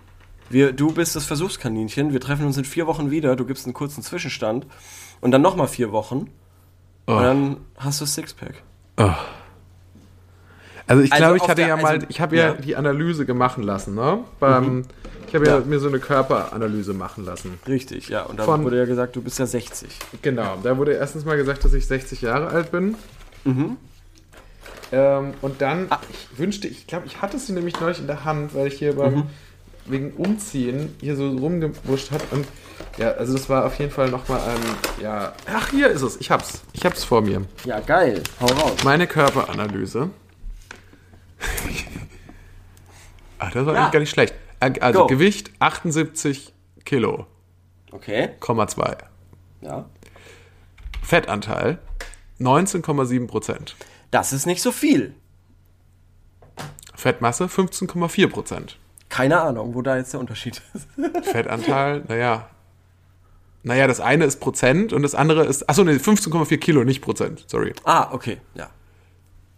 Wir, 0.50 0.72
du 0.72 0.92
bist 0.92 1.16
das 1.16 1.24
Versuchskaninchen. 1.24 2.12
Wir 2.12 2.20
treffen 2.20 2.44
uns 2.44 2.58
in 2.58 2.64
vier 2.64 2.86
Wochen 2.86 3.10
wieder. 3.10 3.36
Du 3.36 3.44
gibst 3.46 3.64
einen 3.66 3.72
kurzen 3.74 4.02
Zwischenstand. 4.02 4.66
Und 5.20 5.30
dann 5.30 5.40
nochmal 5.42 5.68
vier 5.68 5.92
Wochen. 5.92 6.28
Oh. 7.06 7.12
Und 7.14 7.22
dann 7.22 7.56
hast 7.78 8.00
du 8.00 8.04
das 8.04 8.14
Sixpack. 8.14 8.62
Also 10.86 11.02
ich 11.02 11.12
Also 11.12 11.22
glaube, 11.22 11.36
ich 11.36 11.42
hatte 11.44 11.54
der- 11.56 11.68
ja 11.68 11.76
mal, 11.76 11.94
also- 11.94 12.06
ich 12.08 12.20
habe 12.20 12.36
ja, 12.36 12.48
ja. 12.48 12.54
Mhm. 12.54 12.62
die 12.62 12.76
Analyse 12.76 13.24
gemacht 13.26 13.58
lassen, 13.58 13.94
ne? 13.94 14.18
Beim, 14.40 14.84
Ich 15.28 15.34
habe 15.36 15.46
ja, 15.46 15.58
Ja. 15.60 15.64
mir 15.64 15.78
so 15.78 15.86
eine 15.86 16.00
Körperanalyse 16.00 16.92
machen 16.92 17.24
lassen. 17.24 17.60
Richtig, 17.68 18.08
ja. 18.08 18.22
Und 18.24 18.40
da 18.40 18.44
Von- 18.44 18.64
wurde 18.64 18.78
ja 18.78 18.84
gesagt, 18.84 19.14
du 19.14 19.22
bist 19.22 19.38
ja 19.38 19.46
60. 19.46 19.96
Genau, 20.22 20.56
da 20.60 20.76
wurde 20.76 20.94
erstens 20.94 21.24
mal 21.24 21.36
gesagt, 21.36 21.64
dass 21.64 21.72
ich 21.72 21.86
60 21.86 22.20
Jahre 22.22 22.48
alt 22.48 22.72
bin. 22.72 22.96
Mhm. 23.44 23.76
Ähm, 24.90 25.34
und 25.40 25.60
dann, 25.62 25.86
ich 26.10 26.36
wünschte, 26.36 26.66
ich 26.66 26.88
glaube, 26.88 27.06
ich 27.06 27.22
hatte 27.22 27.38
sie 27.38 27.52
nämlich 27.52 27.78
neulich 27.80 28.00
in 28.00 28.08
der 28.08 28.24
Hand, 28.24 28.56
weil 28.56 28.66
ich 28.66 28.74
hier 28.74 28.96
beim, 28.96 29.14
Mhm. 29.14 29.22
Wegen 29.86 30.12
Umziehen 30.12 30.94
hier 31.00 31.16
so 31.16 31.28
rumgewuscht 31.30 32.10
habe. 32.10 32.24
Und 32.30 32.46
ja, 32.98 33.12
also 33.12 33.32
das 33.32 33.48
war 33.48 33.64
auf 33.66 33.78
jeden 33.78 33.90
Fall 33.90 34.08
nochmal 34.10 34.40
ein, 34.40 35.02
ja, 35.02 35.32
ach, 35.46 35.70
hier 35.70 35.88
ist 35.88 36.02
es, 36.02 36.16
ich 36.18 36.30
hab's, 36.30 36.62
ich 36.72 36.84
hab's 36.84 37.04
vor 37.04 37.22
mir. 37.22 37.44
Ja, 37.64 37.80
geil. 37.80 38.22
Hau 38.40 38.46
raus. 38.46 38.84
Meine 38.84 39.06
Körperanalyse. 39.06 40.10
Ach, 43.38 43.50
das 43.52 43.64
war 43.66 43.74
Ja. 43.74 43.80
eigentlich 43.80 43.92
gar 43.92 44.00
nicht 44.00 44.10
schlecht. 44.10 44.34
Also 44.60 45.00
Go. 45.00 45.06
Gewicht 45.06 45.50
78 45.60 46.52
Kilo, 46.84 47.26
Okay. 47.92 48.30
2. 48.40 48.96
Ja. 49.62 49.88
Fettanteil 51.02 51.78
19,7 52.38 53.26
Prozent. 53.26 53.76
Das 54.10 54.32
ist 54.32 54.44
nicht 54.46 54.60
so 54.62 54.70
viel. 54.72 55.14
Fettmasse 56.94 57.46
15,4 57.46 58.28
Prozent. 58.28 58.76
Keine 59.10 59.40
Ahnung, 59.40 59.74
wo 59.74 59.82
da 59.82 59.96
jetzt 59.98 60.14
der 60.14 60.20
Unterschied 60.20 60.62
ist. 60.72 60.88
Fettanteil, 61.26 62.04
naja. 62.08 62.48
Naja, 63.62 63.86
das 63.86 64.00
eine 64.00 64.24
ist 64.24 64.40
Prozent 64.40 64.94
und 64.94 65.02
das 65.02 65.14
andere 65.14 65.44
ist. 65.44 65.68
Achso, 65.68 65.84
nee, 65.84 65.92
15,4 65.92 66.56
Kilo, 66.56 66.84
nicht 66.84 67.02
Prozent, 67.02 67.44
sorry. 67.46 67.74
ah, 67.84 68.08
okay. 68.12 68.38
Ja. 68.54 68.70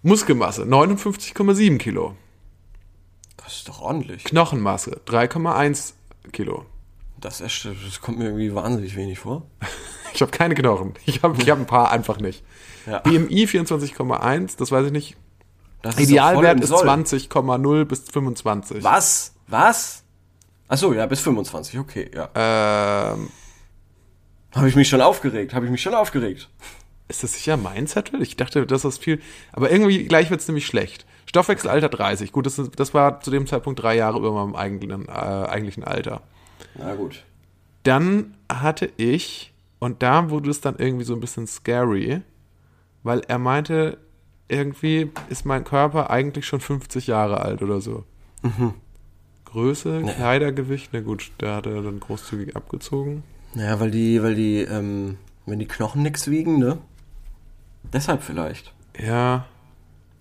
Muskelmasse 0.02 0.64
59,7 0.64 1.78
Kilo. 1.78 2.16
Das 3.36 3.54
ist 3.54 3.68
doch 3.68 3.80
ordentlich. 3.80 4.24
Knochenmasse 4.24 5.00
3,1 5.06 5.92
Kilo. 6.32 6.66
Das, 7.20 7.40
ist, 7.40 7.64
das 7.64 8.00
kommt 8.00 8.18
mir 8.18 8.24
irgendwie 8.24 8.52
wahnsinnig 8.54 8.96
wenig 8.96 9.20
vor. 9.20 9.46
Ich 10.14 10.20
habe 10.20 10.30
keine 10.30 10.54
Knochen. 10.54 10.92
Ich 11.06 11.22
habe 11.22 11.40
ich 11.40 11.48
hab 11.48 11.58
ein 11.58 11.64
paar 11.64 11.90
einfach 11.90 12.18
nicht. 12.18 12.44
Ja. 12.86 12.98
BMI 12.98 13.46
24,1, 13.46 14.58
das 14.58 14.70
weiß 14.70 14.84
ich 14.84 14.92
nicht. 14.92 15.16
Das 15.80 15.94
ist 15.96 16.10
Idealwert 16.10 16.60
ist 16.60 16.68
Soll. 16.68 16.86
20,0 16.86 17.84
bis 17.86 18.00
25. 18.10 18.84
Was? 18.84 19.32
Was? 19.52 20.02
Achso, 20.66 20.94
ja, 20.94 21.04
bis 21.04 21.20
25, 21.20 21.78
okay, 21.78 22.10
ja. 22.14 22.30
Ähm, 22.34 23.28
Habe 24.54 24.68
ich 24.68 24.74
mich 24.74 24.88
schon 24.88 25.02
aufgeregt, 25.02 25.52
habe 25.52 25.66
ich 25.66 25.70
mich 25.70 25.82
schon 25.82 25.94
aufgeregt. 25.94 26.48
ist 27.08 27.22
das 27.22 27.34
sicher 27.34 27.58
mein 27.58 27.86
Zettel? 27.86 28.22
Ich 28.22 28.36
dachte, 28.36 28.66
das 28.66 28.86
ist 28.86 28.96
viel. 28.96 29.20
Aber 29.52 29.70
irgendwie 29.70 30.04
gleich 30.04 30.30
wird 30.30 30.40
es 30.40 30.48
nämlich 30.48 30.64
schlecht. 30.64 31.04
Stoffwechselalter 31.26 31.90
30. 31.90 32.32
Gut, 32.32 32.46
das, 32.46 32.58
das 32.74 32.94
war 32.94 33.20
zu 33.20 33.30
dem 33.30 33.46
Zeitpunkt 33.46 33.82
drei 33.82 33.94
Jahre 33.94 34.18
über 34.18 34.32
meinem 34.32 34.56
eigentlichen, 34.56 35.06
äh, 35.08 35.10
eigentlichen 35.10 35.84
Alter. 35.84 36.22
Na 36.74 36.94
gut. 36.94 37.22
Dann 37.82 38.34
hatte 38.50 38.90
ich, 38.96 39.52
und 39.80 40.02
da 40.02 40.30
wurde 40.30 40.48
es 40.48 40.62
dann 40.62 40.76
irgendwie 40.78 41.04
so 41.04 41.12
ein 41.12 41.20
bisschen 41.20 41.46
scary, 41.46 42.22
weil 43.02 43.20
er 43.28 43.38
meinte, 43.38 43.98
irgendwie 44.48 45.10
ist 45.28 45.44
mein 45.44 45.64
Körper 45.64 46.08
eigentlich 46.08 46.46
schon 46.46 46.60
50 46.60 47.06
Jahre 47.06 47.42
alt 47.42 47.60
oder 47.60 47.82
so. 47.82 48.04
Größe, 49.52 50.02
Kleidergewicht, 50.02 50.90
na 50.92 51.00
gut, 51.00 51.30
da 51.38 51.56
hat 51.56 51.66
er 51.66 51.82
dann 51.82 52.00
großzügig 52.00 52.56
abgezogen. 52.56 53.22
Naja, 53.54 53.78
weil 53.80 53.90
die, 53.90 54.22
weil 54.22 54.34
die, 54.34 54.60
ähm, 54.62 55.18
wenn 55.46 55.58
die 55.58 55.66
Knochen 55.68 56.02
nix 56.02 56.28
wiegen, 56.28 56.58
ne? 56.58 56.78
Deshalb 57.92 58.22
vielleicht. 58.22 58.72
Ja, 58.98 59.46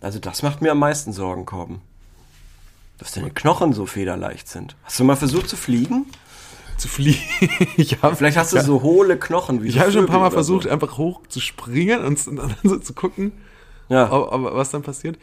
Also 0.02 0.20
das 0.20 0.42
macht 0.44 0.62
mir 0.62 0.72
am 0.72 0.80
meisten 0.80 1.14
Sorgen, 1.14 1.46
Korben. 1.46 1.82
Dass 2.98 3.14
deine 3.14 3.32
Knochen 3.32 3.74
so 3.74 3.86
federleicht 3.86 4.48
sind. 4.48 4.76
Hast 4.84 5.00
du 5.00 5.04
mal 5.04 5.16
versucht 5.16 5.48
zu 5.50 5.56
fliegen? 5.56 6.06
zu 6.78 6.88
fliegen. 6.88 7.20
habe 8.02 8.16
Vielleicht 8.16 8.38
hast 8.38 8.54
du 8.54 8.62
so 8.62 8.82
hohle 8.82 9.18
Knochen 9.18 9.62
wie 9.62 9.68
ich 9.68 9.80
habe 9.80 9.92
schon 9.92 10.02
ein 10.06 10.08
paar 10.08 10.20
Mal 10.20 10.32
versucht, 10.32 10.64
So. 10.64 10.70
einfach 10.72 10.98
hoch 10.98 11.22
zu 11.28 11.40
springen 11.40 12.04
und, 12.04 12.26
und 12.28 12.38
dann 12.38 12.56
so 12.64 12.80
zu 12.80 12.94
gucken, 12.94 13.32
Ja. 13.88 14.12
ob, 14.12 14.32
ob, 14.32 14.54
was 14.56 14.72
dann 14.72 14.82
passiert. 14.82 15.18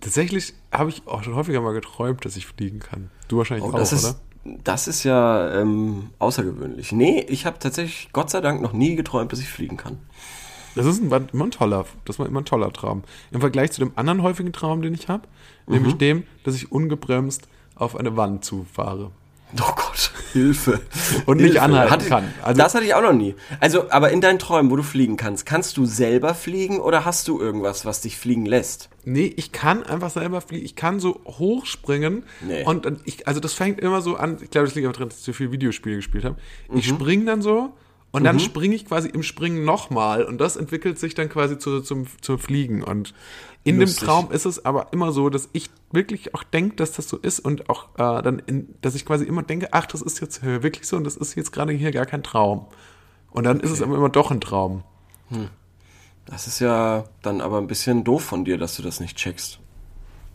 Tatsächlich 0.00 0.54
habe 0.72 0.90
ich 0.90 1.06
auch 1.06 1.22
schon 1.22 1.34
häufiger 1.34 1.60
mal 1.60 1.72
geträumt, 1.72 2.24
dass 2.24 2.36
ich 2.36 2.46
fliegen 2.46 2.80
kann. 2.80 3.10
Du 3.28 3.38
wahrscheinlich 3.38 3.64
Oh, 3.66 3.74
auch, 3.74 3.78
ist, 3.80 4.04
oder? 4.04 4.16
das 4.64 4.88
ist 4.88 5.04
ja 5.04 5.60
ähm, 5.60 6.10
außergewöhnlich. 6.18 6.92
Nee, 6.92 7.20
ich 7.28 7.46
habe 7.46 7.58
tatsächlich 7.58 8.08
Gott 8.12 8.30
sei 8.30 8.40
Dank 8.40 8.62
noch 8.62 8.72
nie 8.72 8.96
geträumt, 8.96 9.32
dass 9.32 9.40
ich 9.40 9.48
fliegen 9.48 9.76
kann. 9.76 9.98
Das 10.74 10.86
ist 10.86 11.02
ein, 11.02 11.28
immer 11.32 11.44
ein 11.44 11.50
toller, 11.50 11.84
das 12.04 12.18
war 12.18 12.26
immer 12.26 12.40
ein 12.40 12.44
toller 12.44 12.72
Traum. 12.72 13.02
Im 13.32 13.40
Vergleich 13.40 13.72
zu 13.72 13.80
dem 13.80 13.92
anderen 13.96 14.22
häufigen 14.22 14.52
Traum, 14.52 14.82
den 14.82 14.94
ich 14.94 15.08
habe, 15.08 15.26
Mhm. 15.66 15.74
nämlich 15.74 15.94
dem, 15.96 16.24
dass 16.44 16.54
ich 16.54 16.70
ungebremst 16.72 17.48
auf 17.74 17.96
eine 17.96 18.16
Wand 18.16 18.44
zufahre. 18.44 19.10
Oh 19.58 19.72
Gott, 19.74 20.12
Hilfe. 20.32 20.80
Und 21.26 21.38
nicht 21.38 21.46
Hilfe. 21.52 21.62
anhalten 21.62 21.90
Hatte- 21.92 22.08
kann. 22.08 22.34
Also- 22.42 22.58
das 22.62 22.74
hatte 22.74 22.84
ich 22.84 22.94
auch 22.94 23.02
noch 23.02 23.12
nie. 23.12 23.34
Also, 23.58 23.90
aber 23.90 24.10
in 24.10 24.20
deinen 24.20 24.38
Träumen, 24.38 24.70
wo 24.70 24.76
du 24.76 24.82
fliegen 24.82 25.16
kannst, 25.16 25.44
kannst 25.46 25.76
du 25.76 25.86
selber 25.86 26.34
fliegen 26.34 26.78
oder 26.78 27.04
hast 27.04 27.26
du 27.28 27.40
irgendwas, 27.40 27.84
was 27.84 28.00
dich 28.02 28.16
fliegen 28.16 28.46
lässt? 28.46 28.90
Nee, 29.04 29.32
ich 29.36 29.50
kann 29.52 29.82
einfach 29.82 30.10
selber 30.10 30.40
fliegen. 30.40 30.64
Ich 30.64 30.76
kann 30.76 31.00
so 31.00 31.20
hochspringen. 31.26 32.24
Nee. 32.46 32.64
Und 32.64 32.86
ich, 33.04 33.26
also 33.26 33.40
das 33.40 33.54
fängt 33.54 33.80
immer 33.80 34.02
so 34.02 34.16
an. 34.16 34.38
Ich 34.42 34.50
glaube, 34.50 34.66
das 34.68 34.74
liegt 34.74 34.86
auch 34.86 34.92
dran, 34.92 35.08
dass 35.08 35.18
ich 35.18 35.24
zu 35.24 35.32
viel 35.32 35.50
Videospiele 35.52 35.96
gespielt 35.96 36.24
habe. 36.24 36.36
Ich 36.74 36.90
Mhm. 36.90 36.94
springe 36.96 37.24
dann 37.24 37.42
so 37.42 37.72
und 38.12 38.24
dann 38.24 38.38
springe 38.40 38.74
ich 38.74 38.86
quasi 38.86 39.08
im 39.08 39.22
Springen 39.22 39.64
nochmal. 39.64 40.24
Und 40.24 40.38
das 40.40 40.56
entwickelt 40.56 40.98
sich 40.98 41.14
dann 41.14 41.28
quasi 41.28 41.58
zu, 41.58 41.80
zum, 41.80 42.06
zum 42.20 42.38
Fliegen. 42.38 42.82
Und 42.84 43.14
in 43.62 43.78
Lustig. 43.78 44.00
dem 44.00 44.06
Traum 44.06 44.30
ist 44.30 44.46
es 44.46 44.64
aber 44.64 44.92
immer 44.92 45.12
so, 45.12 45.28
dass 45.28 45.48
ich 45.52 45.70
wirklich 45.92 46.34
auch 46.34 46.42
denke, 46.42 46.76
dass 46.76 46.92
das 46.92 47.08
so 47.08 47.18
ist 47.18 47.40
und 47.40 47.68
auch 47.68 47.88
äh, 47.94 48.22
dann, 48.22 48.38
in, 48.46 48.74
dass 48.80 48.94
ich 48.94 49.04
quasi 49.04 49.24
immer 49.24 49.42
denke, 49.42 49.68
ach, 49.72 49.86
das 49.86 50.00
ist 50.02 50.20
jetzt 50.20 50.42
wirklich 50.42 50.86
so 50.86 50.96
und 50.96 51.04
das 51.04 51.16
ist 51.16 51.34
jetzt 51.34 51.52
gerade 51.52 51.72
hier 51.72 51.90
gar 51.90 52.06
kein 52.06 52.22
Traum. 52.22 52.66
Und 53.30 53.44
dann 53.44 53.60
ist 53.60 53.70
es 53.70 53.82
aber 53.82 53.96
immer 53.96 54.08
doch 54.08 54.30
ein 54.30 54.40
Traum. 54.40 54.82
Das 56.26 56.46
ist 56.46 56.58
ja 56.58 57.04
dann 57.22 57.40
aber 57.40 57.58
ein 57.58 57.66
bisschen 57.66 58.02
doof 58.04 58.24
von 58.24 58.44
dir, 58.44 58.58
dass 58.58 58.76
du 58.76 58.82
das 58.82 59.00
nicht 59.00 59.16
checkst. 59.16 59.60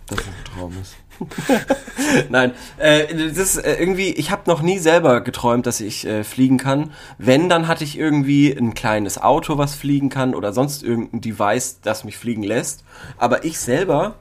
Dass 0.07 0.19
es 0.19 0.27
ein 0.27 0.53
Traum 0.53 0.73
ist. 0.81 0.95
Nein, 2.30 2.54
äh, 2.78 3.30
das 3.30 3.38
ist 3.38 3.58
äh, 3.58 3.75
irgendwie, 3.75 4.10
ich 4.10 4.32
habe 4.32 4.43
noch 4.47 4.62
nie 4.62 4.80
selber 4.80 5.21
geträumt, 5.21 5.65
dass 5.65 5.80
ich 5.80 6.06
äh, 6.06 6.23
fliegen 6.23 6.58
kann. 6.58 6.91
Wenn, 7.17 7.49
dann 7.49 7.67
hatte 7.67 7.84
ich 7.84 7.97
irgendwie 7.97 8.51
ein 8.51 8.73
kleines 8.73 9.21
Auto, 9.21 9.58
was 9.58 9.75
fliegen 9.75 10.10
kann 10.10 10.36
oder 10.36 10.54
sonst 10.54 10.84
irgendein 10.84 11.21
Device, 11.21 11.80
das 11.82 12.04
mich 12.04 12.17
fliegen 12.17 12.43
lässt. 12.43 12.84
Aber 13.17 13.45
ich 13.45 13.60
selber 13.60 14.15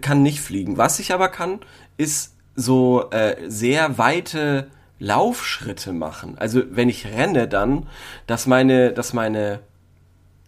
kann 0.00 0.22
nicht 0.22 0.40
fliegen. 0.40 0.78
Was 0.78 0.98
ich 0.98 1.12
aber 1.12 1.28
kann, 1.28 1.60
ist 1.96 2.34
so 2.54 3.10
äh, 3.10 3.36
sehr 3.48 3.98
weite 3.98 4.68
Laufschritte 4.98 5.92
machen. 5.92 6.36
Also 6.38 6.62
wenn 6.70 6.88
ich 6.88 7.06
renne 7.06 7.48
dann, 7.48 7.88
dass 8.26 8.46
meine, 8.46 8.92
dass 8.92 9.12
meine 9.12 9.60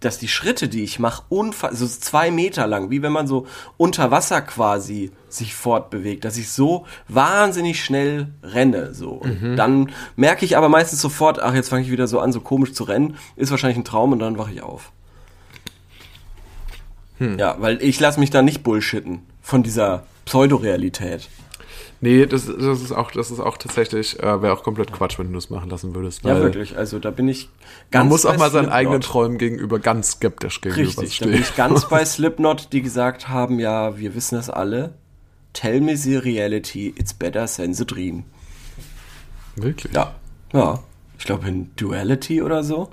dass 0.01 0.19
die 0.19 0.29
Schritte, 0.29 0.69
die 0.69 0.85
ich 0.85 0.99
mache, 0.99 1.23
unfa 1.31 1.75
so 1.75 1.87
zwei 1.87 2.31
Meter 2.31 2.67
lang, 2.67 2.91
wie 2.91 3.03
wenn 3.03 3.13
man 3.13 3.27
so 3.27 3.47
unter 3.77 4.11
Wasser 4.11 4.43
quasi 4.43 5.11
sich 5.29 5.55
fortbewegt, 5.55 6.25
dass 6.25 6.37
ich 6.37 6.51
so 6.51 6.87
wahnsinnig 7.09 7.83
schnell 7.83 8.29
renne, 8.43 8.93
so. 8.95 9.13
Und 9.13 9.57
dann 9.57 9.91
merke 10.15 10.45
ich 10.45 10.57
aber 10.57 10.69
meistens 10.69 11.01
sofort, 11.01 11.41
ach, 11.43 11.55
jetzt 11.55 11.71
fange 11.71 11.83
ich 11.83 11.91
wieder 11.91 12.07
so 12.07 12.21
an, 12.21 12.33
so 12.33 12.41
komisch 12.41 12.73
zu 12.75 12.85
rennen, 12.85 13.17
ist 13.37 13.51
wahrscheinlich 13.51 13.79
ein 13.79 13.85
Traum 13.85 14.13
und 14.13 14.19
dann 14.19 14.39
wache 14.39 14.53
ich 14.53 14.63
auf. 14.63 14.93
Ja, 17.39 17.57
weil 17.59 17.83
ich 17.83 17.99
lasse 17.99 18.21
mich 18.21 18.31
da 18.31 18.43
nicht 18.43 18.63
bullshitten 18.63 19.23
von 19.41 19.63
dieser 19.63 20.05
Pseudorealität. 20.27 21.31
Nee, 22.07 22.25
das, 22.27 22.47
das 22.47 22.83
ist 22.83 22.93
auch, 22.93 23.11
das 23.11 23.33
ist 23.33 23.41
auch 23.41 23.59
tatsächlich, 23.59 24.21
äh, 24.21 24.41
wäre 24.41 24.53
auch 24.53 24.63
komplett 24.63 24.93
Quatsch, 24.93 25.19
wenn 25.19 25.33
du 25.33 25.39
es 25.39 25.51
machen 25.51 25.69
lassen 25.71 25.93
würdest. 25.93 26.23
Ja, 26.23 26.41
wirklich. 26.41 26.79
Also 26.79 27.01
da 27.01 27.11
bin 27.11 27.27
ich 27.27 27.49
ganz 27.91 28.05
Man 28.05 28.09
muss 28.11 28.25
auch 28.25 28.37
mal 28.37 28.49
seinen 28.49 28.67
Slipknot. 28.67 28.73
eigenen 28.73 29.01
Träumen 29.01 29.39
gegenüber 29.39 29.81
ganz 29.81 30.13
skeptisch 30.13 30.61
Richtig, 30.65 31.19
da 31.19 31.27
bin 31.27 31.35
ich 31.35 31.57
ganz 31.57 31.85
bei 31.91 32.05
Slipknot, 32.05 32.73
die 32.73 32.81
gesagt 32.81 33.29
haben, 33.29 33.59
ja, 33.59 33.99
wir 33.99 34.15
wissen 34.15 34.37
das 34.37 34.49
alle. 34.49 34.95
Tell 35.53 35.81
me 35.81 35.97
the 35.97 36.15
reality, 36.15 36.95
it's 36.97 37.13
better 37.13 37.45
than 37.47 37.75
the 37.75 37.85
dream. 37.85 38.23
Wirklich? 39.57 39.93
Ja. 39.93 40.15
Ja. 40.53 40.79
Ich 41.19 41.25
glaube 41.25 41.49
in 41.49 41.75
Duality 41.75 42.41
oder 42.41 42.63
so. 42.63 42.89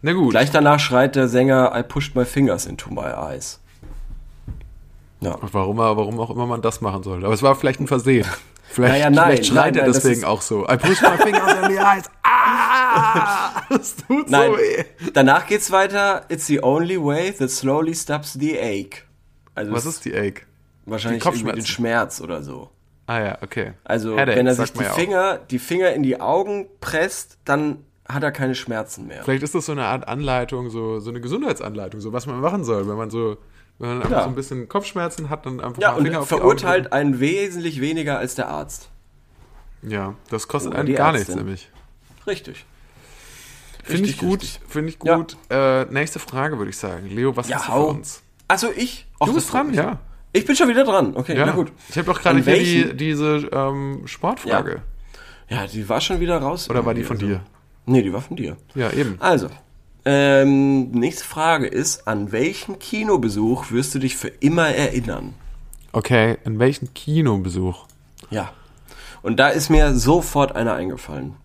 Na 0.00 0.14
gut. 0.14 0.30
Gleich 0.30 0.50
danach 0.50 0.80
schreit 0.80 1.14
der 1.14 1.28
Sänger, 1.28 1.78
I 1.78 1.82
pushed 1.82 2.14
my 2.16 2.24
fingers 2.24 2.64
into 2.64 2.90
my 2.90 3.12
eyes. 3.14 3.61
Ja. 5.22 5.36
Warum, 5.40 5.78
er- 5.78 5.96
warum 5.96 6.20
auch 6.20 6.30
immer 6.30 6.46
man 6.46 6.60
das 6.62 6.80
machen 6.80 7.02
sollte. 7.02 7.24
Aber 7.26 7.34
es 7.34 7.42
war 7.42 7.54
vielleicht 7.54 7.80
ein 7.80 7.86
Versehen. 7.86 8.26
Vielleicht, 8.72 8.94
Naja, 8.94 9.10
nein, 9.10 9.24
vielleicht 9.26 9.46
schreit 9.48 9.56
nein, 9.56 9.74
er 9.74 9.82
nein, 9.82 9.92
das 9.92 10.02
deswegen 10.02 10.24
auch 10.24 10.40
so. 10.40 10.66
I 10.66 10.78
push 10.78 11.02
my 11.02 11.18
fingers 11.18 11.52
in 11.62 11.70
the 11.72 11.78
eyes. 11.78 12.04
Ah! 12.22 13.62
Das 13.68 13.96
tut 13.96 14.30
Nein, 14.30 14.50
so 14.50 14.56
weh. 14.58 14.84
danach 15.12 15.46
geht's 15.46 15.70
weiter. 15.70 16.24
It's 16.30 16.46
the 16.46 16.62
only 16.62 16.96
way 17.02 17.32
that 17.32 17.50
slowly 17.50 17.94
stops 17.94 18.32
the 18.32 18.58
ache. 18.58 19.02
Also 19.54 19.72
Was 19.72 19.84
ist 19.84 20.04
die 20.06 20.14
Ache? 20.14 20.42
wahrscheinlich 20.86 21.22
die 21.22 21.42
den? 21.52 21.66
Schmerz 21.66 22.20
oder 22.22 22.42
so. 22.42 22.70
Ah 23.06 23.20
ja, 23.20 23.38
okay. 23.42 23.74
Also 23.84 24.16
Headache, 24.16 24.38
wenn 24.38 24.46
er 24.46 24.54
sich 24.54 24.72
die 24.72 24.86
auch. 24.86 24.94
Finger, 24.94 25.38
die 25.50 25.58
Finger 25.58 25.92
in 25.92 26.02
die 26.02 26.18
Augen 26.20 26.66
presst, 26.80 27.38
dann 27.44 27.84
hat 28.08 28.22
er 28.22 28.32
keine 28.32 28.54
Schmerzen 28.54 29.06
mehr. 29.06 29.22
Vielleicht 29.22 29.42
ist 29.42 29.54
das 29.54 29.66
so 29.66 29.72
eine 29.72 29.84
Art 29.84 30.08
Anleitung, 30.08 30.70
so, 30.70 30.98
so 30.98 31.10
eine 31.10 31.20
Gesundheitsanleitung, 31.20 32.00
so 32.00 32.12
was 32.14 32.26
man 32.26 32.40
machen 32.40 32.64
soll, 32.64 32.88
wenn 32.88 32.96
man 32.96 33.10
so, 33.10 33.36
wenn 33.82 33.88
man 33.90 33.98
einfach 34.02 34.16
Ja. 34.16 34.22
so 34.22 34.28
ein 34.30 34.34
bisschen 34.34 34.68
Kopfschmerzen 34.68 35.28
hat, 35.28 35.44
dann 35.44 35.60
einfach 35.60 35.80
Ja, 35.82 35.90
mal 35.92 35.98
und 35.98 36.04
Finger 36.06 36.20
auf 36.20 36.28
die 36.28 36.34
Augen 36.34 36.40
verurteilt 36.40 36.92
einen 36.92 37.20
wesentlich 37.20 37.80
weniger 37.80 38.18
als 38.18 38.34
der 38.36 38.48
Arzt. 38.48 38.88
Ja, 39.82 40.14
das 40.30 40.46
kostet 40.48 40.74
einen 40.74 40.94
gar 40.94 41.08
Ärztin. 41.14 41.18
nichts 41.20 41.34
nämlich. 41.34 41.68
Richtig. 42.26 42.64
Finde 43.82 44.08
ich 44.08 44.18
gut, 44.18 44.44
finde 44.68 44.90
ich 44.90 44.98
Ja. 45.02 45.16
gut. 45.16 45.36
Äh, 45.50 45.84
nächste 45.86 46.20
Frage 46.20 46.56
würde 46.58 46.70
ich 46.70 46.76
sagen. 46.78 47.08
Leo, 47.10 47.36
was 47.36 47.48
Ja, 47.48 47.56
hast 47.56 47.66
du 47.68 47.72
hau. 47.72 47.86
für 47.90 47.96
uns? 47.98 48.22
Also 48.46 48.68
ich? 48.74 49.08
Och, 49.20 49.26
Du 49.26 49.34
bist 49.34 49.52
dran, 49.52 49.74
ja. 49.74 49.98
Ich 50.32 50.46
bin 50.46 50.54
schon 50.54 50.68
wieder 50.68 50.84
dran. 50.84 51.16
Okay, 51.16 51.36
Ja, 51.36 51.44
na 51.46 51.52
gut. 51.52 51.72
Ich 51.88 51.98
habe 51.98 52.06
doch 52.06 52.20
gerade 52.22 52.38
hier 52.40 52.90
die, 52.94 52.96
diese 52.96 53.48
ähm, 53.52 54.02
Sportfrage. 54.06 54.82
Ja, 55.48 55.66
die 55.66 55.86
war 55.88 56.00
schon 56.00 56.20
wieder 56.20 56.38
raus. 56.38 56.70
Oder 56.70 56.86
war 56.86 56.94
die 56.94 57.02
von 57.02 57.16
irgendwie, 57.16 57.34
dir? 57.34 57.40
Also. 57.40 57.50
Nee, 57.86 58.02
die 58.02 58.12
war 58.12 58.20
von 58.22 58.36
dir. 58.36 58.56
Ja, 58.76 58.90
eben. 58.92 59.16
Also, 59.20 59.48
ähm, 60.04 60.90
nächste 60.90 61.24
Frage 61.24 61.66
ist, 61.66 62.08
an 62.08 62.32
welchen 62.32 62.78
Kinobesuch 62.78 63.70
wirst 63.70 63.94
du 63.94 63.98
dich 63.98 64.16
für 64.16 64.28
immer 64.28 64.68
erinnern? 64.68 65.34
Okay, 65.92 66.38
in 66.44 66.58
welchen 66.58 66.92
Kinobesuch? 66.94 67.86
Ja. 68.30 68.52
Und 69.22 69.36
da 69.36 69.48
ist 69.48 69.70
mir 69.70 69.94
sofort 69.94 70.56
einer 70.56 70.74
eingefallen. 70.74 71.36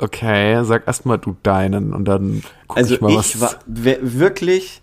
Okay, 0.00 0.64
sag 0.64 0.86
erstmal 0.86 1.18
du 1.18 1.36
deinen 1.42 1.92
und 1.92 2.06
dann 2.06 2.42
guck 2.66 2.76
Also 2.76 2.94
ich 2.94 3.00
mal, 3.00 3.14
was. 3.14 3.34
ich 3.34 3.40
war 3.40 3.54
wirklich 3.66 4.80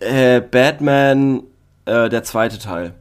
äh, 0.00 0.40
Batman, 0.40 1.42
äh, 1.84 2.08
der 2.08 2.24
zweite 2.24 2.58
Teil. 2.58 2.94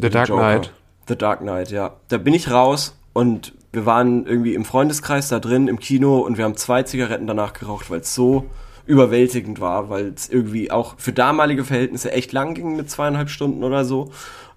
The 0.00 0.10
Dark 0.10 0.28
Joker. 0.28 0.40
Knight. 0.40 0.72
The 1.08 1.16
Dark 1.16 1.40
Knight, 1.40 1.70
ja. 1.70 1.94
Da 2.08 2.18
bin 2.18 2.34
ich 2.34 2.50
raus 2.50 2.96
und 3.12 3.52
wir 3.72 3.86
waren 3.86 4.26
irgendwie 4.26 4.54
im 4.54 4.64
Freundeskreis 4.64 5.28
da 5.28 5.40
drin 5.40 5.68
im 5.68 5.78
Kino 5.78 6.18
und 6.18 6.36
wir 6.36 6.44
haben 6.44 6.56
zwei 6.56 6.82
Zigaretten 6.82 7.26
danach 7.26 7.54
geraucht, 7.54 7.90
weil 7.90 8.00
es 8.00 8.14
so 8.14 8.46
überwältigend 8.86 9.60
war, 9.60 9.88
weil 9.88 10.12
es 10.14 10.28
irgendwie 10.28 10.70
auch 10.70 10.94
für 10.98 11.12
damalige 11.12 11.64
Verhältnisse 11.64 12.12
echt 12.12 12.32
lang 12.32 12.54
ging 12.54 12.76
mit 12.76 12.90
zweieinhalb 12.90 13.30
Stunden 13.30 13.64
oder 13.64 13.84
so. 13.84 14.10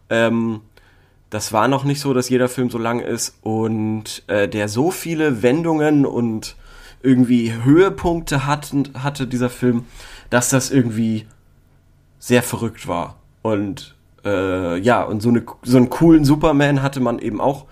Ähm, 0.10 0.62
das 1.30 1.54
war 1.54 1.68
noch 1.68 1.84
nicht 1.84 2.02
so, 2.02 2.14
dass 2.14 2.30
jeder 2.30 2.50
Film 2.50 2.70
so 2.70 2.78
lang 2.78 3.00
ist 3.00 3.38
und 3.42 4.24
äh, 4.28 4.48
der 4.48 4.68
so 4.68 4.92
viele 4.92 5.42
Wendungen 5.42 6.06
und 6.06 6.56
irgendwie 7.02 7.54
Höhepunkte 7.54 8.46
hatten, 8.46 8.90
hatte, 9.02 9.28
dieser 9.28 9.50
Film, 9.50 9.86
dass 10.30 10.50
das 10.50 10.72
irgendwie 10.72 11.26
sehr 12.20 12.44
verrückt 12.44 12.88
war. 12.88 13.18
Und 13.44 13.96
äh, 14.26 14.80
ja, 14.80 15.04
und 15.04 15.22
so, 15.22 15.30
eine, 15.30 15.44
so 15.62 15.78
einen 15.78 15.90
coolen 15.90 16.26
Superman 16.26 16.82
hatte 16.82 17.00
man 17.00 17.20
eben 17.20 17.40
auch 17.40 17.66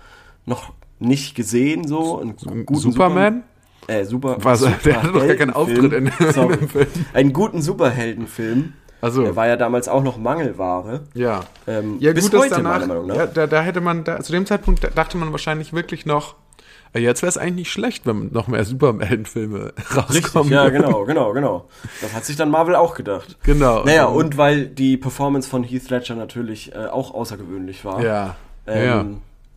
noch 0.46 0.72
nicht 0.98 1.34
gesehen, 1.34 1.86
so. 1.86 2.18
Einen 2.20 2.36
guten 2.66 2.80
Superman? 2.80 3.42
äh, 3.86 4.04
Super, 4.04 4.36
Was, 4.40 4.60
der 4.84 5.02
hatte 5.02 5.12
doch 5.12 5.26
gar 5.26 5.36
keinen 5.36 5.52
Auftritt 5.52 5.92
in, 5.92 6.10
Sorry. 6.32 6.56
dem 6.56 6.68
Film. 6.70 6.86
Einen 7.12 7.32
guten 7.32 7.60
Superheldenfilm. 7.62 8.72
Also, 9.00 9.22
Der 9.22 9.36
war 9.36 9.46
ja 9.46 9.56
damals 9.56 9.86
auch 9.88 10.02
noch 10.02 10.16
Mangelware. 10.16 11.02
ja. 11.12 11.40
Ähm, 11.66 11.96
Ja, 12.00 12.12
bis 12.14 12.30
gut, 12.30 12.40
heute, 12.40 12.54
danach, 12.56 12.72
meiner 12.78 12.86
Meinung 12.86 13.06
nach. 13.08 13.16
ja, 13.16 13.26
da, 13.26 13.46
da 13.46 13.60
hätte 13.62 13.82
man, 13.82 14.02
da, 14.04 14.20
zu 14.20 14.32
dem 14.32 14.46
Zeitpunkt 14.46 14.82
da- 14.82 14.88
dachte 14.88 15.18
man 15.18 15.30
wahrscheinlich 15.30 15.74
wirklich 15.74 16.06
noch, 16.06 16.36
äh, 16.94 17.00
jetzt 17.00 17.20
wäre 17.20 17.28
es 17.28 17.36
eigentlich 17.36 17.54
nicht 17.54 17.72
schlecht, 17.72 18.06
wenn 18.06 18.30
noch 18.32 18.48
mehr 18.48 18.64
Superheldenfilme 18.64 19.74
Richtig, 19.76 20.24
rauskommen. 20.24 20.50
ja, 20.50 20.70
genau, 20.70 21.04
genau, 21.04 21.34
genau. 21.34 21.68
Das 22.00 22.14
hat 22.14 22.24
sich 22.24 22.36
dann 22.36 22.48
Marvel 22.48 22.74
auch 22.76 22.94
gedacht. 22.94 23.36
Genau. 23.42 23.84
Naja, 23.84 24.06
und 24.06 24.38
weil 24.38 24.64
die 24.68 24.96
Performance 24.96 25.50
von 25.50 25.64
Heath 25.64 25.90
Ledger 25.90 26.14
natürlich 26.14 26.74
äh, 26.74 26.86
auch 26.86 27.12
außergewöhnlich 27.12 27.84
war. 27.84 28.02
Ja. 28.02 28.36
Ähm, 28.66 28.84
ja. 28.86 29.04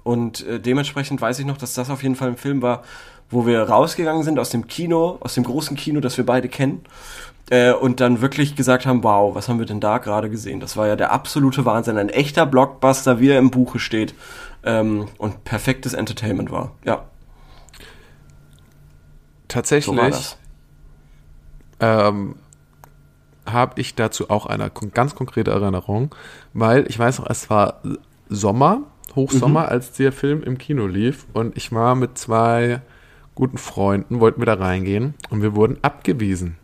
Und 0.07 0.47
äh, 0.47 0.59
dementsprechend 0.59 1.19
weiß 1.19 1.39
ich 1.39 1.45
noch, 1.45 1.57
dass 1.57 1.73
das 1.73 1.89
auf 1.89 2.01
jeden 2.01 2.15
Fall 2.15 2.29
ein 2.29 2.37
Film 2.37 2.61
war, 2.61 2.83
wo 3.29 3.45
wir 3.45 3.61
rausgegangen 3.63 4.23
sind 4.23 4.39
aus 4.39 4.49
dem 4.49 4.67
Kino, 4.67 5.17
aus 5.19 5.33
dem 5.33 5.43
großen 5.43 5.75
Kino, 5.75 5.99
das 5.99 6.15
wir 6.17 6.25
beide 6.25 6.47
kennen. 6.47 6.85
Äh, 7.49 7.73
und 7.73 7.99
dann 7.99 8.21
wirklich 8.21 8.55
gesagt 8.55 8.85
haben, 8.85 9.03
wow, 9.03 9.35
was 9.35 9.49
haben 9.49 9.59
wir 9.59 9.65
denn 9.65 9.81
da 9.81 9.97
gerade 9.97 10.29
gesehen? 10.29 10.61
Das 10.61 10.77
war 10.77 10.87
ja 10.87 10.95
der 10.95 11.11
absolute 11.11 11.65
Wahnsinn, 11.65 11.97
ein 11.97 12.07
echter 12.07 12.45
Blockbuster, 12.45 13.19
wie 13.19 13.29
er 13.29 13.39
im 13.39 13.51
Buche 13.51 13.79
steht. 13.79 14.15
Ähm, 14.63 15.07
und 15.17 15.43
perfektes 15.43 15.93
Entertainment 15.93 16.51
war. 16.51 16.71
Ja, 16.85 17.03
Tatsächlich 19.47 19.95
so 19.95 20.35
ähm, 21.79 22.35
habe 23.45 23.79
ich 23.79 23.95
dazu 23.95 24.29
auch 24.29 24.45
eine 24.45 24.69
ganz 24.93 25.15
konkrete 25.15 25.51
Erinnerung, 25.51 26.13
weil 26.53 26.85
ich 26.89 26.97
weiß 26.97 27.19
noch, 27.19 27.29
es 27.29 27.49
war 27.49 27.81
Sommer, 28.29 28.81
Hochsommer, 29.15 29.61
Mhm. 29.63 29.69
als 29.69 29.91
der 29.93 30.11
Film 30.11 30.43
im 30.43 30.57
Kino 30.57 30.85
lief 30.87 31.25
und 31.33 31.55
ich 31.57 31.71
war 31.71 31.95
mit 31.95 32.17
zwei 32.17 32.81
guten 33.35 33.57
Freunden, 33.57 34.19
wollten 34.19 34.41
wir 34.41 34.45
da 34.45 34.55
reingehen 34.55 35.13
und 35.29 35.41
wir 35.41 35.55
wurden 35.55 35.77
abgewiesen, 35.81 36.57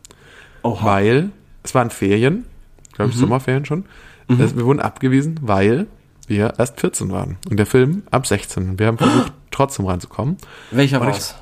Oha. 0.64 0.86
weil 0.86 1.30
es 1.64 1.74
waren 1.76 1.90
Ferien, 1.90 2.46
glaube 2.94 3.08
Mhm. 3.10 3.14
ich 3.14 3.20
Sommerferien 3.20 3.66
schon, 3.66 3.86
also 4.28 4.56
wir 4.58 4.66
wurden 4.66 4.80
abgewiesen, 4.80 5.40
weil 5.42 5.88
wir 6.28 6.54
erst 6.58 6.80
14 6.80 7.12
waren 7.12 7.38
und 7.50 7.58
der 7.58 7.66
Film 7.66 8.04
ab 8.12 8.26
16 8.26 8.70
und 8.72 8.80
wir 8.80 8.88
haben 8.88 8.98
versucht 8.98 9.34
trotzdem 9.52 9.86
reinzukommen. 9.86 10.38
Welcher 10.72 10.98
ich- 11.02 11.06
war's? 11.08 11.36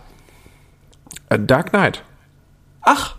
Äh, 1.29 1.39
Dark 1.39 1.69
Knight, 1.69 2.03
Ach, 2.81 3.15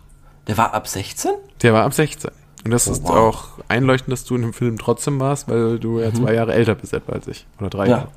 der 0.48 0.58
war 0.58 0.74
ab 0.74 0.88
16? 0.88 1.30
Der 1.62 1.72
war 1.72 1.84
ab 1.84 1.94
16. 1.94 2.30
Und 2.64 2.70
das 2.70 2.86
ist 2.86 3.02
wow. 3.02 3.10
auch 3.10 3.44
einleuchtend, 3.68 4.12
dass 4.12 4.24
du 4.24 4.36
in 4.36 4.42
dem 4.42 4.52
Film 4.52 4.78
trotzdem 4.78 5.18
warst, 5.18 5.48
weil 5.48 5.78
du 5.78 5.98
ja 6.00 6.12
zwei 6.14 6.34
Jahre 6.34 6.54
älter 6.54 6.74
bist 6.76 6.92
etwa 6.92 7.12
als 7.12 7.26
ich. 7.26 7.46
Oder 7.58 7.70
drei 7.70 7.84
Mhm. 7.84 7.90
Ja. 7.90 7.96
Jahre. 7.98 8.08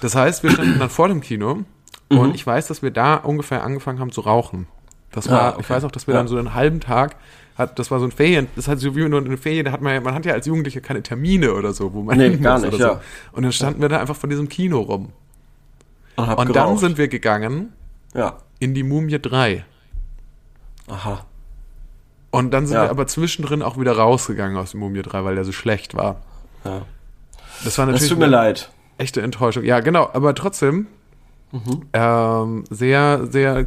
Das 0.00 0.14
heißt, 0.14 0.42
wir 0.42 0.50
standen 0.50 0.78
dann 0.78 0.90
vor 0.90 1.08
dem 1.08 1.20
Kino 1.20 1.60
Mhm. 2.10 2.18
und 2.18 2.34
ich 2.34 2.46
weiß, 2.46 2.66
dass 2.68 2.82
wir 2.82 2.90
da 2.90 3.16
ungefähr 3.16 3.64
angefangen 3.64 3.98
haben 3.98 4.12
zu 4.12 4.20
rauchen. 4.20 4.66
Das 5.10 5.28
war, 5.30 5.40
Ah, 5.40 5.48
okay. 5.50 5.60
ich 5.62 5.70
weiß 5.70 5.84
auch, 5.84 5.90
dass 5.90 6.06
wir 6.06 6.14
Ja. 6.14 6.20
dann 6.20 6.28
so 6.28 6.36
einen 6.36 6.54
halben 6.54 6.80
Tag 6.80 7.16
hat, 7.56 7.78
das 7.78 7.90
war 7.90 7.98
so 8.00 8.04
ein 8.04 8.10
Ferien, 8.10 8.48
das 8.56 8.66
hat 8.68 8.80
so 8.80 8.94
wie 8.96 9.08
nur 9.08 9.20
eine 9.24 9.36
Ferien, 9.36 9.64
da 9.64 9.72
hat 9.72 9.80
man 9.80 9.94
ja, 9.94 10.00
man 10.00 10.12
hat 10.14 10.26
ja 10.26 10.34
als 10.34 10.46
Jugendlicher 10.46 10.80
keine 10.80 11.02
Termine 11.02 11.54
oder 11.54 11.72
so, 11.72 11.92
wo 11.94 12.02
man 12.02 12.18
Nee, 12.18 12.30
hin 12.30 12.42
gar 12.42 12.54
muss 12.54 12.62
nicht, 12.66 12.74
oder 12.74 12.84
ja. 12.86 12.94
so. 12.94 13.00
Und 13.36 13.42
dann 13.44 13.52
standen 13.52 13.80
wir 13.80 13.88
da 13.88 14.00
einfach 14.00 14.16
vor 14.16 14.28
diesem 14.28 14.48
Kino 14.48 14.80
rum. 14.80 15.10
Und, 16.16 16.28
Und 16.28 16.54
dann 16.56 16.78
sind 16.78 16.98
wir 16.98 17.08
gegangen 17.08 17.72
Ja. 18.14 18.38
in 18.58 18.74
die 18.74 18.82
Mumie 18.82 19.18
3. 19.20 19.64
Aha. 20.88 21.24
Und 22.34 22.50
dann 22.50 22.66
sind 22.66 22.74
Ja. 22.76 22.84
wir 22.84 22.90
aber 22.90 23.06
zwischendrin 23.06 23.62
auch 23.62 23.78
wieder 23.78 23.92
rausgegangen 23.96 24.56
aus 24.56 24.72
dem 24.72 24.80
Mumie 24.80 25.02
3, 25.02 25.24
weil 25.24 25.34
der 25.36 25.44
so 25.44 25.52
schlecht 25.52 25.94
war. 25.94 26.22
Ja. 26.64 26.82
Das 27.64 27.78
war 27.78 27.86
Das 27.86 27.94
natürlich 27.94 28.08
tut 28.10 28.18
mir 28.18 28.26
leid. 28.26 28.70
echte 28.98 29.22
Enttäuschung. 29.22 29.64
Ja, 29.64 29.80
genau, 29.80 30.10
aber 30.12 30.34
trotzdem 30.34 30.86
Mhm. 31.52 31.82
ähm, 31.92 32.64
sehr, 32.68 33.28
sehr 33.30 33.66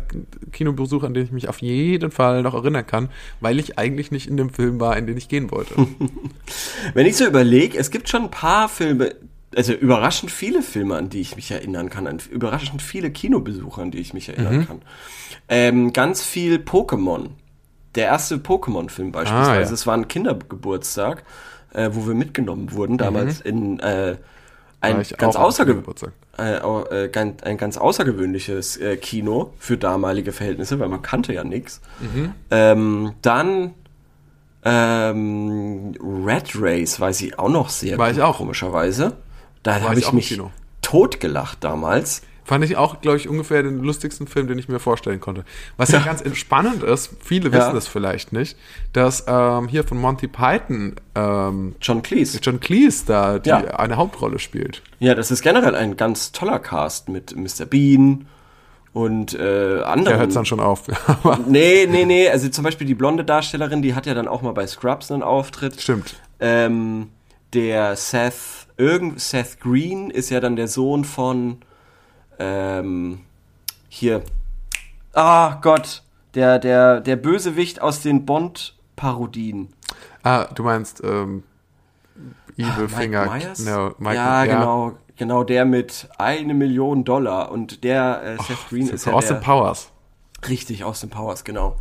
Kinobesuch, 0.51 1.03
an 1.03 1.13
den 1.13 1.23
ich 1.23 1.31
mich 1.31 1.47
auf 1.47 1.59
jeden 1.61 2.11
Fall 2.11 2.41
noch 2.43 2.53
erinnern 2.53 2.85
kann, 2.85 3.07
weil 3.39 3.59
ich 3.59 3.79
eigentlich 3.79 4.11
nicht 4.11 4.27
in 4.27 4.35
dem 4.35 4.49
Film 4.49 4.81
war, 4.81 4.97
in 4.97 5.07
den 5.07 5.15
ich 5.15 5.29
gehen 5.29 5.49
wollte. 5.51 5.73
Wenn 6.93 7.05
ich 7.05 7.15
so 7.15 7.25
überlege, 7.25 7.77
es 7.77 7.89
gibt 7.89 8.09
schon 8.09 8.23
ein 8.23 8.31
paar 8.31 8.67
Filme, 8.67 9.15
also 9.55 9.71
überraschend 9.71 10.31
viele 10.31 10.61
Filme, 10.61 10.97
an 10.97 11.07
die 11.09 11.21
ich 11.21 11.37
mich 11.37 11.49
erinnern 11.49 11.89
kann, 11.89 12.07
an 12.07 12.19
überraschend 12.29 12.81
viele 12.81 13.09
Kinobesuche, 13.09 13.81
an 13.81 13.91
die 13.91 13.99
ich 13.99 14.13
mich 14.13 14.27
erinnern 14.27 14.57
Mhm. 14.57 14.67
kann. 14.67 14.81
Ähm, 15.47 15.93
ganz 15.93 16.21
viel 16.23 16.57
Pokémon. 16.57 17.29
Der 17.97 18.05
erste 18.05 18.37
Pokémon-Film 18.37 19.11
beispielsweise. 19.11 19.51
Ah, 19.51 19.55
ja. 19.55 19.61
Es 19.61 19.85
war 19.85 19.95
ein 19.95 20.07
Kindergeburtstag, 20.07 21.23
äh, 21.73 21.89
wo 21.91 22.07
wir 22.07 22.13
mitgenommen 22.13 22.71
wurden, 22.71 22.93
Mhm. 22.93 22.97
damals 22.97 23.41
in 23.41 23.79
äh, 23.79 24.15
ein 24.79 25.03
ganz 25.17 25.35
außerge 25.35 25.83
äh, 26.37 26.57
äh, 26.57 27.09
ganz, 27.09 27.41
ein 27.43 27.57
ganz 27.57 27.77
außergewöhnliches 27.77 28.77
äh, 28.77 28.95
Kino 28.97 29.53
für 29.57 29.77
damalige 29.77 30.31
Verhältnisse, 30.31 30.79
weil 30.79 30.87
man 30.87 31.01
kannte 31.01 31.33
ja 31.33 31.43
nichts. 31.43 31.81
Mhm. 31.99 32.33
Ähm, 32.51 33.13
dann 33.23 33.73
ähm, 34.63 35.93
Red 36.25 36.51
Race 36.55 36.99
weiß 36.99 37.21
ich 37.21 37.39
auch 37.39 37.49
noch 37.49 37.69
sehr 37.69 37.97
War 37.97 38.09
gut, 38.09 38.17
ich 38.17 38.23
auch. 38.23 38.37
komischerweise. 38.37 39.13
Da 39.63 39.81
habe 39.81 39.99
ich 39.99 40.05
ich 40.07 40.13
mich 40.13 40.41
totgelacht 40.81 41.63
damals. 41.63 42.21
Fand 42.47 42.63
ich 42.63 42.77
auch, 42.77 43.01
glaube 43.01 43.17
ich, 43.17 43.27
ungefähr 43.27 43.61
den 43.61 43.83
lustigsten 43.83 44.25
Film, 44.25 44.47
den 44.47 44.57
ich 44.57 44.69
mir 44.69 44.79
vorstellen 44.79 45.19
konnte. 45.19 45.43
Was 45.75 45.91
ja, 45.91 45.99
ganz 45.99 46.23
spannend 46.37 46.81
ist, 46.81 47.09
viele 47.21 47.49
Ja. 47.49 47.57
wissen 47.57 47.73
das 47.75 47.87
vielleicht 47.87 48.31
nicht, 48.31 48.57
dass 48.93 49.25
ähm, 49.27 49.67
hier 49.67 49.83
von 49.83 49.97
Monty 49.97 50.29
Python 50.29 50.95
ähm, 51.13 51.75
John 51.81 52.01
Cleese. 52.01 52.39
John 52.41 52.61
Cleese 52.61 53.03
da 53.05 53.37
die, 53.37 53.49
Ja. 53.49 53.57
eine 53.57 53.97
Hauptrolle 53.97 54.39
spielt. 54.39 54.81
Ja, 54.99 55.13
das 55.13 55.29
ist 55.29 55.41
generell 55.41 55.75
ein 55.75 55.97
ganz 55.97 56.31
toller 56.31 56.59
Cast 56.59 57.09
mit 57.09 57.35
Mr. 57.35 57.65
Bean 57.65 58.27
und 58.93 59.33
äh, 59.33 59.81
anderen. 59.83 60.05
Der 60.05 60.17
hört 60.19 60.35
dann 60.35 60.45
schon 60.45 60.61
auf. 60.61 60.83
Nee, 61.47 61.85
nee, 61.89 62.05
nee. 62.05 62.29
Also 62.29 62.47
zum 62.47 62.63
Beispiel 62.63 62.87
die 62.87 62.95
blonde 62.95 63.25
Darstellerin, 63.25 63.81
die 63.81 63.93
hat 63.93 64.05
ja 64.05 64.13
dann 64.13 64.27
auch 64.29 64.41
mal 64.41 64.53
bei 64.53 64.65
Scrubs 64.67 65.11
einen 65.11 65.21
Auftritt. 65.21 65.81
Stimmt. 65.81 66.15
Ähm, 66.39 67.09
der 67.53 67.95
Seth, 67.97 68.67
irgend, 68.77 69.19
Seth 69.19 69.59
Green 69.59 70.09
ist 70.09 70.29
ja 70.29 70.39
dann 70.39 70.55
der 70.55 70.67
Sohn 70.69 71.03
von, 71.03 71.57
ähm, 72.39 73.21
hier, 73.89 74.23
ah 75.13 75.59
Gott, 75.61 76.03
der, 76.35 76.59
der, 76.59 77.01
der 77.01 77.15
Bösewicht 77.15 77.81
aus 77.81 78.01
den 78.01 78.25
Bond-Parodien. 78.25 79.69
Ah, 80.23 80.45
du 80.53 80.63
meinst 80.63 81.01
ähm, 81.03 81.43
Evil 82.57 82.89
Finger. 82.89 83.25
Myers? 83.25 83.65
No, 83.65 83.93
Mike- 83.97 84.15
ja, 84.15 84.45
genau, 84.45 84.93
genau, 85.15 85.43
der 85.43 85.65
mit 85.65 86.09
eine 86.17 86.53
Million 86.53 87.03
Dollar 87.03 87.51
und 87.51 87.83
der 87.83 88.21
äh, 88.23 88.43
Seth 88.43 88.69
Green 88.69 88.89
ist 88.89 89.05
ja 89.05 89.13
Austin 89.13 89.37
der, 89.37 89.41
Powers. 89.41 89.91
Richtig, 90.47 90.83
Austin 90.83 91.09
Powers, 91.09 91.43
genau. 91.43 91.77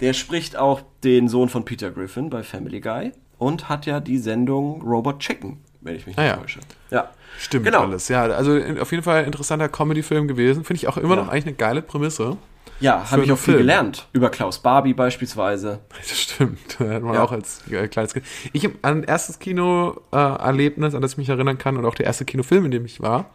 Der 0.00 0.12
spricht 0.12 0.56
auch 0.56 0.82
den 1.02 1.28
Sohn 1.28 1.48
von 1.48 1.64
Peter 1.64 1.90
Griffin 1.90 2.30
bei 2.30 2.42
Family 2.42 2.80
Guy 2.80 3.12
und 3.38 3.68
hat 3.68 3.86
ja 3.86 3.98
die 4.00 4.18
Sendung 4.18 4.82
Robot 4.82 5.18
Chicken, 5.20 5.58
wenn 5.80 5.94
ich 5.96 6.06
mich 6.06 6.16
nicht 6.16 6.18
Ah, 6.18 6.26
ja. 6.26 6.36
täusche. 6.36 6.60
Ja. 6.90 7.08
Stimmt 7.38 7.64
Genau. 7.66 7.82
alles. 7.82 8.08
Ja, 8.08 8.22
also 8.24 8.56
in, 8.56 8.78
auf 8.80 8.90
jeden 8.90 9.02
Fall 9.04 9.20
ein 9.20 9.24
interessanter 9.26 9.68
Comedy-Film 9.68 10.26
gewesen. 10.28 10.64
Finde 10.64 10.78
ich 10.78 10.88
auch 10.88 10.96
immer 10.96 11.16
Ja. 11.16 11.22
noch 11.22 11.28
eigentlich 11.28 11.46
eine 11.46 11.54
geile 11.54 11.82
Prämisse. 11.82 12.36
Ja, 12.80 13.10
habe 13.10 13.24
ich 13.24 13.32
auch 13.32 13.36
viel 13.38 13.54
Film. 13.54 13.58
gelernt. 13.58 14.06
Über 14.12 14.30
Klaus 14.30 14.60
Barbie 14.60 14.94
beispielsweise. 14.94 15.80
Das 15.98 16.18
stimmt. 16.18 16.58
Da 16.78 16.88
hat 16.90 17.02
man 17.02 17.14
Ja. 17.14 17.22
auch 17.24 17.32
als 17.32 17.62
äh, 17.70 17.88
kleines 17.88 18.12
Kind. 18.14 18.24
Ich 18.52 18.64
hab 18.64 18.72
an 18.82 19.02
erstes 19.04 19.38
Kino-Erlebnis, 19.38 20.94
an 20.94 21.02
das 21.02 21.12
ich 21.12 21.18
mich 21.18 21.28
erinnern 21.28 21.58
kann, 21.58 21.76
und 21.76 21.84
auch 21.86 21.94
der 21.94 22.06
erste 22.06 22.24
Kinofilm, 22.24 22.64
in 22.66 22.70
dem 22.70 22.84
ich 22.84 23.00
war, 23.00 23.26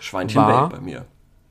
Schweinchen 0.00 0.40
War- 0.40 0.68
Bay 0.68 0.78
bei 0.78 0.84
mir. 0.84 1.04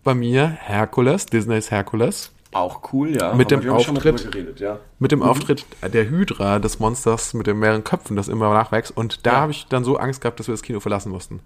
bei 0.03 0.13
mir 0.13 0.47
Herkules, 0.47 1.25
Disneys 1.27 1.71
Herkules. 1.71 2.31
Auch 2.51 2.91
cool, 2.93 3.15
ja. 3.15 3.33
Mit 3.35 3.51
dem 3.51 3.67
Auftritt- 3.69 4.31
geredet, 4.31 4.59
ja. 4.59 4.79
Mit 4.97 5.11
Mhm. 5.11 5.19
dem 5.19 5.23
Auftritt 5.23 5.65
der 5.83 6.09
Hydra, 6.09 6.57
des 6.59 6.79
Monsters 6.79 7.33
mit 7.35 7.45
den 7.47 7.59
mehreren 7.59 7.83
Köpfen, 7.83 8.15
das 8.15 8.27
immer 8.27 8.51
nachwächst. 8.53 8.95
Und 8.95 9.25
da 9.27 9.33
Ja. 9.33 9.39
habe 9.41 9.51
ich 9.51 9.67
dann 9.67 9.83
so 9.83 9.97
Angst 9.97 10.21
gehabt, 10.21 10.39
dass 10.39 10.47
wir 10.47 10.53
das 10.53 10.63
Kino 10.63 10.79
verlassen 10.79 11.11
mussten. 11.11 11.41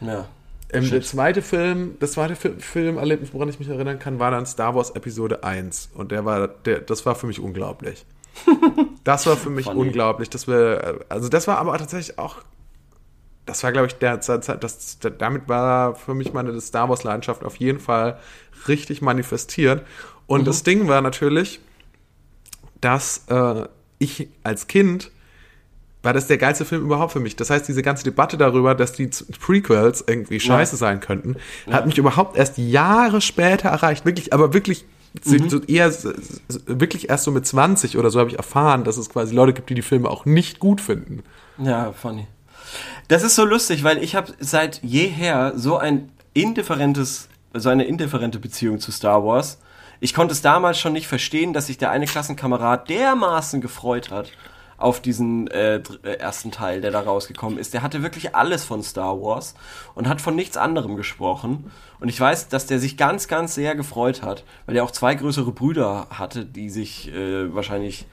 Ja. 0.00 0.26
Ähm, 0.72 0.88
der 0.90 1.02
zweite 1.02 1.42
Film, 1.42 1.96
das 2.00 2.12
zweite 2.12 2.34
Fi- 2.36 2.54
Filmerlebnis, 2.58 3.32
woran 3.32 3.48
ich 3.48 3.58
mich 3.58 3.68
erinnern 3.68 3.98
kann, 3.98 4.18
war 4.18 4.30
dann 4.32 4.46
Star 4.46 4.74
Wars 4.74 4.90
Episode 4.92 5.44
1. 5.44 5.90
Und 5.94 6.10
der 6.10 6.24
war, 6.24 6.48
der, 6.48 6.80
das 6.80 7.04
war 7.06 7.14
für 7.14 7.26
mich 7.26 7.38
unglaublich. 7.40 8.04
Das 9.04 9.24
war 9.26 9.36
für 9.36 9.50
mich 9.50 9.66
Funny. 9.66 9.78
unglaublich. 9.82 10.30
Das 10.30 10.48
wir, 10.48 11.04
also 11.08 11.28
das 11.28 11.46
war 11.46 11.58
aber 11.58 11.78
tatsächlich 11.78 12.18
auch, 12.18 12.38
das 13.44 13.62
war, 13.62 13.70
glaube 13.70 13.86
ich, 13.86 13.94
der, 13.94 14.16
das, 14.16 14.46
das, 14.58 14.98
damit 15.18 15.48
war 15.48 15.94
für 15.94 16.12
mich 16.14 16.32
meine 16.32 16.60
Star 16.60 16.88
Wars 16.88 17.04
Leidenschaft 17.04 17.44
auf 17.44 17.54
jeden 17.56 17.78
Fall 17.78 18.18
richtig 18.66 19.02
manifestiert. 19.02 19.82
Und 20.26 20.46
das 20.46 20.62
Ding 20.62 20.88
war 20.88 21.00
natürlich, 21.00 21.60
dass 22.80 23.24
äh, 23.28 23.66
ich 23.98 24.28
als 24.42 24.66
Kind 24.66 25.10
war 26.02 26.12
das 26.12 26.28
der 26.28 26.38
geilste 26.38 26.64
Film 26.64 26.82
überhaupt 26.84 27.12
für 27.12 27.20
mich. 27.20 27.34
Das 27.34 27.50
heißt, 27.50 27.66
diese 27.66 27.82
ganze 27.82 28.04
Debatte 28.04 28.36
darüber, 28.38 28.76
dass 28.76 28.92
die 28.92 29.08
Prequels 29.40 30.04
irgendwie 30.06 30.38
scheiße 30.38 30.76
sein 30.76 31.00
könnten, 31.00 31.34
hat 31.68 31.86
mich 31.86 31.98
überhaupt 31.98 32.36
erst 32.36 32.58
Jahre 32.58 33.20
später 33.20 33.70
erreicht. 33.70 34.04
Wirklich, 34.04 34.32
aber 34.32 34.52
wirklich 34.54 34.84
Mhm. 35.24 35.48
so 35.48 35.62
eher 35.62 35.90
wirklich 36.66 37.08
erst 37.08 37.24
so 37.24 37.30
mit 37.30 37.46
20 37.46 37.96
oder 37.96 38.10
so 38.10 38.20
habe 38.20 38.30
ich 38.30 38.36
erfahren, 38.36 38.84
dass 38.84 38.98
es 38.98 39.08
quasi 39.08 39.34
Leute 39.34 39.54
gibt, 39.54 39.70
die 39.70 39.74
die 39.74 39.82
Filme 39.82 40.10
auch 40.10 40.26
nicht 40.26 40.58
gut 40.58 40.80
finden. 40.80 41.22
Ja, 41.58 41.92
funny. 41.92 42.26
Das 43.08 43.22
ist 43.22 43.34
so 43.34 43.44
lustig, 43.44 43.82
weil 43.82 44.02
ich 44.02 44.14
habe 44.14 44.32
seit 44.40 44.82
jeher 44.82 45.54
so 45.56 45.78
ein 45.78 46.10
indifferentes, 46.34 47.28
so 47.54 47.68
eine 47.68 47.84
indifferente 47.84 48.38
Beziehung 48.38 48.78
zu 48.78 48.92
Star 48.92 49.24
Wars. 49.24 49.58
Ich 50.00 50.14
konnte 50.14 50.32
es 50.32 50.42
damals 50.42 50.78
schon 50.78 50.92
nicht 50.92 51.06
verstehen, 51.06 51.52
dass 51.52 51.66
sich 51.66 51.78
der 51.78 51.90
eine 51.90 52.06
Klassenkamerad 52.06 52.88
dermaßen 52.88 53.60
gefreut 53.60 54.10
hat 54.10 54.32
auf 54.78 55.00
diesen 55.00 55.48
äh, 55.48 55.76
äh, 55.76 56.18
ersten 56.18 56.50
Teil, 56.50 56.80
der 56.80 56.90
da 56.90 57.00
rausgekommen 57.00 57.58
ist. 57.58 57.72
Der 57.72 57.82
hatte 57.82 58.02
wirklich 58.02 58.34
alles 58.34 58.64
von 58.64 58.82
Star 58.82 59.20
Wars 59.20 59.54
und 59.94 60.08
hat 60.08 60.20
von 60.20 60.34
nichts 60.34 60.56
anderem 60.56 60.96
gesprochen. 60.96 61.70
Und 61.98 62.08
ich 62.08 62.20
weiß, 62.20 62.48
dass 62.48 62.66
der 62.66 62.78
sich 62.78 62.96
ganz, 62.96 63.26
ganz 63.28 63.54
sehr 63.54 63.74
gefreut 63.74 64.22
hat, 64.22 64.44
weil 64.66 64.76
er 64.76 64.84
auch 64.84 64.90
zwei 64.90 65.14
größere 65.14 65.52
Brüder 65.52 66.08
hatte, 66.10 66.44
die 66.44 66.68
sich 66.68 67.12
äh, 67.12 67.54
wahrscheinlich 67.54 68.06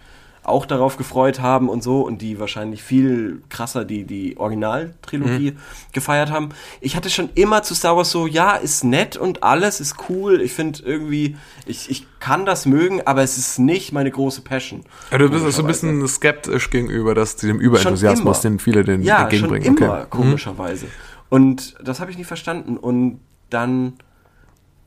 auch 0.44 0.66
darauf 0.66 0.98
gefreut 0.98 1.40
haben 1.40 1.70
und 1.70 1.84
so 1.84 2.02
und 2.02 2.22
die 2.22 2.40
wahrscheinlich 2.40 2.84
viel 2.84 3.42
krasser 3.50 3.86
die, 3.86 4.04
die 4.04 4.38
Originaltrilogie 4.38 5.56
gefeiert 5.94 6.32
haben. 6.32 6.50
Ich 6.82 6.96
hatte 6.96 7.10
schon 7.10 7.30
immer 7.36 7.64
zu 7.64 7.74
Star 7.76 7.96
Wars 7.96 8.12
so, 8.12 8.28
ja, 8.28 8.56
ist 8.56 8.84
nett 8.84 9.16
und 9.16 9.44
alles 9.44 9.80
ist 9.80 9.96
cool. 10.10 10.42
Ich 10.42 10.54
finde 10.54 10.84
irgendwie, 10.84 11.38
ich, 11.66 11.90
ich 11.90 12.08
kann 12.20 12.46
das 12.46 12.66
mögen, 12.66 13.02
aber 13.06 13.24
es 13.24 13.38
ist 13.38 13.58
nicht 13.58 13.94
meine 13.94 14.12
große 14.12 14.42
Passion. 14.42 14.84
Ja, 15.12 15.18
du 15.18 15.30
bist 15.30 15.50
so 15.56 15.62
ein 15.64 15.68
bisschen 15.68 16.06
skeptisch 16.08 16.70
gegenüber 16.70 17.16
das, 17.16 17.38
dem 17.38 17.60
Überenthusiasmus, 17.60 18.42
den 18.42 18.60
viele 18.60 18.84
den 18.84 19.02
ja, 19.02 19.24
entgegenbringen. 19.24 19.66
Schon 19.66 19.78
immer, 19.78 19.94
Okay. 19.94 20.08
komischerweise. 20.10 20.88
Und 21.30 21.76
das 21.84 22.00
habe 22.00 22.12
ich 22.12 22.18
nie 22.18 22.24
verstanden. 22.26 22.78
Und 22.78 23.20
dann, 23.50 23.94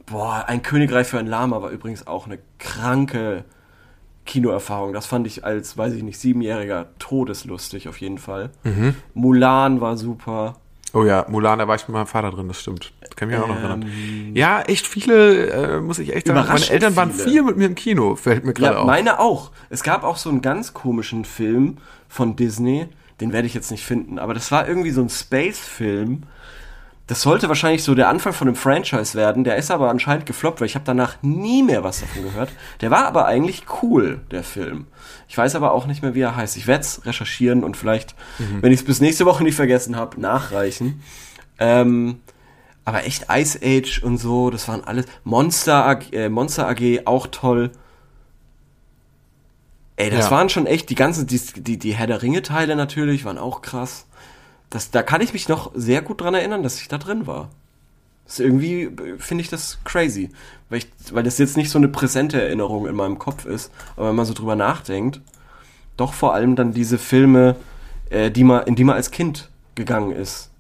boah, 0.07 0.45
ein 0.47 0.63
Königreich 0.63 1.07
für 1.07 1.19
ein 1.19 1.27
Lama 1.27 1.63
war 1.63 1.71
übrigens 1.71 2.07
auch 2.07 2.27
eine 2.27 2.39
kranke 2.59 3.45
Kinoerfahrung. 4.27 4.93
Das 4.93 5.07
fand 5.07 5.27
ich 5.27 5.45
als, 5.45 5.77
weiß 5.79 5.95
ich 5.95 6.03
nicht, 6.03 6.19
Siebenjähriger 6.19 6.87
todeslustig 6.99 7.89
auf 7.89 8.01
jeden 8.01 8.19
Fall. 8.19 8.51
Mhm. 8.65 8.95
Mulan 9.15 9.81
war 9.81 9.97
super. 9.97 10.57
Oh 10.93 11.05
ja, 11.05 11.27
Mulan, 11.29 11.59
da 11.59 11.69
war 11.69 11.75
ich 11.77 11.87
mit 11.89 11.95
meinem 11.95 12.07
Vater 12.07 12.31
drin, 12.31 12.49
das 12.49 12.61
stimmt. 12.61 12.93
Das 13.01 13.11
kann 13.17 13.29
ich 13.29 13.35
mich 13.35 13.45
auch 13.45 13.49
noch 13.49 13.57
erinnern. 13.57 13.83
Ähm, 13.83 14.35
Ja, 14.37 14.63
echt 14.63 14.87
viele, 14.87 15.47
äh, 15.51 15.81
muss 15.81 15.99
ich 15.99 16.15
echt 16.15 16.27
sagen. 16.29 16.47
Meine 16.49 16.69
Eltern 16.71 16.97
waren 16.97 17.11
viele. 17.13 17.29
viel 17.31 17.43
mit 17.43 17.57
mir 17.57 17.67
im 17.67 17.75
Kino, 17.75 18.17
fällt 18.17 18.45
mir 18.45 18.55
gerade 18.55 18.75
Ja, 18.77 18.81
auf. 18.81 18.87
meine 18.87 19.19
auch. 19.21 19.51
Es 19.69 19.83
gab 19.83 20.05
auch 20.05 20.17
so 20.17 20.31
einen 20.31 20.43
ganz 20.43 20.73
komischen 20.75 21.25
Film 21.25 21.79
von 22.09 22.37
Disney, 22.37 22.87
den 23.21 23.33
werde 23.33 23.47
ich 23.47 23.55
jetzt 23.55 23.71
nicht 23.71 23.85
finden, 23.85 24.19
aber 24.19 24.33
das 24.33 24.51
war 24.53 24.67
irgendwie 24.69 24.91
so 24.91 25.03
ein 25.03 25.09
Space-Film. 25.11 26.23
Das 27.09 27.23
sollte 27.23 27.49
wahrscheinlich 27.49 27.85
so 27.85 27.95
der 27.95 28.09
Anfang 28.09 28.33
von 28.33 28.49
einem 28.49 28.57
Franchise 28.57 29.15
werden, 29.15 29.45
der 29.45 29.57
ist 29.57 29.71
aber 29.71 29.91
anscheinend 29.91 30.27
gefloppt, 30.27 30.61
weil 30.61 30.67
ich 30.67 30.75
habe 30.75 30.85
danach 30.85 31.17
nie 31.23 31.63
mehr 31.63 31.85
was 31.85 32.01
davon 32.01 32.25
gehört. 32.25 32.51
Der 32.81 32.91
war 32.91 33.07
aber 33.07 33.27
eigentlich 33.27 33.65
cool, 33.81 34.21
der 34.33 34.43
Film. 34.43 34.89
Ich 35.29 35.39
weiß 35.39 35.55
aber 35.55 35.73
auch 35.73 35.87
nicht 35.87 36.03
mehr, 36.03 36.17
wie 36.17 36.21
er 36.23 36.35
heißt. 36.35 36.57
Ich 36.57 36.67
werde 36.67 36.81
es 36.83 37.07
recherchieren 37.07 37.63
und 37.63 37.77
vielleicht, 37.77 38.17
wenn 38.61 38.73
ich 38.73 38.81
es 38.81 38.85
bis 38.85 39.01
nächste 39.01 39.25
Woche 39.25 39.45
nicht 39.45 39.55
vergessen 39.55 39.95
habe, 39.95 40.21
nachreichen. 40.21 41.01
Ähm, 41.61 42.21
aber 42.85 43.05
echt 43.07 43.27
Ice 43.33 43.61
Age 43.63 44.03
und 44.03 44.19
so, 44.19 44.51
das 44.51 44.67
waren 44.67 44.83
alles. 44.83 45.07
Monster 45.23 45.87
AG, 45.87 46.13
äh, 46.13 46.29
Monster 46.29 46.69
AG 46.69 47.03
auch 47.05 47.29
toll. 47.29 47.71
Ey, 49.97 50.11
das 50.11 50.27
Ja. 50.27 50.31
waren 50.33 50.49
schon 50.49 50.67
echt 50.67 50.91
die 50.91 50.95
ganzen, 50.95 51.27
die, 51.27 51.41
die, 51.57 51.79
die 51.79 51.95
Herr 51.95 52.07
der 52.07 52.23
Ringe-Teile 52.23 52.77
natürlich, 52.77 53.25
waren 53.25 53.39
auch 53.39 53.63
krass. 53.63 54.06
Das, 54.71 54.91
da 54.91 55.03
kann 55.03 55.21
ich 55.21 55.33
mich 55.33 55.49
noch 55.49 55.71
sehr 55.75 56.03
gut 56.03 56.21
dran 56.21 56.35
erinnern, 56.35 56.63
dass 56.63 56.81
ich 56.81 56.89
da 56.89 56.99
drin 56.99 57.27
war. 57.27 57.51
Das 58.25 58.35
ist 58.35 58.41
irgendwie 58.41 58.91
finde 59.19 59.43
ich 59.43 59.49
das 59.49 59.79
crazy, 59.85 60.31
weil, 60.69 60.79
ich, 60.79 60.89
weil 61.13 61.23
das 61.23 61.39
jetzt 61.39 61.57
nicht 61.57 61.71
so 61.71 61.79
eine 61.79 61.89
präsente 61.89 62.43
Erinnerung 62.43 62.87
in 62.87 62.97
meinem 62.97 63.19
Kopf 63.19 63.45
ist, 63.45 63.71
aber 63.97 64.09
wenn 64.09 64.17
man 64.17 64.27
so 64.27 64.35
drüber 64.35 64.57
nachdenkt, 64.57 65.21
doch 65.97 66.13
vor 66.13 66.35
allem 66.35 66.57
dann 66.57 66.73
diese 66.73 66.99
Filme, 66.99 67.55
äh, 68.11 68.31
die 68.31 68.43
man, 68.43 68.67
in 68.67 68.75
die 68.75 68.83
man 68.83 68.97
als 68.97 69.13
Kind 69.13 69.49
gegangen 69.77 70.11
ist, 70.13 70.51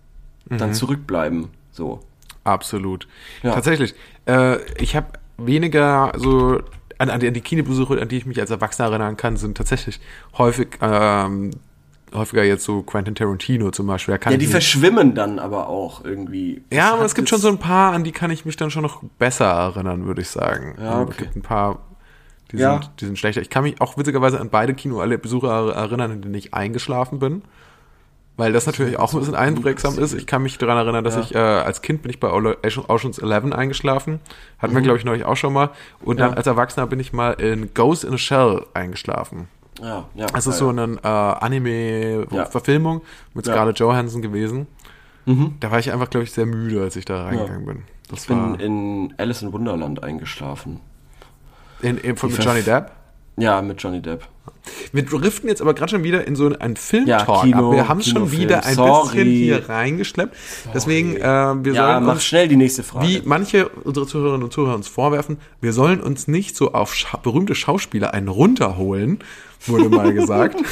dann 0.49 0.75
zurückbleiben. 0.75 1.49
So. 1.73 2.01
Absolut. 2.45 3.09
Ja. 3.43 3.53
Tatsächlich. 3.53 3.95
Äh, 4.27 4.59
ich 4.81 4.95
habe 4.95 5.09
weniger 5.37 6.13
so 6.17 6.61
an, 6.99 7.11
an, 7.11 7.21
die, 7.21 7.29
an 7.29 7.35
die 7.35 7.41
Kinobesuche, 7.41 8.01
an 8.01 8.09
die 8.09 8.17
ich 8.17 8.27
mich 8.27 8.41
als 8.41 8.51
Erwachsener 8.51 8.89
erinnern 8.89 9.17
kann, 9.17 9.37
sind 9.37 9.57
tatsächlich 9.57 10.01
häufig 10.39 10.79
ähm, 10.81 11.51
häufiger 12.17 12.43
jetzt 12.45 12.65
so 12.65 12.83
Quentin 12.83 13.15
Tarantino 13.15 13.71
zum 13.71 13.87
Beispiel. 13.87 14.19
Ja, 14.25 14.37
die 14.37 14.47
verschwimmen 14.47 15.15
dann 15.15 15.39
aber 15.39 15.69
auch 15.69 16.05
irgendwie. 16.05 16.63
ja, 16.73 16.85
Das 16.85 16.91
aber 16.93 16.99
hat 17.01 17.07
es 17.07 17.15
gibt 17.15 17.29
schon 17.29 17.39
so 17.41 17.49
ein 17.49 17.59
paar, 17.59 17.93
an 17.93 18.05
die 18.05 18.13
kann 18.13 18.31
ich 18.31 18.45
mich 18.45 18.57
dann 18.57 18.71
schon 18.71 18.83
noch 18.83 19.03
besser 19.19 19.47
erinnern, 19.47 20.07
würde 20.07 20.23
ich 20.23 20.29
sagen. 20.29 20.75
Ja, 20.81 20.91
Also, 20.91 21.03
okay. 21.03 21.11
Es 21.13 21.17
gibt 21.19 21.37
ein 21.37 21.43
paar, 21.43 21.79
die, 22.53 22.57
Ja. 22.59 22.73
sind, 22.83 22.91
die 23.01 23.05
sind 23.07 23.19
schlechter. 23.19 23.41
Ich 23.41 23.51
kann 23.51 23.63
mich 23.65 23.81
auch 23.81 23.97
witzigerweise 23.97 24.41
an 24.41 24.51
beide 24.51 24.75
Kinobesuche 24.75 25.47
erinnern, 25.75 26.11
in 26.13 26.23
denen 26.23 26.35
ich 26.35 26.55
eingeschlafen 26.55 27.19
bin. 27.19 27.43
Weil 28.39 28.53
das 28.53 28.67
natürlich 28.67 28.99
auch 28.99 29.15
ein 29.15 29.19
bisschen 29.21 29.35
einprägsam 29.35 29.99
ist. 29.99 30.13
Ich 30.13 30.27
kann 30.27 30.43
mich 30.43 30.59
daran 30.59 30.77
erinnern, 30.77 31.03
dass 31.05 31.15
Ja. 31.15 31.21
ich 31.23 31.35
äh, 31.35 31.39
als 31.39 31.81
Kind 31.81 32.03
bin 32.03 32.11
ich 32.11 32.21
bei 32.21 32.31
Ocean's 32.31 33.17
Eleven 33.19 33.55
eingeschlafen. 33.55 34.21
Hatten 34.59 34.75
wir, 34.75 34.83
glaube 34.83 34.99
ich, 34.99 35.07
neulich 35.07 35.25
auch 35.25 35.37
schon 35.39 35.55
mal. 35.55 35.71
Und 36.05 36.21
dann 36.21 36.29
Mhm. 36.29 36.33
Ja. 36.33 36.37
als 36.37 36.47
Erwachsener 36.47 36.87
bin 36.87 37.01
ich 37.01 37.15
mal 37.15 37.31
in 37.33 37.73
Ghost 37.73 38.05
in 38.05 38.13
a 38.13 38.19
Shell 38.19 38.67
eingeschlafen. 38.75 39.49
Ja, 39.83 40.05
ja. 40.15 40.27
Das 40.27 40.47
ist 40.47 40.59
so 40.59 40.69
eine 40.71 40.99
äh, 41.03 41.07
Anime-Verfilmung 41.07 43.03
mit. 43.35 43.45
Scarlett 43.47 43.79
Johansson 43.79 44.23
gewesen. 44.23 44.67
Mhm. 45.27 45.55
Da 45.61 45.71
war 45.71 45.79
ich 45.79 45.93
einfach, 45.93 46.09
glaube 46.11 46.25
ich, 46.25 46.33
sehr 46.33 46.47
müde, 46.47 46.81
als 46.83 46.97
ich 46.97 47.05
da 47.05 47.25
reingegangen 47.25 47.67
bin. 47.67 47.83
Das 48.09 48.23
Ich 48.23 48.29
bin 48.29 48.55
in 48.57 49.15
Alice 49.19 49.43
in 49.43 49.53
Wunderland 49.53 50.03
eingeschlafen. 50.03 50.81
in, 51.83 51.99
in, 51.99 52.17
von, 52.17 52.31
mit 52.31 52.43
Johnny 52.45 52.63
Depp. 52.63 52.93
Ja, 53.37 53.61
mit 53.61 53.83
Johnny 53.83 54.01
Depp. 54.01 54.27
Wir 54.93 55.05
driften 55.05 55.49
jetzt 55.49 55.61
aber 55.61 55.75
gerade 55.75 55.91
schon 55.91 56.05
wieder 56.05 56.27
in 56.27 56.37
so 56.37 56.47
einen 56.59 56.77
Filmtalk 56.77 57.29
Ja, 57.29 57.41
Kino- 57.43 57.71
ab. 57.71 57.75
Wir 57.77 57.89
haben 57.89 58.01
es 58.01 58.07
schon 58.07 58.15
Kinofilm. 58.15 58.41
wieder 58.43 58.65
ein 58.65 58.75
Sorry. 58.75 59.09
bisschen 59.17 59.29
hier 59.31 59.69
reingeschleppt. 59.69 60.37
Deswegen, 60.73 61.17
äh, 61.17 61.21
wir 61.21 61.73
Ja, 61.75 61.93
sollen 61.93 62.05
mach 62.05 62.15
uns, 62.15 62.25
schnell 62.25 62.49
die 62.49 62.57
nächste 62.57 62.83
Frage. 62.83 63.07
wie 63.09 63.23
manche 63.25 63.69
unserer 63.69 64.07
Zuhörerinnen 64.07 64.45
und 64.45 64.53
Zuhörer 64.53 64.75
uns 64.77 64.89
vorwerfen, 64.89 65.39
wir 65.61 65.73
sollen 65.73 66.01
uns 66.01 66.29
nicht 66.29 66.57
so 66.57 66.73
auf 66.73 66.95
scha 66.95 67.19
berühmte 67.19 67.55
Schauspieler 67.55 68.15
einen 68.15 68.29
runterholen, 68.29 69.19
wurde 69.67 69.89
mal 69.89 70.13
gesagt. 70.13 70.57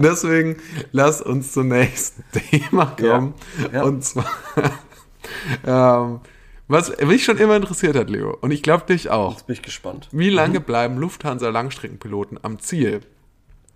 Deswegen 0.00 0.56
lass 0.92 1.22
uns 1.22 1.52
zum 1.52 1.68
nächsten 1.68 2.22
Thema 2.50 2.86
kommen. 2.98 3.34
Ja. 3.72 3.82
Und 3.84 4.04
zwar, 4.04 4.26
ähm, 5.66 6.20
was 6.68 6.92
mich 7.00 7.24
schon 7.24 7.38
immer 7.38 7.56
interessiert 7.56 7.96
hat, 7.96 8.10
Leo, 8.10 8.36
und 8.40 8.50
ich 8.50 8.62
glaube 8.62 8.84
dich 8.86 9.08
auch. 9.10 9.32
Jetzt 9.32 9.46
bin 9.46 9.54
ich 9.54 9.62
gespannt. 9.62 10.08
Wie 10.12 10.30
lange 10.30 10.60
bleiben 10.60 10.98
Lufthansa-Langstreckenpiloten 10.98 12.38
am 12.42 12.58
Ziel? 12.58 13.00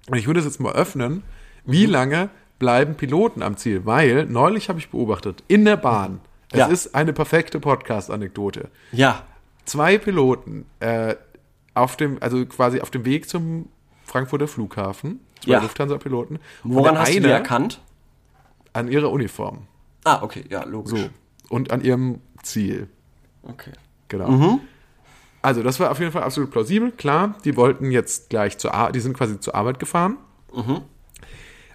Und 0.09 0.19
ich 0.19 0.27
würde 0.27 0.41
es 0.41 0.47
jetzt 0.47 0.61
mal 0.61 0.73
öffnen. 0.73 1.23
Wie 1.65 1.87
Mhm. 1.87 1.93
lange 1.93 2.31
bleiben 2.59 2.95
Piloten 2.97 3.43
am 3.43 3.57
Ziel? 3.57 3.87
Weil 3.87 4.27
neulich 4.27 4.69
habe 4.69 4.79
ich 4.81 4.91
beobachtet, 4.91 5.45
in 5.49 5.65
der 5.65 5.77
Bahn, 5.77 6.21
es 6.53 6.59
Ja. 6.59 6.67
ist 6.67 6.95
eine 6.95 7.13
perfekte 7.15 7.59
Podcast-Anekdote. 7.61 8.69
Ja. 8.93 9.23
Zwei 9.65 9.97
Piloten 9.99 10.67
äh, 10.81 11.15
auf 11.75 11.97
dem, 11.97 12.19
also 12.21 12.45
quasi 12.47 12.81
auf 12.81 12.91
dem 12.91 13.05
Weg 13.05 13.29
zum 13.29 13.69
Frankfurter 14.05 14.49
Flughafen, 14.49 15.21
zwei 15.43 15.53
Ja. 15.53 15.63
Lufthansa-Piloten. 15.63 16.39
Woran 16.65 16.99
hast 16.99 17.09
du 17.09 17.21
die 17.21 17.27
eine 17.27 17.33
erkannt? 17.33 17.81
An 18.73 18.89
ihrer 18.89 19.11
Uniform. 19.11 19.67
Ah, 20.05 20.23
okay, 20.23 20.45
ja, 20.49 20.65
logisch. 20.65 21.01
So. 21.01 21.09
Und 21.49 21.73
an 21.73 21.83
ihrem 21.83 22.21
Ziel. 22.43 22.89
Okay. 23.43 23.73
Genau. 24.09 24.61
Also, 25.43 25.63
das 25.63 25.81
war 25.81 25.91
auf 25.91 25.99
jeden 26.01 26.13
Fall 26.13 26.23
absolut 26.23 26.51
plausibel. 26.51 26.93
Klar, 26.93 27.37
die 27.45 27.57
wollten 27.57 27.91
jetzt 27.91 28.31
gleich 28.31 28.59
zur 28.59 28.75
Arbeit, 28.75 28.95
die 28.95 29.01
sind 29.01 29.17
quasi 29.17 29.41
zur 29.41 29.55
Arbeit 29.55 29.79
gefahren. 29.79 30.19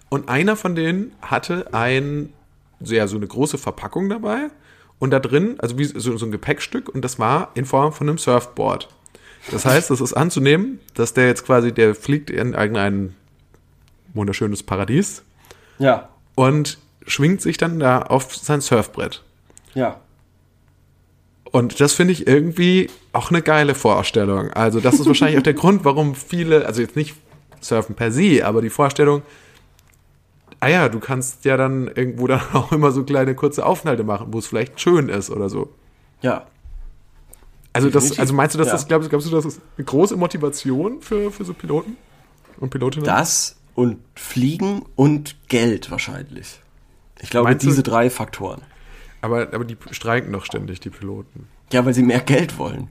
Und 0.08 0.28
einer 0.28 0.56
von 0.56 0.74
denen 0.74 1.12
hatte 1.20 1.72
ein, 1.74 2.32
so, 2.80 2.94
ja, 2.94 3.06
so 3.08 3.16
eine 3.16 3.26
große 3.26 3.58
Verpackung 3.58 4.08
dabei. 4.08 4.48
Und 4.98 5.10
da 5.10 5.18
drin, 5.18 5.56
also 5.58 5.78
wie 5.78 5.84
so, 5.84 6.16
so 6.16 6.24
ein 6.26 6.30
Gepäckstück, 6.30 6.88
und 6.88 7.02
das 7.02 7.18
war 7.18 7.50
in 7.54 7.64
Form 7.64 7.92
von 7.92 8.08
einem 8.08 8.18
Surfboard. 8.18 8.88
Das 9.50 9.64
heißt, 9.64 9.90
es 9.90 10.00
ist 10.00 10.12
anzunehmen, 10.14 10.80
dass 10.94 11.14
der 11.14 11.26
jetzt 11.26 11.44
quasi, 11.44 11.72
der 11.72 11.94
fliegt 11.94 12.30
in 12.30 12.54
irgendein 12.54 13.14
wunderschönes 14.14 14.62
Paradies 14.62 15.22
Ja. 15.78 16.08
und 16.34 16.78
schwingt 17.06 17.40
sich 17.42 17.56
dann 17.56 17.78
da 17.78 18.02
auf 18.02 18.34
sein 18.34 18.60
Surfbrett. 18.60 19.22
Ja. 19.74 20.00
Und 21.52 21.80
das 21.80 21.92
finde 21.92 22.12
ich 22.12 22.26
irgendwie 22.26 22.90
auch 23.12 23.30
eine 23.30 23.40
geile 23.42 23.74
Vorstellung. 23.74 24.50
Also 24.50 24.80
das 24.80 24.98
ist 24.98 25.06
wahrscheinlich 25.06 25.38
auch 25.38 25.42
der 25.44 25.54
Grund, 25.62 25.84
warum 25.84 26.14
viele, 26.14 26.66
also 26.66 26.82
jetzt 26.82 26.96
nicht 26.96 27.14
surfen 27.60 27.94
per 27.94 28.10
se, 28.10 28.44
aber 28.44 28.62
die 28.62 28.70
Vorstellung, 28.70 29.22
ah 30.60 30.68
ja, 30.68 30.88
du 30.88 30.98
kannst 30.98 31.44
ja 31.44 31.56
dann 31.56 31.88
irgendwo 31.88 32.26
dann 32.26 32.40
auch 32.52 32.72
immer 32.72 32.90
so 32.90 33.04
kleine 33.04 33.34
kurze 33.34 33.64
Aufenthalte 33.64 34.02
machen, 34.04 34.28
wo 34.32 34.38
es 34.38 34.46
vielleicht 34.46 34.80
schön 34.80 35.08
ist 35.08 35.30
oder 35.30 35.48
so. 35.48 35.72
Ja. 36.22 36.46
Also 37.76 37.90
das, 37.90 38.18
also 38.18 38.34
meinst 38.34 38.54
du, 38.54 38.58
dass 38.58 38.68
Ja. 38.68 38.72
das, 38.74 38.88
glaubst, 38.88 39.08
glaubst 39.10 39.26
du, 39.26 39.30
das 39.30 39.44
ist 39.44 39.60
eine 39.76 39.84
große 39.84 40.16
Motivation 40.16 41.00
für, 41.02 41.30
für 41.30 41.44
so 41.44 41.54
Piloten 41.54 41.96
und 42.58 42.70
Pilotinnen? 42.70 43.04
Das 43.06 43.56
und 43.74 43.98
Fliegen 44.14 44.84
und 44.96 45.36
Geld 45.48 45.90
wahrscheinlich. 45.90 46.60
Ich 47.20 47.30
glaube, 47.30 47.48
Meinst 47.50 47.64
du- 47.64 47.68
diese 47.70 47.82
drei 47.82 48.10
Faktoren. 48.10 48.62
Aber, 49.22 49.42
aber 49.52 49.64
die 49.64 49.76
streiken 49.90 50.32
doch 50.32 50.44
ständig, 50.44 50.80
die 50.80 50.90
Piloten. 50.90 51.48
Ja, 51.72 51.84
weil 51.84 51.94
sie 51.94 52.02
mehr 52.02 52.20
Geld 52.20 52.58
wollen. 52.58 52.88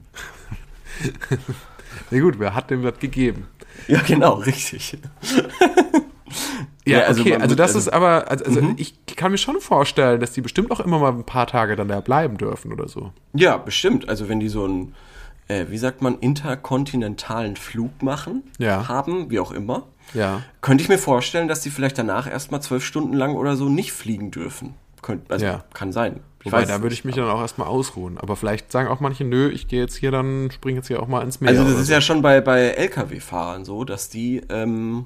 Na 2.11 2.19
gut, 2.19 2.39
wer 2.39 2.53
hat 2.55 2.69
dem 2.71 2.83
das 2.83 2.99
gegeben? 2.99 3.47
Ja, 3.87 4.01
genau, 4.01 4.33
richtig. 4.35 4.97
Ja, 6.85 6.99
Ja, 6.99 7.05
also 7.05 7.21
okay, 7.21 7.35
also 7.35 7.55
das 7.55 7.69
also- 7.75 7.79
ist 7.79 7.93
aber, 7.93 8.29
also, 8.29 8.45
also 8.45 8.61
Mhm. 8.61 8.75
ich 8.77 8.93
kann 9.15 9.31
mir 9.31 9.37
schon 9.39 9.59
vorstellen, 9.59 10.19
dass 10.19 10.33
die 10.33 10.41
bestimmt 10.41 10.69
auch 10.71 10.79
immer 10.79 10.99
mal 10.99 11.11
ein 11.11 11.23
paar 11.25 11.47
Tage 11.47 11.75
dann 11.75 11.87
da 11.87 11.99
bleiben 11.99 12.37
dürfen 12.37 12.71
oder 12.71 12.87
so. 12.87 13.11
Ja, 13.33 13.57
bestimmt. 13.57 14.07
Also 14.07 14.29
wenn 14.29 14.39
die 14.39 14.49
so 14.49 14.65
einen, 14.65 14.93
äh, 15.47 15.65
wie 15.69 15.77
sagt 15.79 16.01
man, 16.03 16.19
interkontinentalen 16.19 17.55
Flug 17.55 18.01
machen, 18.03 18.43
Ja. 18.59 18.87
haben, 18.87 19.29
wie 19.29 19.39
auch 19.39 19.51
immer, 19.51 19.83
Ja. 20.13 20.41
könnte 20.61 20.83
ich 20.83 20.89
mir 20.89 20.97
vorstellen, 20.97 21.47
dass 21.47 21.61
die 21.61 21.69
vielleicht 21.69 21.97
danach 21.97 22.29
erstmal 22.29 22.61
zwölf 22.61 22.83
Stunden 22.85 23.13
lang 23.13 23.35
oder 23.35 23.55
so 23.55 23.67
nicht 23.69 23.91
fliegen 23.91 24.31
dürfen. 24.31 24.75
Könnt, 25.01 25.29
also 25.31 25.45
Ja. 25.45 25.63
kann 25.73 25.91
sein. 25.91 26.19
Ich 26.41 26.47
Wobei, 26.51 26.61
weiß 26.61 26.67
da 26.67 26.81
würde 26.81 26.93
ich 26.93 27.05
mich 27.05 27.15
dann 27.15 27.27
auch 27.29 27.41
erstmal 27.41 27.67
ausruhen. 27.67 28.17
Aber 28.19 28.35
vielleicht 28.35 28.71
sagen 28.71 28.87
auch 28.87 28.99
manche, 28.99 29.23
nö, 29.23 29.49
ich 29.49 29.67
gehe 29.67 29.81
jetzt 29.81 29.95
hier 29.95 30.11
dann, 30.11 30.49
springe 30.51 30.77
jetzt 30.77 30.87
hier 30.87 31.01
auch 31.01 31.07
mal 31.07 31.21
ins 31.23 31.41
Meer. 31.41 31.49
Also 31.51 31.63
das 31.63 31.79
ist 31.79 31.87
so. 31.87 31.93
ja 31.93 32.01
schon 32.01 32.21
bei, 32.21 32.41
bei 32.41 32.69
Lkw-Fahrern 32.69 33.65
so, 33.65 33.83
dass 33.83 34.09
die 34.09 34.41
ähm, 34.49 35.05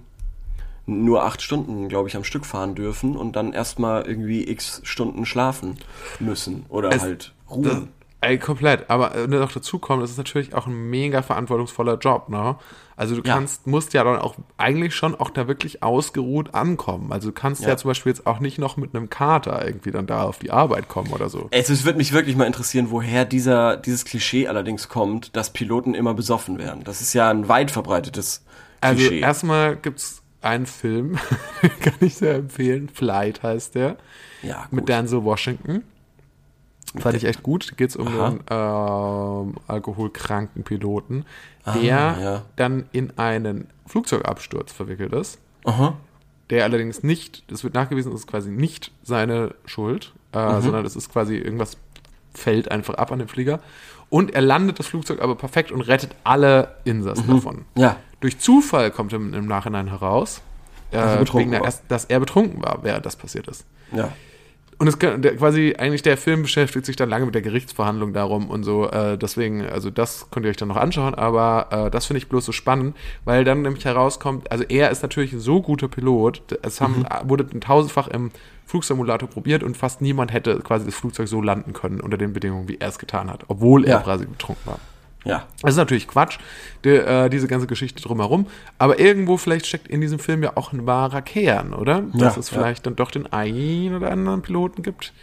nur 0.90 1.24
acht 1.24 1.42
Stunden, 1.42 1.88
glaube 1.90 2.10
ich, 2.10 2.16
am 2.16 2.24
Stück 2.24 2.46
fahren 2.46 2.76
dürfen 2.76 3.16
und 3.16 3.36
dann 3.36 3.54
erstmal 3.54 4.06
irgendwie 4.08 4.48
x 4.50 4.82
Stunden 4.84 5.26
schlafen 5.26 5.78
müssen 6.20 6.66
oder 6.70 6.92
Es- 6.92 7.02
halt 7.02 7.34
Das, 7.48 7.56
ruhen. 7.58 7.90
ey, 8.22 8.38
komplett. 8.38 8.90
Aber 8.90 9.16
äh, 9.16 9.28
noch 9.28 9.52
dazu 9.52 9.80
kommt, 9.80 10.04
das 10.04 10.12
ist 10.12 10.18
natürlich 10.18 10.54
auch 10.54 10.68
ein 10.68 10.90
mega 10.90 11.22
verantwortungsvoller 11.22 11.98
Job, 11.98 12.30
ne? 12.30 12.56
Also 12.96 13.16
du 13.16 13.22
Ja. 13.26 13.36
kannst, 13.36 13.66
musst 13.66 13.94
ja 13.94 14.04
dann 14.04 14.18
auch 14.20 14.36
eigentlich 14.58 14.94
schon 14.94 15.16
auch 15.16 15.30
da 15.30 15.48
wirklich 15.48 15.82
ausgeruht 15.82 16.54
ankommen. 16.54 17.14
Also 17.14 17.30
du 17.30 17.34
kannst 17.34 17.62
ja. 17.62 17.70
Ja. 17.70 17.78
zum 17.78 17.90
Beispiel 17.92 18.12
jetzt 18.12 18.28
auch 18.28 18.42
nicht 18.42 18.58
noch 18.60 18.76
mit 18.76 18.94
einem 18.94 19.10
Kater 19.10 19.66
irgendwie 19.66 19.92
dann 19.92 20.06
da 20.06 20.24
auf 20.24 20.40
die 20.40 20.52
Arbeit 20.52 20.90
kommen 20.90 21.14
oder 21.14 21.30
so. 21.30 21.48
Es, 21.52 21.70
es 21.70 21.86
würde 21.86 21.98
mich 21.98 22.12
wirklich 22.12 22.36
mal 22.36 22.44
interessieren, 22.46 22.88
woher 22.92 23.24
dieser, 23.24 23.78
dieses 23.78 24.04
Klischee 24.04 24.50
allerdings 24.50 24.90
kommt, 24.90 25.34
dass 25.38 25.54
Piloten 25.54 25.94
immer 25.96 26.14
besoffen 26.14 26.58
werden. 26.60 26.84
Das 26.84 27.00
ist 27.00 27.14
ja 27.14 27.30
ein 27.30 27.48
weit 27.48 27.72
verbreitetes 27.72 28.44
Also 28.82 28.98
Klischee. 29.00 29.20
erstmal 29.22 29.78
gibt's 29.78 30.19
einen 30.42 30.66
Film, 30.66 31.18
kann 31.82 31.94
ich 32.02 32.16
sehr 32.16 32.36
empfehlen. 32.36 32.90
Flight 32.90 33.44
heißt 33.44 33.76
der. 33.76 33.98
ja, 34.42 34.64
gut. 34.64 34.72
Mit 34.74 34.90
Denzel 34.90 35.24
Washington. 35.24 35.84
Fand 36.98 37.16
ich 37.16 37.26
echt 37.26 37.44
gut. 37.44 37.70
Da 37.72 37.76
geht's 37.76 37.96
um 37.96 38.08
Aha. 38.08 38.28
einen 38.28 39.50
ähm, 39.50 39.56
alkoholkranken 39.68 40.64
Piloten, 40.64 41.26
der 41.66 42.00
Ah, 42.00 42.22
ja. 42.22 42.46
dann 42.56 42.86
in 42.92 43.16
einen 43.20 43.68
Flugzeugabsturz 43.86 44.72
verwickelt 44.72 45.14
ist. 45.14 45.40
Aha. 45.66 45.98
Der 46.50 46.64
allerdings 46.64 47.04
nicht, 47.04 47.44
das 47.52 47.64
wird 47.64 47.76
nachgewiesen, 47.76 48.12
das 48.12 48.22
ist 48.22 48.28
quasi 48.28 48.50
nicht 48.50 48.92
seine 49.04 49.54
Schuld, 49.66 50.14
äh, 50.34 50.40
Mhm. 50.56 50.62
sondern 50.62 50.84
das 50.84 50.96
ist 50.96 51.12
quasi 51.12 51.36
irgendwas 51.38 51.78
fällt 52.34 52.72
einfach 52.72 52.96
ab 52.96 53.12
an 53.12 53.20
dem 53.20 53.28
Flieger. 53.28 53.60
Und 54.10 54.34
er 54.34 54.42
landet 54.42 54.80
das 54.80 54.88
Flugzeug 54.88 55.22
aber 55.22 55.36
perfekt 55.36 55.72
und 55.72 55.82
rettet 55.82 56.16
alle 56.24 56.78
Insassen 56.86 57.28
Mhm. 57.28 57.32
davon. 57.36 57.66
Ja. 57.78 57.98
Durch 58.20 58.40
Zufall 58.40 58.92
kommt 58.92 59.14
im, 59.14 59.34
im 59.34 59.48
Nachhinein 59.48 59.88
heraus, 59.88 60.42
er 60.92 61.16
äh, 61.16 61.18
betrunken 61.20 61.52
wegen 61.52 61.64
der, 61.64 61.74
dass 61.88 62.06
er 62.06 62.20
betrunken 62.20 62.62
war, 62.62 62.80
während 62.84 63.06
das 63.06 63.16
passiert 63.16 63.48
ist. 63.48 63.66
Ja. 63.92 64.12
Und 64.80 64.88
es 64.88 64.98
der, 64.98 65.36
quasi 65.36 65.76
eigentlich 65.78 66.04
der 66.04 66.16
Film 66.16 66.44
beschäftigt 66.44 66.86
sich 66.86 66.96
dann 66.96 67.10
lange 67.10 67.26
mit 67.26 67.36
der 67.36 67.42
Gerichtsverhandlung 67.42 68.14
darum 68.14 68.50
und 68.50 68.64
so. 68.64 68.90
Äh, 68.90 69.18
deswegen, 69.18 69.66
also 69.66 69.90
das 69.90 70.28
könnt 70.32 70.46
ihr 70.46 70.50
euch 70.52 70.58
dann 70.58 70.70
noch 70.70 70.78
anschauen, 70.78 71.16
aber 71.16 71.68
äh, 71.88 71.92
das 71.92 72.06
finde 72.06 72.20
ich 72.20 72.30
bloß 72.30 72.46
so 72.46 72.54
spannend, 72.54 72.96
weil 73.26 73.44
dann 73.44 73.62
nämlich 73.62 73.84
herauskommt, 73.84 74.50
also 74.54 74.64
er 74.64 74.90
ist 74.90 75.02
natürlich 75.04 75.34
ein 75.34 75.42
so 75.42 75.62
guter 75.62 75.90
Pilot. 75.90 76.60
Es 76.62 76.80
haben, 76.80 77.06
wurde 77.26 77.46
tausendfach 77.60 78.08
im 78.08 78.32
Flugsimulator 78.66 79.28
probiert 79.28 79.64
und 79.64 79.76
fast 79.76 80.00
niemand 80.00 80.32
hätte 80.32 80.58
quasi 80.60 80.86
das 80.86 80.96
Flugzeug 80.96 81.28
so 81.28 81.42
landen 81.42 81.74
können 81.74 82.00
unter 82.00 82.18
den 82.18 82.32
Bedingungen, 82.32 82.70
wie 82.70 82.78
er 82.80 82.88
es 82.88 83.00
getan 83.00 83.30
hat, 83.30 83.44
obwohl 83.50 83.84
er 83.84 83.96
Ja. 83.98 84.00
quasi 84.00 84.28
betrunken 84.28 84.66
war. 84.66 84.80
Ja. 85.30 85.48
Das 85.62 85.72
ist 85.72 85.78
natürlich 85.78 86.08
Quatsch, 86.08 86.40
die, 86.84 86.90
äh, 86.90 87.30
diese 87.30 87.48
ganze 87.48 87.68
Geschichte 87.68 88.02
drumherum. 88.02 88.48
Aber 88.78 89.00
irgendwo 89.00 89.38
vielleicht 89.38 89.66
steckt 89.68 89.88
in 89.88 90.02
diesem 90.02 90.20
Film 90.20 90.44
ja 90.44 90.54
auch 90.56 90.74
ein 90.74 90.86
wahrer 90.86 91.22
Kern, 91.22 91.74
oder? 91.74 92.02
Dass 92.14 92.36
Ja, 92.36 92.40
es 92.40 92.52
ja. 92.52 92.58
vielleicht 92.58 92.86
dann 92.86 92.96
doch 92.96 93.12
den 93.12 93.32
einen 93.32 93.96
oder 93.96 94.12
anderen 94.12 94.42
Piloten 94.42 94.84
gibt. 94.84 95.14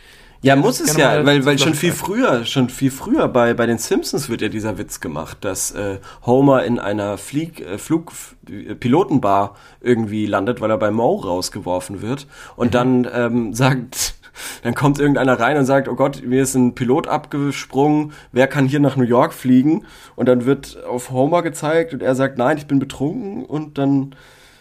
Ja, 0.42 0.54
Ja, 0.54 0.56
muss 0.56 0.80
es 0.80 0.96
ja, 0.96 1.24
weil, 1.24 1.44
weil 1.44 1.58
schon 1.58 1.74
viel 1.74 1.92
früher, 1.92 2.44
schon 2.44 2.68
viel 2.68 2.90
früher 2.90 3.26
bei, 3.26 3.54
bei 3.54 3.66
den 3.66 3.78
Simpsons 3.78 4.28
wird 4.28 4.42
ja 4.42 4.48
dieser 4.48 4.76
Witz 4.78 5.00
gemacht, 5.00 5.38
dass 5.40 5.70
äh, 5.72 5.98
Homer 6.24 6.62
in 6.64 6.78
einer 6.78 7.16
Flieg, 7.18 7.60
äh, 7.60 7.78
Flug, 7.78 8.12
äh, 8.48 8.74
Pilotenbar 8.74 9.56
irgendwie 9.80 10.26
landet, 10.26 10.60
weil 10.60 10.70
er 10.70 10.78
bei 10.78 10.90
Moe 10.90 11.24
rausgeworfen 11.24 12.02
wird 12.02 12.26
und 12.54 12.74
dann 12.74 13.08
ähm, 13.12 13.54
sagt, 13.54 14.15
dann 14.62 14.74
kommt 14.74 14.98
irgendeiner 14.98 15.38
rein 15.38 15.56
und 15.56 15.64
sagt, 15.66 15.88
oh 15.88 15.94
Gott, 15.94 16.22
mir 16.24 16.42
ist 16.42 16.54
ein 16.54 16.74
Pilot 16.74 17.06
abgesprungen, 17.06 18.12
wer 18.32 18.46
kann 18.46 18.66
hier 18.66 18.80
nach 18.80 18.96
New 18.96 19.04
York 19.04 19.32
fliegen? 19.32 19.84
Und 20.14 20.28
dann 20.28 20.44
wird 20.46 20.82
auf 20.84 21.10
Homer 21.10 21.42
gezeigt 21.42 21.92
und 21.94 22.02
er 22.02 22.14
sagt, 22.14 22.38
nein, 22.38 22.58
ich 22.58 22.66
bin 22.66 22.78
betrunken 22.78 23.44
und 23.44 23.78
dann 23.78 24.14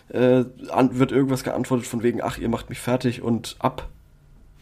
äh, 0.10 0.44
wird 0.92 1.12
irgendwas 1.12 1.44
geantwortet 1.44 1.88
von 1.88 2.04
wegen, 2.04 2.22
ach, 2.22 2.38
ihr 2.38 2.50
macht 2.50 2.70
mich 2.70 2.80
fertig 2.80 3.22
und 3.22 3.56
ab. 3.60 3.88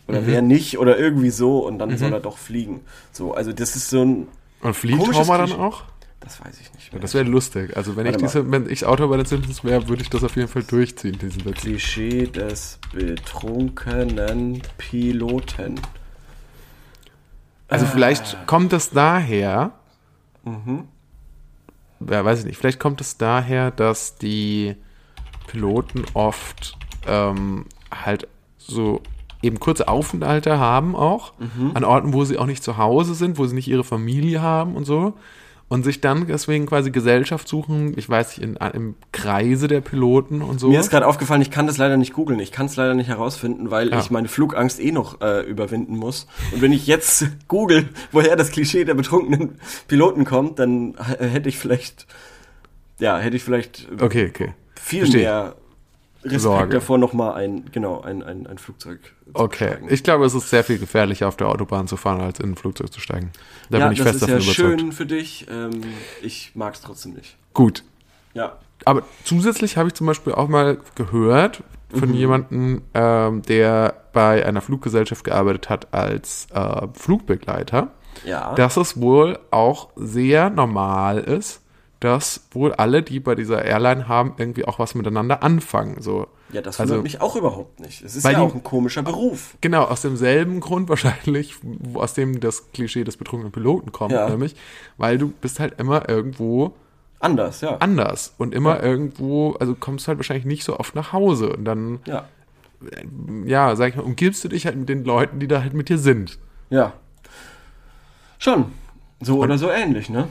Oder 0.07 0.21
Mhm. 0.21 0.27
wer 0.27 0.41
nicht 0.41 0.77
oder 0.79 0.97
irgendwie 0.97 1.29
so 1.29 1.59
und 1.65 1.79
dann 1.79 1.97
soll 1.97 2.11
er 2.11 2.19
doch 2.19 2.37
fliegen. 2.37 2.81
So, 3.11 3.33
also 3.33 3.53
das 3.53 3.75
ist 3.75 3.89
so 3.89 4.01
ein, 4.03 4.27
Und 4.61 4.73
fliegt 4.75 4.99
Homer 4.99 5.37
dann 5.37 5.53
auch? 5.53 5.83
Das 6.23 6.43
weiß 6.43 6.59
ich 6.61 6.73
nicht. 6.73 6.93
Ja, 6.93 6.99
das 6.99 7.13
wäre 7.13 7.25
lustig. 7.25 7.75
Also 7.77 7.95
wenn 7.95 8.05
ich 8.05 8.13
Warte 8.13 8.25
diese, 8.25 8.51
wenn 8.51 8.69
ich 8.69 8.85
Autor 8.85 9.09
bei 9.09 9.17
den 9.17 9.25
Simpsons 9.25 9.63
wäre, 9.63 9.87
würde 9.89 10.01
ich 10.01 10.09
das 10.09 10.23
auf 10.23 10.35
jeden 10.35 10.47
Fall 10.47 10.63
durchziehen, 10.63 11.17
diesen 11.19 11.43
Witz. 11.45 11.61
Klischee 11.61 12.27
des 12.27 12.79
betrunkenen 12.93 14.61
Piloten. 14.77 15.79
Also 17.67 17.85
Ah. 17.85 17.89
vielleicht 17.89 18.47
kommt 18.47 18.73
es 18.73 18.89
daher, 18.91 19.71
Mhm. 20.45 20.87
ja, 22.09 22.23
weiß 22.25 22.39
ich 22.39 22.45
nicht, 22.45 22.57
vielleicht 22.57 22.79
kommt 22.79 23.01
es 23.01 23.17
daher, 23.17 23.71
dass 23.71 24.17
die 24.17 24.75
Piloten 25.47 26.03
oft 26.13 26.77
ähm, 27.05 27.65
halt 27.91 28.27
so 28.57 29.01
eben 29.41 29.59
kurze 29.59 29.89
Aufenthalte 29.89 30.57
haben 30.57 30.95
auch, 30.95 31.33
Mhm. 31.37 31.71
an 31.73 31.83
Orten, 31.83 32.13
wo 32.13 32.23
sie 32.23 32.37
auch 32.37 32.45
nicht 32.45 32.63
zu 32.63 32.77
Hause 32.77 33.13
sind, 33.13 33.37
wo 33.37 33.45
sie 33.45 33.55
nicht 33.55 33.67
ihre 33.67 33.83
Familie 33.83 34.41
haben 34.41 34.75
und 34.75 34.85
so. 34.85 35.15
Und 35.73 35.83
sich 35.83 36.01
dann 36.01 36.27
deswegen 36.27 36.67
quasi 36.67 36.91
Gesellschaft 36.91 37.47
suchen, 37.47 37.97
ich 37.97 38.07
weiß 38.07 38.37
nicht, 38.37 38.47
in, 38.47 38.57
im 38.75 38.93
Kreise 39.11 39.67
der 39.67 39.81
Piloten 39.81 40.43
und 40.43 40.59
so. 40.59 40.69
Mir 40.69 40.79
ist 40.79 40.91
gerade 40.91 41.07
aufgefallen, 41.07 41.41
ich 41.41 41.49
kann 41.49 41.65
das 41.65 41.79
leider 41.79 41.97
nicht 41.97 42.13
googeln. 42.13 42.39
Ich 42.39 42.51
kann 42.51 42.67
es 42.67 42.75
leider 42.75 42.93
nicht 42.93 43.07
herausfinden, 43.07 43.71
weil 43.71 43.89
Ja. 43.89 43.99
ich 43.99 44.11
meine 44.11 44.27
Flugangst 44.27 44.79
eh 44.79 44.91
noch 44.91 45.19
äh, 45.21 45.41
überwinden 45.41 45.97
muss. 45.97 46.27
Und 46.51 46.61
wenn 46.61 46.73
ich 46.73 46.85
jetzt 46.85 47.25
google, 47.47 47.89
woher 48.11 48.35
das 48.35 48.51
Klischee 48.51 48.85
der 48.85 48.93
betrunkenen 48.93 49.57
Piloten 49.87 50.25
kommt, 50.25 50.59
dann 50.59 50.93
hätte 51.17 51.49
ich 51.49 51.57
vielleicht, 51.57 52.05
ja, 52.99 53.17
hätte 53.17 53.35
ich 53.35 53.43
vielleicht 53.43 53.87
okay, 53.99 54.27
okay. 54.29 54.53
viel 54.79 54.99
verstehe. 54.99 55.23
mehr 55.23 55.55
Respekt 56.23 56.41
Sorge. 56.41 56.69
davor, 56.75 56.97
nochmal 56.97 57.33
ein, 57.35 57.65
genau, 57.71 58.01
ein, 58.01 58.23
ein, 58.23 58.47
ein 58.47 58.57
Flugzeug 58.57 58.99
zu 59.03 59.31
Okay, 59.33 59.65
besteigen. 59.65 59.87
ich 59.93 60.03
glaube, 60.03 60.25
es 60.25 60.33
ist 60.33 60.49
sehr 60.49 60.63
viel 60.63 60.79
gefährlicher, 60.79 61.27
auf 61.27 61.35
der 61.37 61.47
Autobahn 61.49 61.87
zu 61.87 61.97
fahren, 61.97 62.21
als 62.21 62.39
in 62.39 62.51
ein 62.51 62.55
Flugzeug 62.55 62.91
zu 62.93 62.99
steigen. 62.99 63.31
Da 63.69 63.79
ja, 63.79 63.85
bin 63.85 63.93
ich 63.93 63.99
das 63.99 64.07
fest 64.07 64.15
ist 64.15 64.21
davon 64.23 64.37
ja 64.39 64.43
überzeugt. 64.45 64.79
schön 64.81 64.91
für 64.91 65.05
dich. 65.05 65.47
Ähm, 65.51 65.81
ich 66.21 66.51
mag 66.55 66.73
es 66.75 66.81
trotzdem 66.81 67.13
nicht. 67.13 67.35
Gut. 67.53 67.83
Ja. 68.33 68.57
Aber 68.85 69.03
zusätzlich 69.23 69.77
habe 69.77 69.87
ich 69.89 69.93
zum 69.95 70.07
Beispiel 70.07 70.33
auch 70.33 70.47
mal 70.47 70.77
gehört 70.95 71.63
von 71.93 72.09
Mhm. 72.09 72.15
jemandem, 72.15 72.81
ähm, 72.93 73.41
der 73.43 73.93
bei 74.13 74.45
einer 74.45 74.61
Fluggesellschaft 74.61 75.23
gearbeitet 75.23 75.69
hat 75.69 75.93
als 75.93 76.47
äh, 76.53 76.87
Flugbegleiter, 76.93 77.89
Ja. 78.25 78.53
dass 78.55 78.77
es 78.77 78.99
wohl 78.99 79.39
auch 79.51 79.89
sehr 79.95 80.49
normal 80.49 81.19
ist, 81.19 81.61
dass 82.03 82.47
wohl 82.51 82.73
alle, 82.73 83.01
die 83.01 83.19
bei 83.19 83.33
dieser 83.35 83.63
Airline 83.63 84.07
haben, 84.07 84.33
irgendwie 84.37 84.65
auch 84.65 84.77
was 84.79 84.93
miteinander 84.95 85.41
anfangen. 85.43 86.01
So. 86.01 86.27
ja, 86.51 86.61
das 86.61 86.79
also- 86.79 86.95
wundert 86.95 87.03
mich 87.03 87.21
auch 87.21 87.35
überhaupt 87.35 87.79
nicht. 87.79 88.01
Es 88.03 88.15
ist 88.15 88.23
ja 88.25 88.31
die- 88.31 88.35
auch 88.37 88.53
ein 88.53 88.63
komischer 88.63 89.03
Beruf. 89.03 89.55
Genau, 89.61 89.83
aus 89.85 90.01
demselben 90.01 90.59
Grund 90.59 90.89
wahrscheinlich, 90.89 91.55
aus 91.93 92.13
dem 92.13 92.39
das 92.39 92.71
Klischee 92.73 93.03
des 93.03 93.15
betrunkenen 93.17 93.51
Piloten 93.51 93.91
kommt, 93.91 94.11
Ja. 94.11 94.29
nämlich, 94.29 94.55
weil 94.97 95.17
du 95.17 95.29
bist 95.29 95.59
halt 95.59 95.79
immer 95.79 96.09
irgendwo 96.09 96.73
Anders, 97.19 97.61
ja. 97.61 97.77
anders 97.77 98.33
und 98.37 98.53
immer 98.53 98.77
Ja. 98.77 98.83
irgendwo, 98.83 99.53
also 99.53 99.73
kommst 99.75 100.07
halt 100.09 100.17
wahrscheinlich 100.17 100.45
nicht 100.45 100.63
so 100.65 100.77
oft 100.79 100.95
nach 100.95 101.13
Hause 101.13 101.53
und 101.55 101.63
dann, 101.63 101.99
Ja. 102.05 102.25
ja, 103.45 103.75
sag 103.77 103.89
ich 103.89 103.95
mal, 103.95 104.01
umgibst 104.03 104.43
du 104.43 104.49
dich 104.49 104.65
halt 104.65 104.75
mit 104.75 104.89
den 104.89 105.05
Leuten, 105.05 105.39
die 105.39 105.47
da 105.47 105.61
halt 105.61 105.73
mit 105.73 105.87
dir 105.89 105.97
sind. 105.97 106.37
Ja. 106.69 106.93
Schon. 108.39 108.65
So 109.21 109.39
oder 109.39 109.57
so 109.57 109.69
ähnlich, 109.69 110.09
ne? 110.09 110.27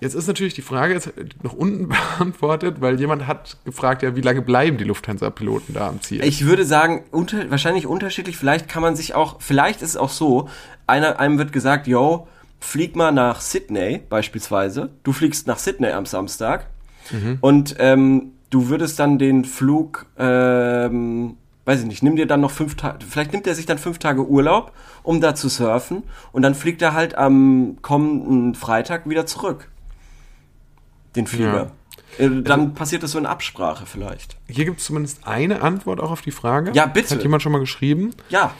Jetzt 0.00 0.14
ist 0.14 0.28
natürlich 0.28 0.54
die 0.54 0.62
Frage 0.62 0.94
jetzt 0.94 1.12
noch 1.42 1.54
unten 1.54 1.88
beantwortet, 2.18 2.80
weil 2.80 3.00
jemand 3.00 3.26
hat 3.26 3.56
gefragt, 3.64 4.02
ja, 4.02 4.14
wie 4.14 4.20
lange 4.20 4.42
bleiben 4.42 4.78
die 4.78 4.84
Lufthansa-Piloten 4.84 5.74
da 5.74 5.88
am 5.88 6.00
Ziel? 6.00 6.22
Ich 6.22 6.46
würde 6.46 6.64
sagen, 6.64 7.04
unter, 7.10 7.50
wahrscheinlich 7.50 7.86
unterschiedlich. 7.86 8.36
Vielleicht 8.36 8.68
kann 8.68 8.82
man 8.82 8.96
sich 8.96 9.14
auch, 9.14 9.40
vielleicht 9.40 9.82
ist 9.82 9.90
es 9.90 9.96
auch 9.96 10.10
so, 10.10 10.48
einer, 10.86 11.18
einem 11.18 11.38
wird 11.38 11.52
gesagt, 11.52 11.86
yo, 11.86 12.28
flieg 12.60 12.96
mal 12.96 13.12
nach 13.12 13.40
Sydney 13.40 14.00
beispielsweise. 14.08 14.90
Du 15.02 15.12
fliegst 15.12 15.46
nach 15.46 15.58
Sydney 15.58 15.90
am 15.90 16.06
Samstag 16.06 16.66
und 17.40 17.76
ähm, 17.78 18.32
du 18.50 18.68
würdest 18.68 18.98
dann 18.98 19.18
den 19.18 19.44
Flug, 19.44 20.06
ähm, 20.18 21.36
weiß 21.64 21.80
ich 21.80 21.86
nicht, 21.86 22.02
nimm 22.02 22.16
dir 22.16 22.26
dann 22.26 22.40
noch 22.40 22.50
fünf 22.50 22.76
Tage, 22.76 22.98
vielleicht 23.08 23.32
nimmt 23.32 23.46
er 23.46 23.54
sich 23.54 23.66
dann 23.66 23.78
fünf 23.78 23.98
Tage 23.98 24.26
Urlaub, 24.26 24.72
um 25.02 25.20
da 25.20 25.34
zu 25.34 25.48
surfen 25.48 26.02
und 26.32 26.42
dann 26.42 26.54
fliegt 26.54 26.82
er 26.82 26.94
halt 26.94 27.14
am 27.14 27.76
kommenden 27.82 28.54
Freitag 28.54 29.08
wieder 29.08 29.26
zurück. 29.26 29.68
Den 31.18 31.26
Flieger. 31.26 31.72
Äh, 32.18 32.28
Dann 32.42 32.74
passiert 32.74 33.02
das 33.02 33.10
so 33.12 33.18
in 33.18 33.26
Absprache 33.26 33.84
vielleicht. 33.86 34.36
Hier 34.48 34.64
gibt 34.64 34.80
es 34.80 34.86
zumindest 34.86 35.26
eine 35.26 35.60
Antwort 35.62 36.00
auch 36.00 36.10
auf 36.10 36.22
die 36.22 36.30
Frage. 36.30 36.70
Ja, 36.74 36.86
bitte. 36.86 37.14
Hat 37.14 37.22
jemand 37.22 37.42
schon 37.42 37.52
mal 37.52 37.58
geschrieben? 37.58 38.14
Ja, 38.30 38.52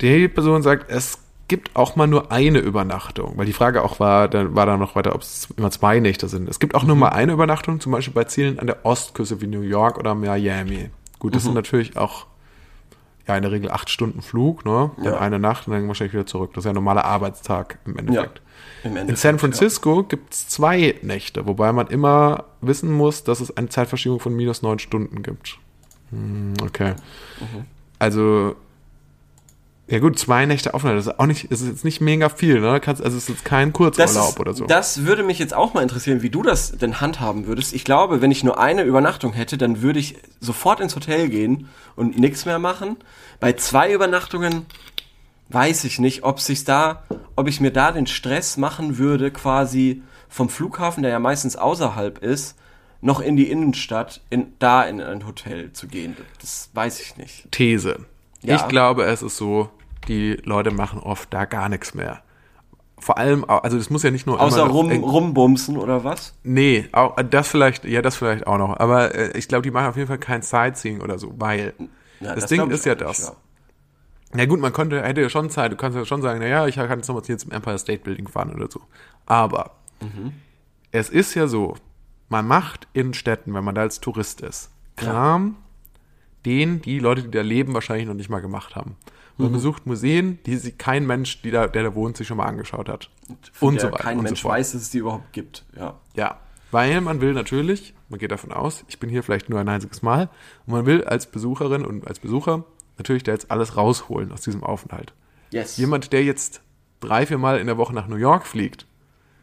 Die 0.00 0.28
Person 0.28 0.62
sagt, 0.62 0.90
es 0.90 1.18
gibt 1.48 1.74
auch 1.74 1.96
mal 1.96 2.06
nur 2.06 2.30
eine 2.30 2.58
Übernachtung, 2.58 3.32
weil 3.36 3.46
die 3.46 3.52
Frage 3.52 3.82
auch 3.82 3.98
war, 4.00 4.28
dann 4.28 4.54
war 4.54 4.66
da 4.66 4.76
noch 4.76 4.94
weiter, 4.94 5.14
ob 5.14 5.22
es 5.22 5.48
immer 5.56 5.70
zwei 5.70 5.98
Nächte 5.98 6.28
sind. 6.28 6.48
Es 6.48 6.60
gibt 6.60 6.74
auch 6.74 6.84
nur 6.84 6.94
Mhm. 6.94 7.00
mal 7.00 7.08
eine 7.08 7.32
Übernachtung, 7.32 7.80
zum 7.80 7.92
Beispiel 7.92 8.12
bei 8.14 8.24
Zielen 8.24 8.58
an 8.58 8.66
der 8.66 8.84
Ostküste 8.84 9.40
wie 9.40 9.46
New 9.46 9.62
York 9.62 9.98
oder 9.98 10.14
Miami. 10.14 10.90
Gut, 11.18 11.32
Mhm. 11.32 11.34
das 11.34 11.42
sind 11.44 11.54
natürlich 11.54 11.96
auch 11.96 12.26
ja 13.28 13.36
in 13.36 13.42
der 13.42 13.52
Regel 13.52 13.70
acht 13.70 13.90
Stunden 13.90 14.22
Flug, 14.22 14.64
ne? 14.64 14.90
Und 14.96 15.04
Ja. 15.04 15.18
eine 15.18 15.38
Nacht 15.38 15.68
und 15.68 15.74
dann 15.74 15.86
wahrscheinlich 15.86 16.14
wieder 16.14 16.26
zurück. 16.26 16.52
Das 16.54 16.62
ist 16.62 16.64
ja 16.66 16.72
ein 16.72 16.74
normaler 16.74 17.04
Arbeitstag 17.04 17.78
im 17.84 17.96
Endeffekt. 17.98 18.40
im 18.84 18.96
In. 18.96 19.14
San 19.16 19.38
Francisco 19.38 20.02
gibt 20.02 20.32
es 20.34 20.48
zwei 20.48 20.94
Nächte, 21.02 21.46
wobei 21.46 21.72
man 21.72 21.86
immer 21.88 22.44
wissen 22.60 22.92
muss, 22.92 23.24
dass 23.24 23.40
es 23.40 23.56
eine 23.56 23.68
Zeitverschiebung 23.68 24.18
von 24.20 24.34
minus 24.34 24.62
neun 24.62 24.78
Stunden 24.78 25.22
gibt. 25.22 25.58
Hm, 26.10 26.54
okay. 26.62 26.94
Mhm. 27.40 27.64
Also, 27.98 28.56
ja 29.90 30.00
gut, 30.00 30.18
zwei 30.18 30.44
Nächte 30.44 30.74
Aufenthalt, 30.74 30.98
das 30.98 31.06
ist 31.06 31.18
auch 31.18 31.26
nicht, 31.26 31.50
das 31.50 31.62
ist 31.62 31.68
jetzt 31.68 31.84
nicht 31.84 32.02
mega 32.02 32.28
viel, 32.28 32.60
ne? 32.60 32.78
Kannst, 32.78 33.02
also 33.02 33.16
es 33.16 33.24
ist 33.24 33.28
jetzt 33.30 33.44
kein 33.44 33.72
Kurzurlaub 33.72 34.28
ist, 34.28 34.40
oder 34.40 34.52
so. 34.52 34.66
das 34.66 35.04
würde 35.04 35.22
mich 35.22 35.38
jetzt 35.38 35.54
auch 35.54 35.72
mal 35.72 35.82
interessieren, 35.82 36.20
wie 36.20 36.28
du 36.28 36.42
das 36.42 36.76
denn 36.76 37.00
handhaben 37.00 37.46
würdest. 37.46 37.72
Ich 37.72 37.84
glaube, 37.84 38.20
wenn 38.20 38.30
ich 38.30 38.44
nur 38.44 38.58
eine 38.58 38.82
Übernachtung 38.82 39.32
hätte, 39.32 39.56
dann 39.56 39.80
würde 39.80 39.98
ich 39.98 40.16
sofort 40.40 40.80
ins 40.80 40.94
Hotel 40.94 41.30
gehen 41.30 41.68
und 41.96 42.18
nichts 42.18 42.44
mehr 42.44 42.58
machen. 42.58 42.96
Bei 43.40 43.54
zwei 43.54 43.90
Übernachtungen 43.90 44.66
weiß 45.48 45.84
ich 45.84 45.98
nicht, 45.98 46.22
ob 46.22 46.40
sich 46.40 46.64
da, 46.64 47.04
ob 47.34 47.48
ich 47.48 47.60
mir 47.60 47.70
da 47.70 47.90
den 47.90 48.06
Stress 48.06 48.58
machen 48.58 48.98
würde, 48.98 49.30
quasi 49.30 50.02
vom 50.28 50.50
Flughafen, 50.50 51.02
der 51.02 51.12
ja 51.12 51.18
meistens 51.18 51.56
außerhalb 51.56 52.18
ist, 52.18 52.56
noch 53.00 53.20
in 53.20 53.36
die 53.36 53.50
Innenstadt, 53.50 54.20
in, 54.28 54.52
da 54.58 54.82
in 54.82 55.00
ein 55.00 55.26
Hotel 55.26 55.72
zu 55.72 55.86
gehen. 55.86 56.16
Das 56.40 56.68
weiß 56.74 57.00
ich 57.00 57.16
nicht. 57.16 57.50
These. 57.52 58.00
Ja. 58.42 58.56
Ich 58.56 58.68
glaube, 58.68 59.04
es 59.04 59.22
ist 59.22 59.36
so, 59.36 59.70
die 60.08 60.32
Leute 60.44 60.70
machen 60.70 60.98
oft 61.00 61.32
da 61.32 61.44
gar 61.44 61.68
nichts 61.68 61.94
mehr. 61.94 62.22
Vor 63.00 63.16
allem, 63.18 63.44
also 63.48 63.76
das 63.76 63.90
muss 63.90 64.02
ja 64.02 64.10
nicht 64.10 64.26
nur 64.26 64.40
Außer 64.40 64.64
rum, 64.64 64.90
eng- 64.90 65.04
rumbumsen 65.04 65.76
oder 65.76 66.02
was? 66.02 66.34
Nee, 66.42 66.88
auch, 66.92 67.14
das 67.22 67.46
vielleicht, 67.48 67.84
ja, 67.84 68.02
das 68.02 68.16
vielleicht 68.16 68.46
auch 68.46 68.58
noch. 68.58 68.76
Aber 68.80 69.14
äh, 69.14 69.38
ich 69.38 69.46
glaube, 69.46 69.62
die 69.62 69.70
machen 69.70 69.86
auf 69.86 69.96
jeden 69.96 70.08
Fall 70.08 70.18
kein 70.18 70.42
Sightseeing 70.42 71.00
oder 71.00 71.18
so, 71.18 71.32
weil 71.38 71.74
Ja, 72.20 72.34
das, 72.34 72.46
Ding 72.46 72.56
glaub 72.58 72.70
ich 72.70 72.74
ist 72.74 72.86
ja 72.86 72.96
das. 72.96 73.36
Na 74.32 74.44
gut, 74.46 74.60
man 74.60 74.72
konnte, 74.72 75.00
hätte 75.02 75.20
ja 75.22 75.30
schon 75.30 75.48
Zeit, 75.48 75.72
du 75.72 75.76
kannst 75.76 75.96
ja 75.96 76.04
schon 76.04 76.22
sagen, 76.22 76.40
naja, 76.40 76.66
ich 76.66 76.74
kann 76.74 76.90
jetzt 76.98 77.08
nochmal 77.08 77.22
hier 77.24 77.38
zum 77.38 77.50
Empire 77.52 77.78
State 77.78 78.02
Building 78.02 78.26
fahren 78.28 78.52
oder 78.54 78.68
so. 78.70 78.80
Aber 79.26 79.76
Mhm. 80.02 80.32
es 80.90 81.08
ist 81.08 81.34
ja 81.34 81.46
so, 81.46 81.76
man 82.28 82.46
macht 82.46 82.88
in 82.92 83.14
Städten, 83.14 83.54
wenn 83.54 83.64
man 83.64 83.74
da 83.74 83.82
als 83.82 84.00
Tourist 84.00 84.40
ist, 84.42 84.70
Kram, 84.96 85.56
den 86.44 86.82
die 86.82 86.98
Leute, 86.98 87.22
die 87.22 87.30
da 87.30 87.40
leben, 87.42 87.74
wahrscheinlich 87.74 88.06
noch 88.06 88.14
nicht 88.14 88.28
mal 88.28 88.40
gemacht 88.40 88.76
haben. 88.76 88.96
Mhm. 89.38 89.44
Man 89.44 89.52
besucht 89.54 89.86
Museen, 89.86 90.38
die 90.46 90.56
sich 90.56 90.76
kein 90.78 91.06
Mensch, 91.06 91.40
da, 91.42 91.66
der 91.68 91.82
da 91.84 91.94
wohnt, 91.94 92.16
sich 92.16 92.26
schon 92.26 92.36
mal 92.36 92.46
angeschaut 92.46 92.88
hat. 92.88 93.10
Von 93.52 93.74
und 93.74 93.80
so 93.80 93.86
weiter. 93.86 93.98
kein 94.02 94.18
und 94.18 94.24
Mensch 94.24 94.42
so 94.42 94.48
weiß, 94.48 94.72
dass 94.72 94.82
es 94.82 94.90
die 94.90 94.98
überhaupt 94.98 95.32
gibt. 95.32 95.64
Ja. 95.76 95.94
Ja, 96.14 96.38
weil 96.70 97.00
man 97.00 97.20
will 97.20 97.32
natürlich, 97.32 97.94
man 98.08 98.18
geht 98.18 98.32
davon 98.32 98.52
aus, 98.52 98.84
ich 98.88 98.98
bin 98.98 99.08
hier 99.08 99.22
vielleicht 99.22 99.48
nur 99.48 99.60
ein 99.60 99.68
einziges 99.68 100.02
Mal, 100.02 100.28
und 100.66 100.72
man 100.74 100.86
will 100.86 101.04
als 101.04 101.26
Besucherin 101.26 101.84
und 101.86 102.06
als 102.06 102.18
Besucher 102.18 102.64
natürlich 102.98 103.22
da 103.22 103.32
jetzt 103.32 103.50
alles 103.50 103.76
rausholen 103.76 104.32
aus 104.32 104.42
diesem 104.42 104.62
Aufenthalt. 104.64 105.14
Yes. 105.50 105.76
Jemand, 105.76 106.12
der 106.12 106.24
jetzt 106.24 106.60
drei, 107.00 107.24
vier 107.24 107.38
Mal 107.38 107.58
in 107.58 107.66
der 107.68 107.78
Woche 107.78 107.94
nach 107.94 108.08
New 108.08 108.16
York 108.16 108.46
fliegt, 108.46 108.86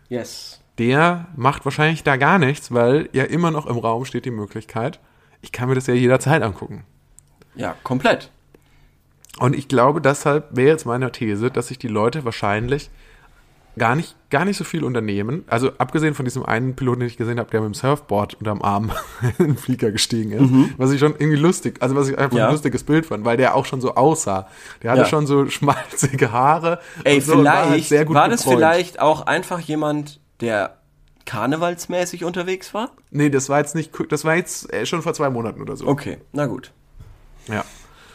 Yes. 0.09 0.61
der 0.77 1.29
macht 1.35 1.65
wahrscheinlich 1.65 2.03
da 2.03 2.17
gar 2.17 2.37
nichts, 2.37 2.71
weil 2.73 3.09
ja 3.13 3.23
immer 3.23 3.49
noch 3.49 3.65
im 3.65 3.77
Raum 3.77 4.05
steht 4.05 4.25
die 4.25 4.31
Möglichkeit, 4.31 4.99
ich 5.41 5.51
kann 5.51 5.69
mir 5.69 5.75
das 5.75 5.87
ja 5.87 5.93
jederzeit 5.93 6.43
angucken. 6.43 6.83
Ja, 7.55 7.75
komplett. 7.83 8.29
Und 9.39 9.55
ich 9.55 9.67
glaube, 9.67 10.01
deshalb 10.01 10.47
wäre 10.55 10.69
jetzt 10.69 10.85
meine 10.85 11.11
These, 11.11 11.51
dass 11.51 11.67
sich 11.67 11.77
die 11.77 11.87
Leute 11.89 12.23
wahrscheinlich 12.25 12.89
gar 13.77 13.97
nicht, 13.97 14.15
gar 14.29 14.45
nicht 14.45 14.55
so 14.55 14.63
viel 14.63 14.85
unternehmen. 14.85 15.43
Also 15.47 15.71
abgesehen 15.77 16.13
von 16.13 16.23
diesem 16.23 16.45
einen 16.45 16.77
Piloten, 16.77 17.01
den 17.01 17.09
ich 17.09 17.17
gesehen 17.17 17.39
habe, 17.39 17.51
der 17.51 17.59
mit 17.59 17.67
dem 17.67 17.73
Surfboard 17.73 18.35
unterm 18.35 18.61
Arm 18.61 18.91
in 19.37 19.47
den 19.47 19.57
Flieger 19.57 19.91
gestiegen 19.91 20.31
ist, 20.31 20.77
was 20.79 20.91
ich 20.93 20.99
schon 21.01 21.13
irgendwie 21.17 21.35
lustig, 21.35 21.81
also 21.81 21.93
was 21.97 22.07
ich 22.07 22.17
einfach 22.17 22.37
Ja. 22.37 22.45
ein 22.47 22.51
lustiges 22.53 22.85
Bild 22.85 23.05
fand, 23.05 23.25
weil 23.25 23.35
der 23.35 23.53
auch 23.55 23.65
schon 23.65 23.81
so 23.81 23.95
aussah. 23.95 24.47
Der 24.81 24.91
hatte 24.91 25.01
Ja. 25.01 25.07
schon 25.07 25.27
so 25.27 25.45
schmalzige 25.49 26.31
Haare. 26.31 26.79
Ey, 27.03 27.19
so 27.19 27.33
und 27.33 27.43
war 27.43 27.67
halt 27.69 27.83
vielleicht 27.83 28.13
war 28.13 28.29
das 28.29 28.43
gebräunt. 28.43 28.59
vielleicht 28.59 28.99
auch 29.01 29.25
einfach 29.27 29.59
jemand, 29.59 30.21
der 30.39 30.77
karnevalsmäßig 31.25 32.23
unterwegs 32.23 32.73
war? 32.73 32.91
Nee, 33.11 33.29
das 33.29 33.49
war 33.49 33.59
jetzt 33.59 33.75
nicht, 33.75 33.91
das 34.09 34.23
war 34.23 34.35
jetzt 34.35 34.71
äh, 34.71 34.85
schon 34.85 35.01
vor 35.01 35.13
zwei 35.13 35.29
Monaten 35.29 35.61
oder 35.61 35.75
so. 35.75 35.85
Okay, 35.87 36.19
na 36.31 36.45
gut. 36.45 36.71
Ja. 37.49 37.65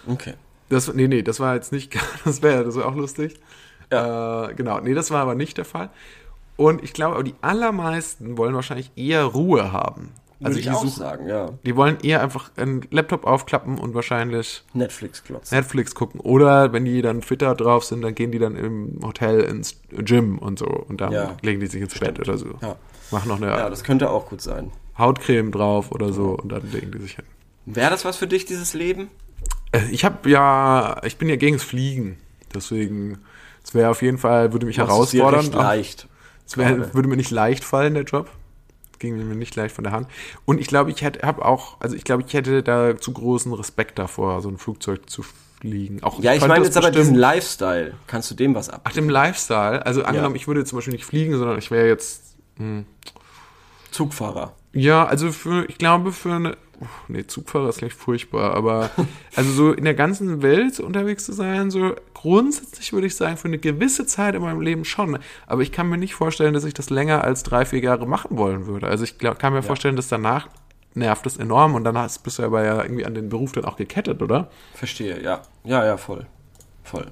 Okay. 0.06 0.34
Das, 0.70 0.92
nee, 0.94 1.06
nee, 1.08 1.22
das 1.22 1.38
war 1.40 1.54
jetzt 1.54 1.72
nicht, 1.72 1.94
das 2.24 2.40
wäre 2.42 2.64
das 2.64 2.76
wär 2.76 2.86
auch 2.86 2.94
lustig. 2.96 3.34
Äh, 3.90 4.54
genau, 4.54 4.80
nee, 4.80 4.94
das 4.94 5.10
war 5.10 5.20
aber 5.20 5.34
nicht 5.34 5.58
der 5.58 5.64
Fall. 5.66 5.90
Und 6.56 6.82
ich 6.82 6.92
glaube, 6.92 7.14
aber 7.16 7.24
die 7.24 7.34
allermeisten 7.42 8.38
wollen 8.38 8.54
wahrscheinlich 8.54 8.90
eher 8.96 9.24
Ruhe 9.24 9.72
haben. 9.72 10.10
Also 10.42 10.52
Würde 10.56 10.60
ich 10.60 10.66
die 10.66 10.70
auch 10.72 10.82
suchen, 10.84 10.98
sagen, 10.98 11.28
ja. 11.28 11.50
die 11.66 11.76
wollen 11.76 11.98
eher 12.02 12.22
einfach 12.22 12.50
einen 12.56 12.80
Laptop 12.90 13.26
aufklappen 13.26 13.78
und 13.78 13.92
wahrscheinlich 13.94 14.62
Netflix-Klotz. 14.72 15.50
Netflix 15.50 15.94
gucken. 15.94 16.18
Oder 16.20 16.72
wenn 16.72 16.86
die 16.86 17.02
dann 17.02 17.20
fitter 17.20 17.54
drauf 17.54 17.84
sind, 17.84 18.00
dann 18.00 18.14
gehen 18.14 18.32
die 18.32 18.38
dann 18.38 18.56
im 18.56 19.00
Hotel 19.04 19.40
ins 19.40 19.80
Gym 19.90 20.38
und 20.38 20.58
so. 20.58 20.66
Und 20.66 21.02
dann 21.02 21.12
Ja. 21.12 21.36
legen 21.42 21.60
die 21.60 21.66
sich 21.66 21.82
ins 21.82 21.98
Bett 21.98 22.18
oder 22.20 22.38
so. 22.38 22.46
Ja. 22.62 22.76
Machen 23.10 23.28
noch 23.28 23.36
eine 23.36 23.48
ja, 23.48 23.68
das 23.68 23.84
könnte 23.84 24.08
auch 24.08 24.28
gut 24.30 24.40
sein. 24.40 24.70
Hautcreme 24.96 25.50
drauf 25.50 25.92
oder 25.92 26.12
so 26.12 26.30
und 26.38 26.50
dann 26.52 26.70
legen 26.70 26.90
die 26.92 27.00
sich 27.00 27.16
hin. 27.16 27.24
Wäre 27.66 27.90
das 27.90 28.04
was 28.06 28.16
für 28.16 28.26
dich, 28.26 28.46
dieses 28.46 28.72
Leben? 28.72 29.08
Äh, 29.72 29.88
Ich 29.90 30.04
habe 30.04 30.28
ja, 30.28 31.00
ich 31.04 31.16
bin 31.16 31.28
ja 31.28 31.36
gegen 31.36 31.56
das 31.56 31.64
Fliegen. 31.64 32.18
Deswegen, 32.54 33.18
es 33.64 33.74
wäre 33.74 33.90
auf 33.90 34.02
jeden 34.02 34.18
Fall, 34.18 34.52
würde 34.52 34.66
mich 34.66 34.76
dir 34.76 34.86
herausfordern. 34.86 35.40
recht 35.40 35.54
Auch- 35.54 35.62
leicht. 35.62 36.08
Es 36.46 36.56
würde 36.56 37.08
mir 37.08 37.16
nicht 37.16 37.30
leicht 37.30 37.62
fallen, 37.62 37.94
der 37.94 38.02
Job. 38.02 38.28
Ging 38.98 39.16
mir 39.16 39.34
nicht 39.36 39.54
leicht 39.56 39.74
von 39.74 39.84
der 39.84 39.92
Hand. 39.92 40.08
Und 40.44 40.60
ich 40.60 40.66
glaube, 40.66 40.90
ich 40.90 41.00
hätte, 41.02 41.24
habe 41.26 41.44
auch, 41.44 41.80
also 41.80 41.94
ich 41.96 42.02
glaube, 42.04 42.24
ich 42.26 42.34
hätte 42.34 42.62
da 42.64 42.98
zu 42.98 43.12
großen 43.12 43.52
Respekt 43.54 43.98
davor, 43.98 44.42
so 44.42 44.48
ein 44.48 44.58
Flugzeug 44.58 45.08
zu 45.08 45.22
fliegen. 45.60 46.02
Auch 46.02 46.20
Ja, 46.20 46.34
ich 46.34 46.40
meine 46.40 46.56
das 46.64 46.74
jetzt 46.74 46.76
aber 46.76 46.90
diesen 46.90 47.14
Lifestyle. 47.14 47.94
Kannst 48.08 48.30
du 48.30 48.34
dem 48.34 48.54
was 48.54 48.68
ab? 48.68 48.80
Ach, 48.84 48.92
dem 48.92 49.08
Lifestyle. 49.08 49.86
Also 49.86 50.02
angenommen, 50.02 50.34
ich 50.36 50.48
würde 50.48 50.64
zum 50.64 50.76
Beispiel 50.78 50.92
nicht 50.92 51.04
fliegen, 51.04 51.38
sondern 51.38 51.56
ich 51.58 51.70
wäre 51.70 51.86
jetzt, 51.86 52.34
Zugfahrer. 53.90 54.54
ja, 54.72 55.04
also 55.06 55.32
für, 55.32 55.64
ich 55.68 55.78
glaube, 55.78 56.12
für 56.12 56.32
eine, 56.34 56.56
uff, 56.80 57.04
nee, 57.08 57.26
Zugfahrer 57.26 57.68
ist 57.68 57.78
gleich 57.78 57.94
furchtbar, 57.94 58.54
aber 58.54 58.90
also 59.36 59.52
so 59.52 59.72
in 59.72 59.84
der 59.84 59.94
ganzen 59.94 60.42
Welt 60.42 60.80
unterwegs 60.80 61.24
zu 61.24 61.32
sein, 61.32 61.70
so 61.70 61.94
grundsätzlich 62.14 62.92
würde 62.92 63.06
ich 63.06 63.16
sagen, 63.16 63.36
für 63.36 63.48
eine 63.48 63.58
gewisse 63.58 64.06
Zeit 64.06 64.34
in 64.34 64.42
meinem 64.42 64.60
Leben 64.60 64.84
schon. 64.84 65.18
Aber 65.46 65.62
ich 65.62 65.72
kann 65.72 65.88
mir 65.88 65.98
nicht 65.98 66.14
vorstellen, 66.14 66.54
dass 66.54 66.64
ich 66.64 66.74
das 66.74 66.90
länger 66.90 67.24
als 67.24 67.42
drei, 67.42 67.64
vier 67.64 67.80
Jahre 67.80 68.06
machen 68.06 68.36
wollen 68.36 68.66
würde. 68.66 68.86
Also 68.86 69.04
ich 69.04 69.18
glaub, 69.18 69.38
kann 69.38 69.52
mir 69.52 69.62
vorstellen, 69.62 69.96
dass 69.96 70.08
danach 70.08 70.48
nervt 70.94 71.26
es 71.26 71.36
enorm 71.36 71.74
und 71.74 71.84
dann 71.84 71.96
hast, 71.96 72.22
bist 72.24 72.38
du 72.38 72.42
aber 72.42 72.64
ja 72.64 72.82
irgendwie 72.82 73.06
an 73.06 73.14
den 73.14 73.28
Beruf 73.28 73.52
dann 73.52 73.64
auch 73.64 73.76
gekettet, 73.76 74.22
oder? 74.22 74.50
Verstehe, 74.74 75.22
ja. 75.22 75.42
Ja, 75.64 75.84
ja, 75.84 75.96
voll. 75.96 76.26
Voll. 76.82 77.06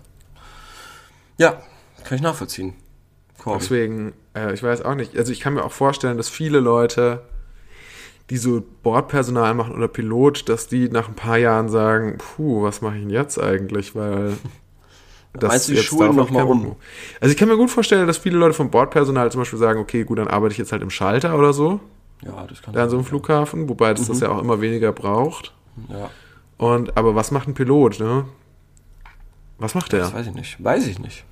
Ja, 1.37 1.63
kann 2.05 2.17
ich 2.17 2.23
nachvollziehen. 2.23 2.75
Corby. 3.39 3.61
Deswegen, 3.61 4.13
äh, 4.35 4.53
ich 4.53 4.63
weiß 4.63 4.83
auch 4.83 4.95
nicht. 4.95 5.17
Also 5.17 5.33
ich 5.33 5.41
kann 5.41 5.55
mir 5.55 5.65
auch 5.65 5.73
vorstellen, 5.73 6.17
dass 6.17 6.29
viele 6.29 6.59
Leute, 6.59 7.23
die 8.31 8.37
so 8.37 8.63
Bordpersonal 8.83 9.55
machen 9.55 9.75
oder 9.75 9.89
Pilot, 9.89 10.49
dass 10.49 10.67
die 10.69 10.89
nach 10.89 11.09
ein 11.09 11.15
paar 11.15 11.39
Jahren 11.39 11.69
sagen, 11.69 12.19
puh, 12.19 12.63
was 12.63 12.83
mache 12.83 12.97
ich 12.97 13.01
denn 13.03 13.11
jetzt 13.11 13.41
eigentlich? 13.41 13.95
Weil 13.95 14.35
das 15.33 15.49
Meinst 15.49 15.69
du, 15.69 15.73
jetzt 15.73 15.85
schulen 15.85 16.15
noch 16.17 16.31
mal 16.31 16.43
um? 16.43 16.77
Also 17.21 17.33
ich 17.33 17.39
kann 17.39 17.49
mir 17.49 17.57
gut 17.57 17.71
vorstellen, 17.71 18.07
dass 18.07 18.19
viele 18.19 18.37
Leute 18.39 18.55
vom 18.55 18.71
Bordpersonal 18.71 19.31
zum 19.33 19.41
Beispiel 19.41 19.59
sagen, 19.59 19.81
okay, 19.81 20.05
gut, 20.05 20.19
dann 20.19 20.29
arbeite 20.29 20.53
ich 20.53 20.59
jetzt 20.59 20.73
halt 20.73 20.83
im 20.83 20.91
Schalter 20.91 21.39
oder 21.39 21.53
so, 21.53 21.81
Ja, 22.23 22.47
das 22.49 22.61
kann 22.63 22.75
da 22.75 22.83
an 22.85 22.91
so 22.91 22.97
einem 22.97 23.05
Flughafen, 23.07 23.69
wobei 23.69 23.95
das 23.95 24.03
Mhm. 24.09 24.13
das 24.13 24.21
ja 24.21 24.29
auch 24.31 24.41
immer 24.41 24.61
weniger 24.61 24.93
braucht. 24.93 25.55
Ja, 25.89 26.11
Und 26.59 26.97
aber 26.97 27.15
was 27.15 27.31
macht 27.31 27.49
ein 27.49 27.55
Pilot, 27.55 28.01
ne? 28.01 28.25
Was 29.59 29.75
macht 29.75 29.93
das 29.93 30.11
der? 30.11 30.19
weiß 30.19 30.27
ich 30.29 30.35
nicht. 30.35 30.63
Weiß 30.63 30.87
ich 30.87 30.99
nicht. 30.99 31.25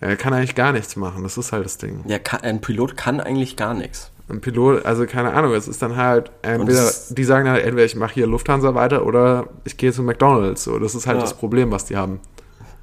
Er 0.00 0.16
kann 0.16 0.32
eigentlich 0.32 0.54
gar 0.54 0.72
nichts 0.72 0.96
machen, 0.96 1.22
das 1.22 1.36
ist 1.38 1.52
halt 1.52 1.64
das 1.64 1.76
Ding. 1.78 2.02
Ja, 2.06 2.18
kann, 2.18 2.40
ein 2.40 2.60
Pilot 2.62 2.96
kann 2.96 3.20
eigentlich 3.20 3.56
gar 3.56 3.74
nichts. 3.74 4.10
Ein 4.30 4.40
Pilot, 4.40 4.84
also 4.86 5.06
keine 5.06 5.32
Ahnung, 5.32 5.52
es 5.54 5.66
ist 5.68 5.82
dann 5.82 5.96
halt 5.96 6.30
entweder, 6.42 6.90
die 7.10 7.24
sagen 7.24 7.48
halt, 7.48 7.64
entweder 7.64 7.84
ich 7.84 7.96
mache 7.96 8.14
hier 8.14 8.26
Lufthansa 8.26 8.74
weiter 8.74 9.04
oder 9.04 9.48
ich 9.64 9.76
gehe 9.76 9.92
zu 9.92 10.02
McDonalds. 10.02 10.64
So, 10.64 10.78
das 10.78 10.94
ist 10.94 11.06
halt 11.06 11.16
Ja. 11.18 11.22
das 11.22 11.34
Problem, 11.34 11.70
was 11.70 11.84
die 11.84 11.96
haben. 11.96 12.20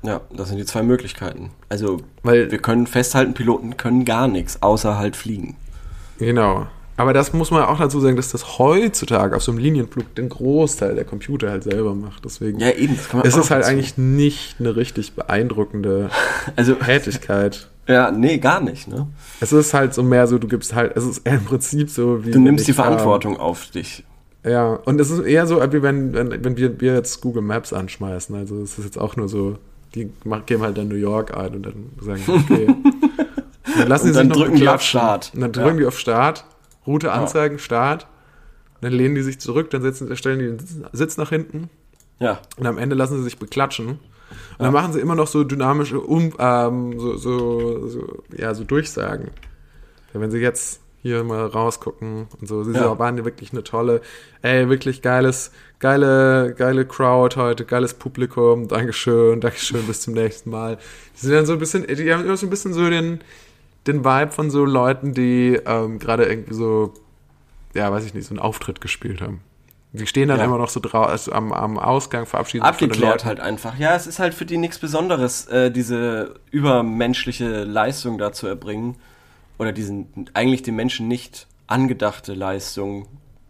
Ja, 0.03 0.21
das 0.35 0.49
sind 0.49 0.57
die 0.57 0.65
zwei 0.65 0.83
Möglichkeiten. 0.83 1.49
Also, 1.69 1.97
Weil- 2.23 2.51
wir 2.51 2.59
können 2.59 2.85
festhalten, 2.85 3.33
Piloten 3.33 3.77
können 3.77 4.05
gar 4.05 4.27
nichts, 4.27 4.61
außer 4.61 4.97
halt 4.97 5.15
fliegen. 5.15 5.55
Genau. 6.19 6.67
Aber 6.99 7.13
das 7.13 7.31
muss 7.31 7.51
man 7.51 7.63
auch 7.63 7.77
dazu 7.79 7.99
sagen, 7.99 8.15
dass 8.15 8.31
das 8.31 8.57
heutzutage 8.57 9.35
auf 9.35 9.43
so 9.43 9.51
einem 9.51 9.59
Linienflug 9.59 10.15
den 10.15 10.29
Großteil 10.29 10.95
der 10.95 11.05
Computer 11.05 11.49
halt 11.51 11.63
selber 11.63 11.93
macht. 11.93 12.25
Deswegen 12.25 12.59
Ja, 12.59 12.71
eben. 12.71 12.95
Das 12.95 13.07
kann 13.09 13.19
man 13.19 13.27
ist 13.27 13.37
es 13.37 13.51
halt 13.51 13.61
dazu. 13.63 13.71
eigentlich 13.71 13.97
nicht 13.97 14.55
eine 14.59 14.75
richtig 14.75 15.13
beeindruckende 15.15 16.09
Also, 16.55 16.73
Tätigkeit. 16.73 17.69
Ja, 17.87 18.11
nee, 18.11 18.37
gar 18.37 18.59
nicht, 18.61 18.87
ne? 18.87 19.07
Es 19.39 19.51
ist 19.53 19.73
halt 19.73 19.93
so 19.93 20.03
mehr 20.03 20.27
so, 20.27 20.37
du 20.37 20.47
gibst 20.47 20.75
halt, 20.75 20.95
es 20.97 21.05
ist 21.05 21.25
im 21.27 21.43
Prinzip 21.45 21.89
so 21.89 22.25
wie. 22.25 22.31
Du 22.31 22.39
nimmst 22.39 22.67
die 22.67 22.71
ich, 22.71 22.77
ähm, 22.77 22.83
Verantwortung 22.83 23.37
auf 23.37 23.69
dich. 23.71 24.03
Ja, 24.45 24.73
und 24.73 24.99
es 25.01 25.09
ist 25.09 25.21
eher 25.25 25.45
so, 25.47 25.61
wie 25.73 25.81
wenn, 25.81 26.13
wenn, 26.13 26.43
wenn 26.43 26.57
wir, 26.57 26.79
wir 26.79 26.93
jetzt 26.93 27.21
Google 27.21 27.41
Maps 27.41 27.73
anschmeißen. 27.73 28.35
Also 28.35 28.61
es 28.61 28.77
ist 28.77 28.85
jetzt 28.85 28.97
auch 28.97 29.15
nur 29.15 29.27
so, 29.27 29.57
die 29.95 30.09
geben 30.45 30.61
halt 30.63 30.77
dann 30.77 30.87
New 30.87 30.95
York 30.95 31.35
ein 31.35 31.55
und 31.55 31.65
dann 31.65 31.89
sagen, 32.01 32.21
okay. 32.27 32.67
dann 33.77 33.87
lassen 33.87 34.07
Und 34.07 34.13
sie 34.13 34.19
dann 34.19 34.27
sich 34.29 34.37
drücken 34.37 34.55
die 34.57 34.69
auf. 34.69 34.81
Start. 34.81 35.31
Und 35.33 35.41
dann 35.41 35.51
Ja. 35.53 35.63
drücken 35.63 35.77
die 35.79 35.85
auf 35.85 35.99
Start, 35.99 36.45
Route 36.85 37.11
anzeigen, 37.11 37.59
Start. 37.59 38.07
Und 38.75 38.85
dann 38.85 38.93
lehnen 38.93 39.15
die 39.15 39.23
sich 39.23 39.39
zurück, 39.39 39.69
dann 39.71 39.81
setzen, 39.81 40.15
stellen 40.15 40.39
die 40.39 40.45
den 40.45 40.85
Sitz 40.93 41.17
nach 41.17 41.29
hinten 41.29 41.69
Ja. 42.19 42.39
und 42.57 42.67
am 42.67 42.77
Ende 42.77 42.95
lassen 42.95 43.17
sie 43.17 43.23
sich 43.23 43.37
beklatschen. 43.39 43.99
Und 44.57 44.65
dann 44.65 44.73
machen 44.73 44.93
sie 44.93 44.99
immer 44.99 45.15
noch 45.15 45.27
so 45.27 45.43
dynamische 45.43 45.99
um, 45.99 46.33
ähm, 46.39 46.99
so, 46.99 47.15
so, 47.17 47.87
so, 47.87 48.23
ja, 48.35 48.53
so 48.53 48.63
Durchsagen. 48.63 49.31
Wenn 50.13 50.31
sie 50.31 50.39
jetzt 50.39 50.81
hier 51.03 51.23
mal 51.23 51.45
rausgucken 51.45 52.27
und 52.39 52.47
so, 52.47 52.63
sie 52.63 52.73
Ja. 52.73 52.97
waren 52.97 53.17
ja 53.17 53.23
wirklich 53.25 53.51
eine 53.51 53.63
tolle, 53.63 54.01
ey, 54.41 54.67
wirklich 54.67 55.01
geiles, 55.03 55.51
geile, 55.79 56.55
geile 56.57 56.85
Crowd 56.85 57.39
heute, 57.39 57.65
geiles 57.65 57.93
Publikum, 57.93 58.67
Dankeschön, 58.67 59.39
Dankeschön, 59.39 59.85
bis 59.85 60.01
zum 60.01 60.15
nächsten 60.15 60.49
Mal. 60.49 60.77
Die 61.15 61.19
sind 61.25 61.33
dann 61.35 61.45
so 61.45 61.53
ein 61.53 61.59
bisschen, 61.59 61.85
die 61.85 62.11
haben 62.11 62.25
immer 62.25 62.35
so 62.35 62.47
ein 62.47 62.49
bisschen 62.49 62.73
so 62.73 62.89
den, 62.89 63.21
den 63.85 64.03
Vibe 64.03 64.31
von 64.31 64.49
so 64.49 64.65
Leuten, 64.65 65.13
die 65.13 65.59
ähm, 65.65 65.99
gerade 65.99 66.25
irgendwie 66.25 66.55
so, 66.55 66.93
ja, 67.75 67.91
weiß 67.91 68.03
ich 68.05 68.15
nicht, 68.15 68.25
so 68.27 68.31
einen 68.33 68.39
Auftritt 68.39 68.81
gespielt 68.81 69.21
haben. 69.21 69.41
Die 69.93 70.05
stehen 70.05 70.27
dann 70.27 70.39
Ja. 70.39 70.45
immer 70.45 70.57
noch 70.57 70.69
so 70.69 70.79
drau 70.79 71.03
also 71.03 71.31
am, 71.31 71.53
am 71.53 71.79
Ausgang, 71.79 72.25
verabschieden 72.25 72.65
sich 72.65 72.77
den 72.77 72.89
Abgeklärt 72.89 73.25
halt 73.25 73.39
einfach. 73.39 73.77
Ja, 73.79 73.95
es 73.95 74.05
ist 74.05 74.19
halt 74.19 74.33
für 74.33 74.45
die 74.45 74.57
nichts 74.57 74.79
Besonderes, 74.79 75.47
äh, 75.47 75.71
diese 75.71 76.39
übermenschliche 76.51 77.63
Leistung 77.63 78.17
da 78.17 78.31
zu 78.33 78.47
erbringen. 78.47 78.95
Oder 79.57 79.71
diesen 79.71 80.29
eigentlich 80.33 80.61
dem 80.61 80.75
Menschen 80.75 81.07
nicht 81.07 81.47
angedachte 81.65 82.33
Leistung, 82.33 83.07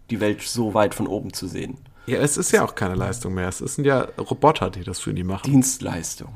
die 0.09 0.19
Welt 0.21 0.41
so 0.41 0.73
weit 0.73 0.95
von 0.95 1.07
oben 1.07 1.33
zu 1.33 1.47
sehen. 1.47 1.77
Ja, 2.05 2.19
es 2.19 2.37
ist 2.37 2.51
ja 2.51 2.63
auch 2.63 2.75
keine 2.75 2.95
Leistung 2.95 3.33
mehr. 3.33 3.49
Es 3.49 3.57
sind 3.57 3.83
ja 3.85 4.07
Roboter, 4.17 4.69
die 4.69 4.83
das 4.83 4.99
für 5.01 5.13
die 5.13 5.25
machen. 5.25 5.43
Dienstleistung. 5.51 6.29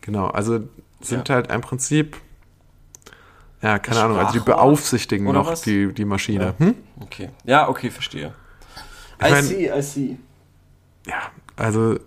Genau, 0.00 0.28
also 0.28 0.60
sind 1.00 1.28
Ja. 1.28 1.34
halt 1.34 1.52
im 1.52 1.60
Prinzip, 1.60 2.16
ja, 3.60 3.78
keine 3.78 4.00
Ahnung, 4.00 4.16
also 4.18 4.32
die 4.32 4.38
Sprachrohr? 4.38 4.64
beaufsichtigen 4.64 5.26
noch 5.30 5.46
was? 5.46 5.60
die, 5.62 5.92
die 5.92 6.04
Maschine. 6.06 6.54
Hm? 6.58 6.74
Okay. 7.00 7.28
Ja, 7.44 7.68
okay, 7.68 7.90
verstehe. 7.90 8.32
Ich 9.22 9.28
I 9.28 9.30
mein- 9.32 9.44
see, 9.44 9.70
I 9.78 9.82
see. 9.82 10.16
Ja, 11.06 11.30
also 11.56 11.98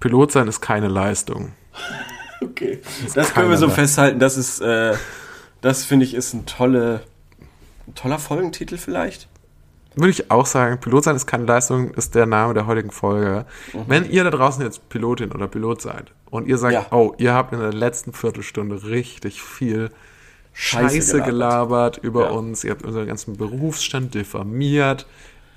Pilot 0.00 0.32
sein 0.32 0.48
ist 0.48 0.60
keine 0.60 0.88
Leistung. 0.88 1.52
Okay. 2.42 2.80
Das 3.14 3.32
können 3.32 3.48
wir 3.48 3.56
so 3.56 3.70
festhalten. 3.70 4.18
Das 4.18 4.36
ist, 4.36 4.60
äh, 4.60 4.94
das 5.62 5.84
finde 5.86 6.04
ich, 6.04 6.12
ist 6.12 6.34
ein 6.34 6.44
tolle, 6.44 7.00
ein 7.88 7.94
toller 7.94 8.18
Folgentitel 8.18 8.76
vielleicht. 8.76 9.28
Würde 9.94 10.10
ich 10.10 10.30
auch 10.30 10.44
sagen, 10.44 10.78
Pilot 10.78 11.04
sein 11.04 11.16
ist 11.16 11.26
keine 11.26 11.44
Leistung, 11.46 11.94
ist 11.94 12.14
der 12.14 12.26
Name 12.26 12.52
der 12.52 12.66
heutigen 12.66 12.90
Folge. 12.90 13.46
Wenn 13.86 14.10
ihr 14.10 14.24
da 14.24 14.30
draußen 14.30 14.62
jetzt 14.62 14.90
Pilotin 14.90 15.32
oder 15.32 15.48
Pilot 15.48 15.80
seid 15.80 16.12
und 16.28 16.46
ihr 16.46 16.58
sagt, 16.58 16.74
Ja. 16.74 16.86
oh, 16.90 17.14
ihr 17.16 17.32
habt 17.32 17.54
in 17.54 17.60
der 17.60 17.72
letzten 17.72 18.12
Viertelstunde 18.12 18.84
richtig 18.84 19.40
viel 19.42 19.90
Scheiße, 20.52 20.96
Scheiße 20.96 21.22
gelabert. 21.22 21.96
über 22.02 22.24
Ja. 22.26 22.30
uns, 22.32 22.62
ihr 22.62 22.72
habt 22.72 22.82
unseren 22.82 23.06
ganzen 23.06 23.38
Berufsstand 23.38 24.12
diffamiert. 24.14 25.06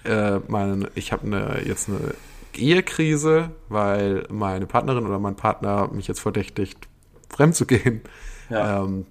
Äh, 0.08 0.40
mein, 0.48 0.88
ich 0.96 1.12
habe 1.12 1.26
eine, 1.26 1.62
jetzt 1.66 1.90
eine 1.90 2.16
Ehekrise, 2.56 3.52
weil 3.70 4.26
meine 4.30 4.66
Partnerin 4.66 5.06
oder 5.06 5.20
mein 5.20 5.36
Partner 5.36 5.90
mich 5.92 6.08
jetzt 6.08 6.20
verdächtigt, 6.20 6.88
fremd 7.30 7.56
zu 7.56 7.66
gehen. 7.66 8.02
Ja. 8.50 8.84
Ähm, 8.84 9.06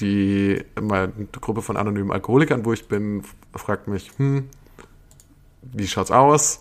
die 0.00 0.62
meine 0.80 1.12
Gruppe 1.40 1.62
von 1.62 1.76
anonymen 1.76 2.10
Alkoholikern, 2.10 2.64
wo 2.64 2.72
ich 2.72 2.88
bin, 2.88 3.22
fragt 3.54 3.86
mich, 3.88 4.10
hm, 4.16 4.48
wie 5.62 5.86
schaut's 5.86 6.10
aus? 6.10 6.60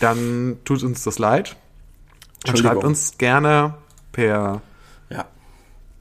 Dann 0.00 0.58
tut 0.64 0.82
uns 0.82 1.02
das 1.02 1.18
leid. 1.18 1.56
Und 2.46 2.58
schreibt 2.58 2.84
uns 2.84 3.18
gerne 3.18 3.74
per 4.12 4.62
Ja. 5.10 5.26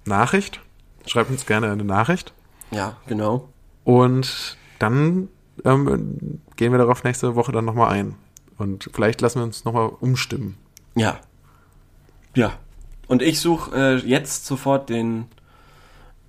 Nachricht. 0.05 0.61
Schreibt 1.07 1.31
uns 1.31 1.45
gerne 1.45 1.71
eine 1.71 1.83
Nachricht. 1.83 2.33
Ja, 2.71 2.97
genau. 3.07 3.49
Und 3.83 4.57
dann 4.79 5.29
ähm, 5.65 6.41
gehen 6.55 6.71
wir 6.71 6.77
darauf 6.77 7.03
nächste 7.03 7.35
Woche 7.35 7.51
dann 7.51 7.65
nochmal 7.65 7.91
ein. 7.91 8.15
Und 8.57 8.89
vielleicht 8.93 9.21
lassen 9.21 9.39
wir 9.39 9.43
uns 9.43 9.65
nochmal 9.65 9.91
umstimmen. 9.99 10.57
Ja. 10.95 11.19
Ja. 12.35 12.53
Und 13.07 13.21
ich 13.21 13.39
suche 13.39 13.75
äh, 13.75 13.95
jetzt 13.97 14.45
sofort 14.45 14.89
den 14.89 15.25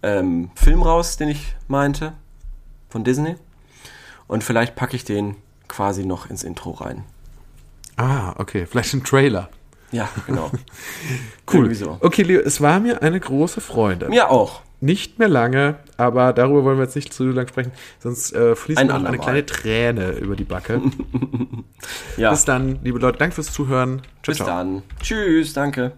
ähm, 0.03 0.51
Film 0.55 0.83
raus, 0.83 1.16
den 1.16 1.29
ich 1.29 1.55
meinte, 1.66 2.12
von 2.89 3.05
Disney. 3.05 3.37
Und 4.26 4.45
vielleicht 4.45 4.76
packe 4.76 4.95
ich 4.95 5.05
den 5.05 5.37
quasi 5.66 6.05
noch 6.05 6.31
ins 6.31 6.45
Intro 6.45 6.70
rein. 6.70 7.05
Ah, 7.97 8.35
okay. 8.39 8.66
Vielleicht 8.66 8.95
ein 8.95 9.05
Trailer. 9.05 9.49
Ja, 9.91 10.09
genau. 10.26 10.51
Cool. 11.51 11.61
Irgendwie 11.61 11.76
so. 11.76 11.97
Okay, 12.03 12.24
Leo, 12.24 12.43
es 12.43 12.61
war 12.61 12.79
mir 12.79 13.01
eine 13.01 13.18
große 13.18 13.62
Freude. 13.62 14.11
Mir 14.11 14.31
auch. 14.31 14.61
Nicht 14.81 15.18
mehr 15.18 15.29
lange, 15.29 15.76
aber 15.97 16.33
darüber 16.33 16.62
wollen 16.64 16.79
wir 16.79 16.85
jetzt 16.85 16.95
nicht 16.95 17.12
zu 17.12 17.24
lang 17.24 17.49
sprechen, 17.49 17.72
sonst 17.99 18.33
äh, 18.33 18.55
fließt 18.55 18.79
Ein 18.79 18.87
noch 18.87 19.05
eine 19.05 19.18
kleine 19.18 19.45
Träne 19.45 20.11
über 20.12 20.37
die 20.37 20.45
Backe. 20.45 20.81
Ja. 22.16 22.31
Bis 22.31 22.45
dann, 22.45 22.81
liebe 22.83 22.99
Leute, 22.99 23.18
danke 23.18 23.37
fürs 23.37 23.53
Zuhören. 23.53 24.03
Ciao, 24.24 24.37
Bis 24.37 24.39
dann. 24.39 24.83
Tschüss, 25.01 25.53
danke. 25.53 25.93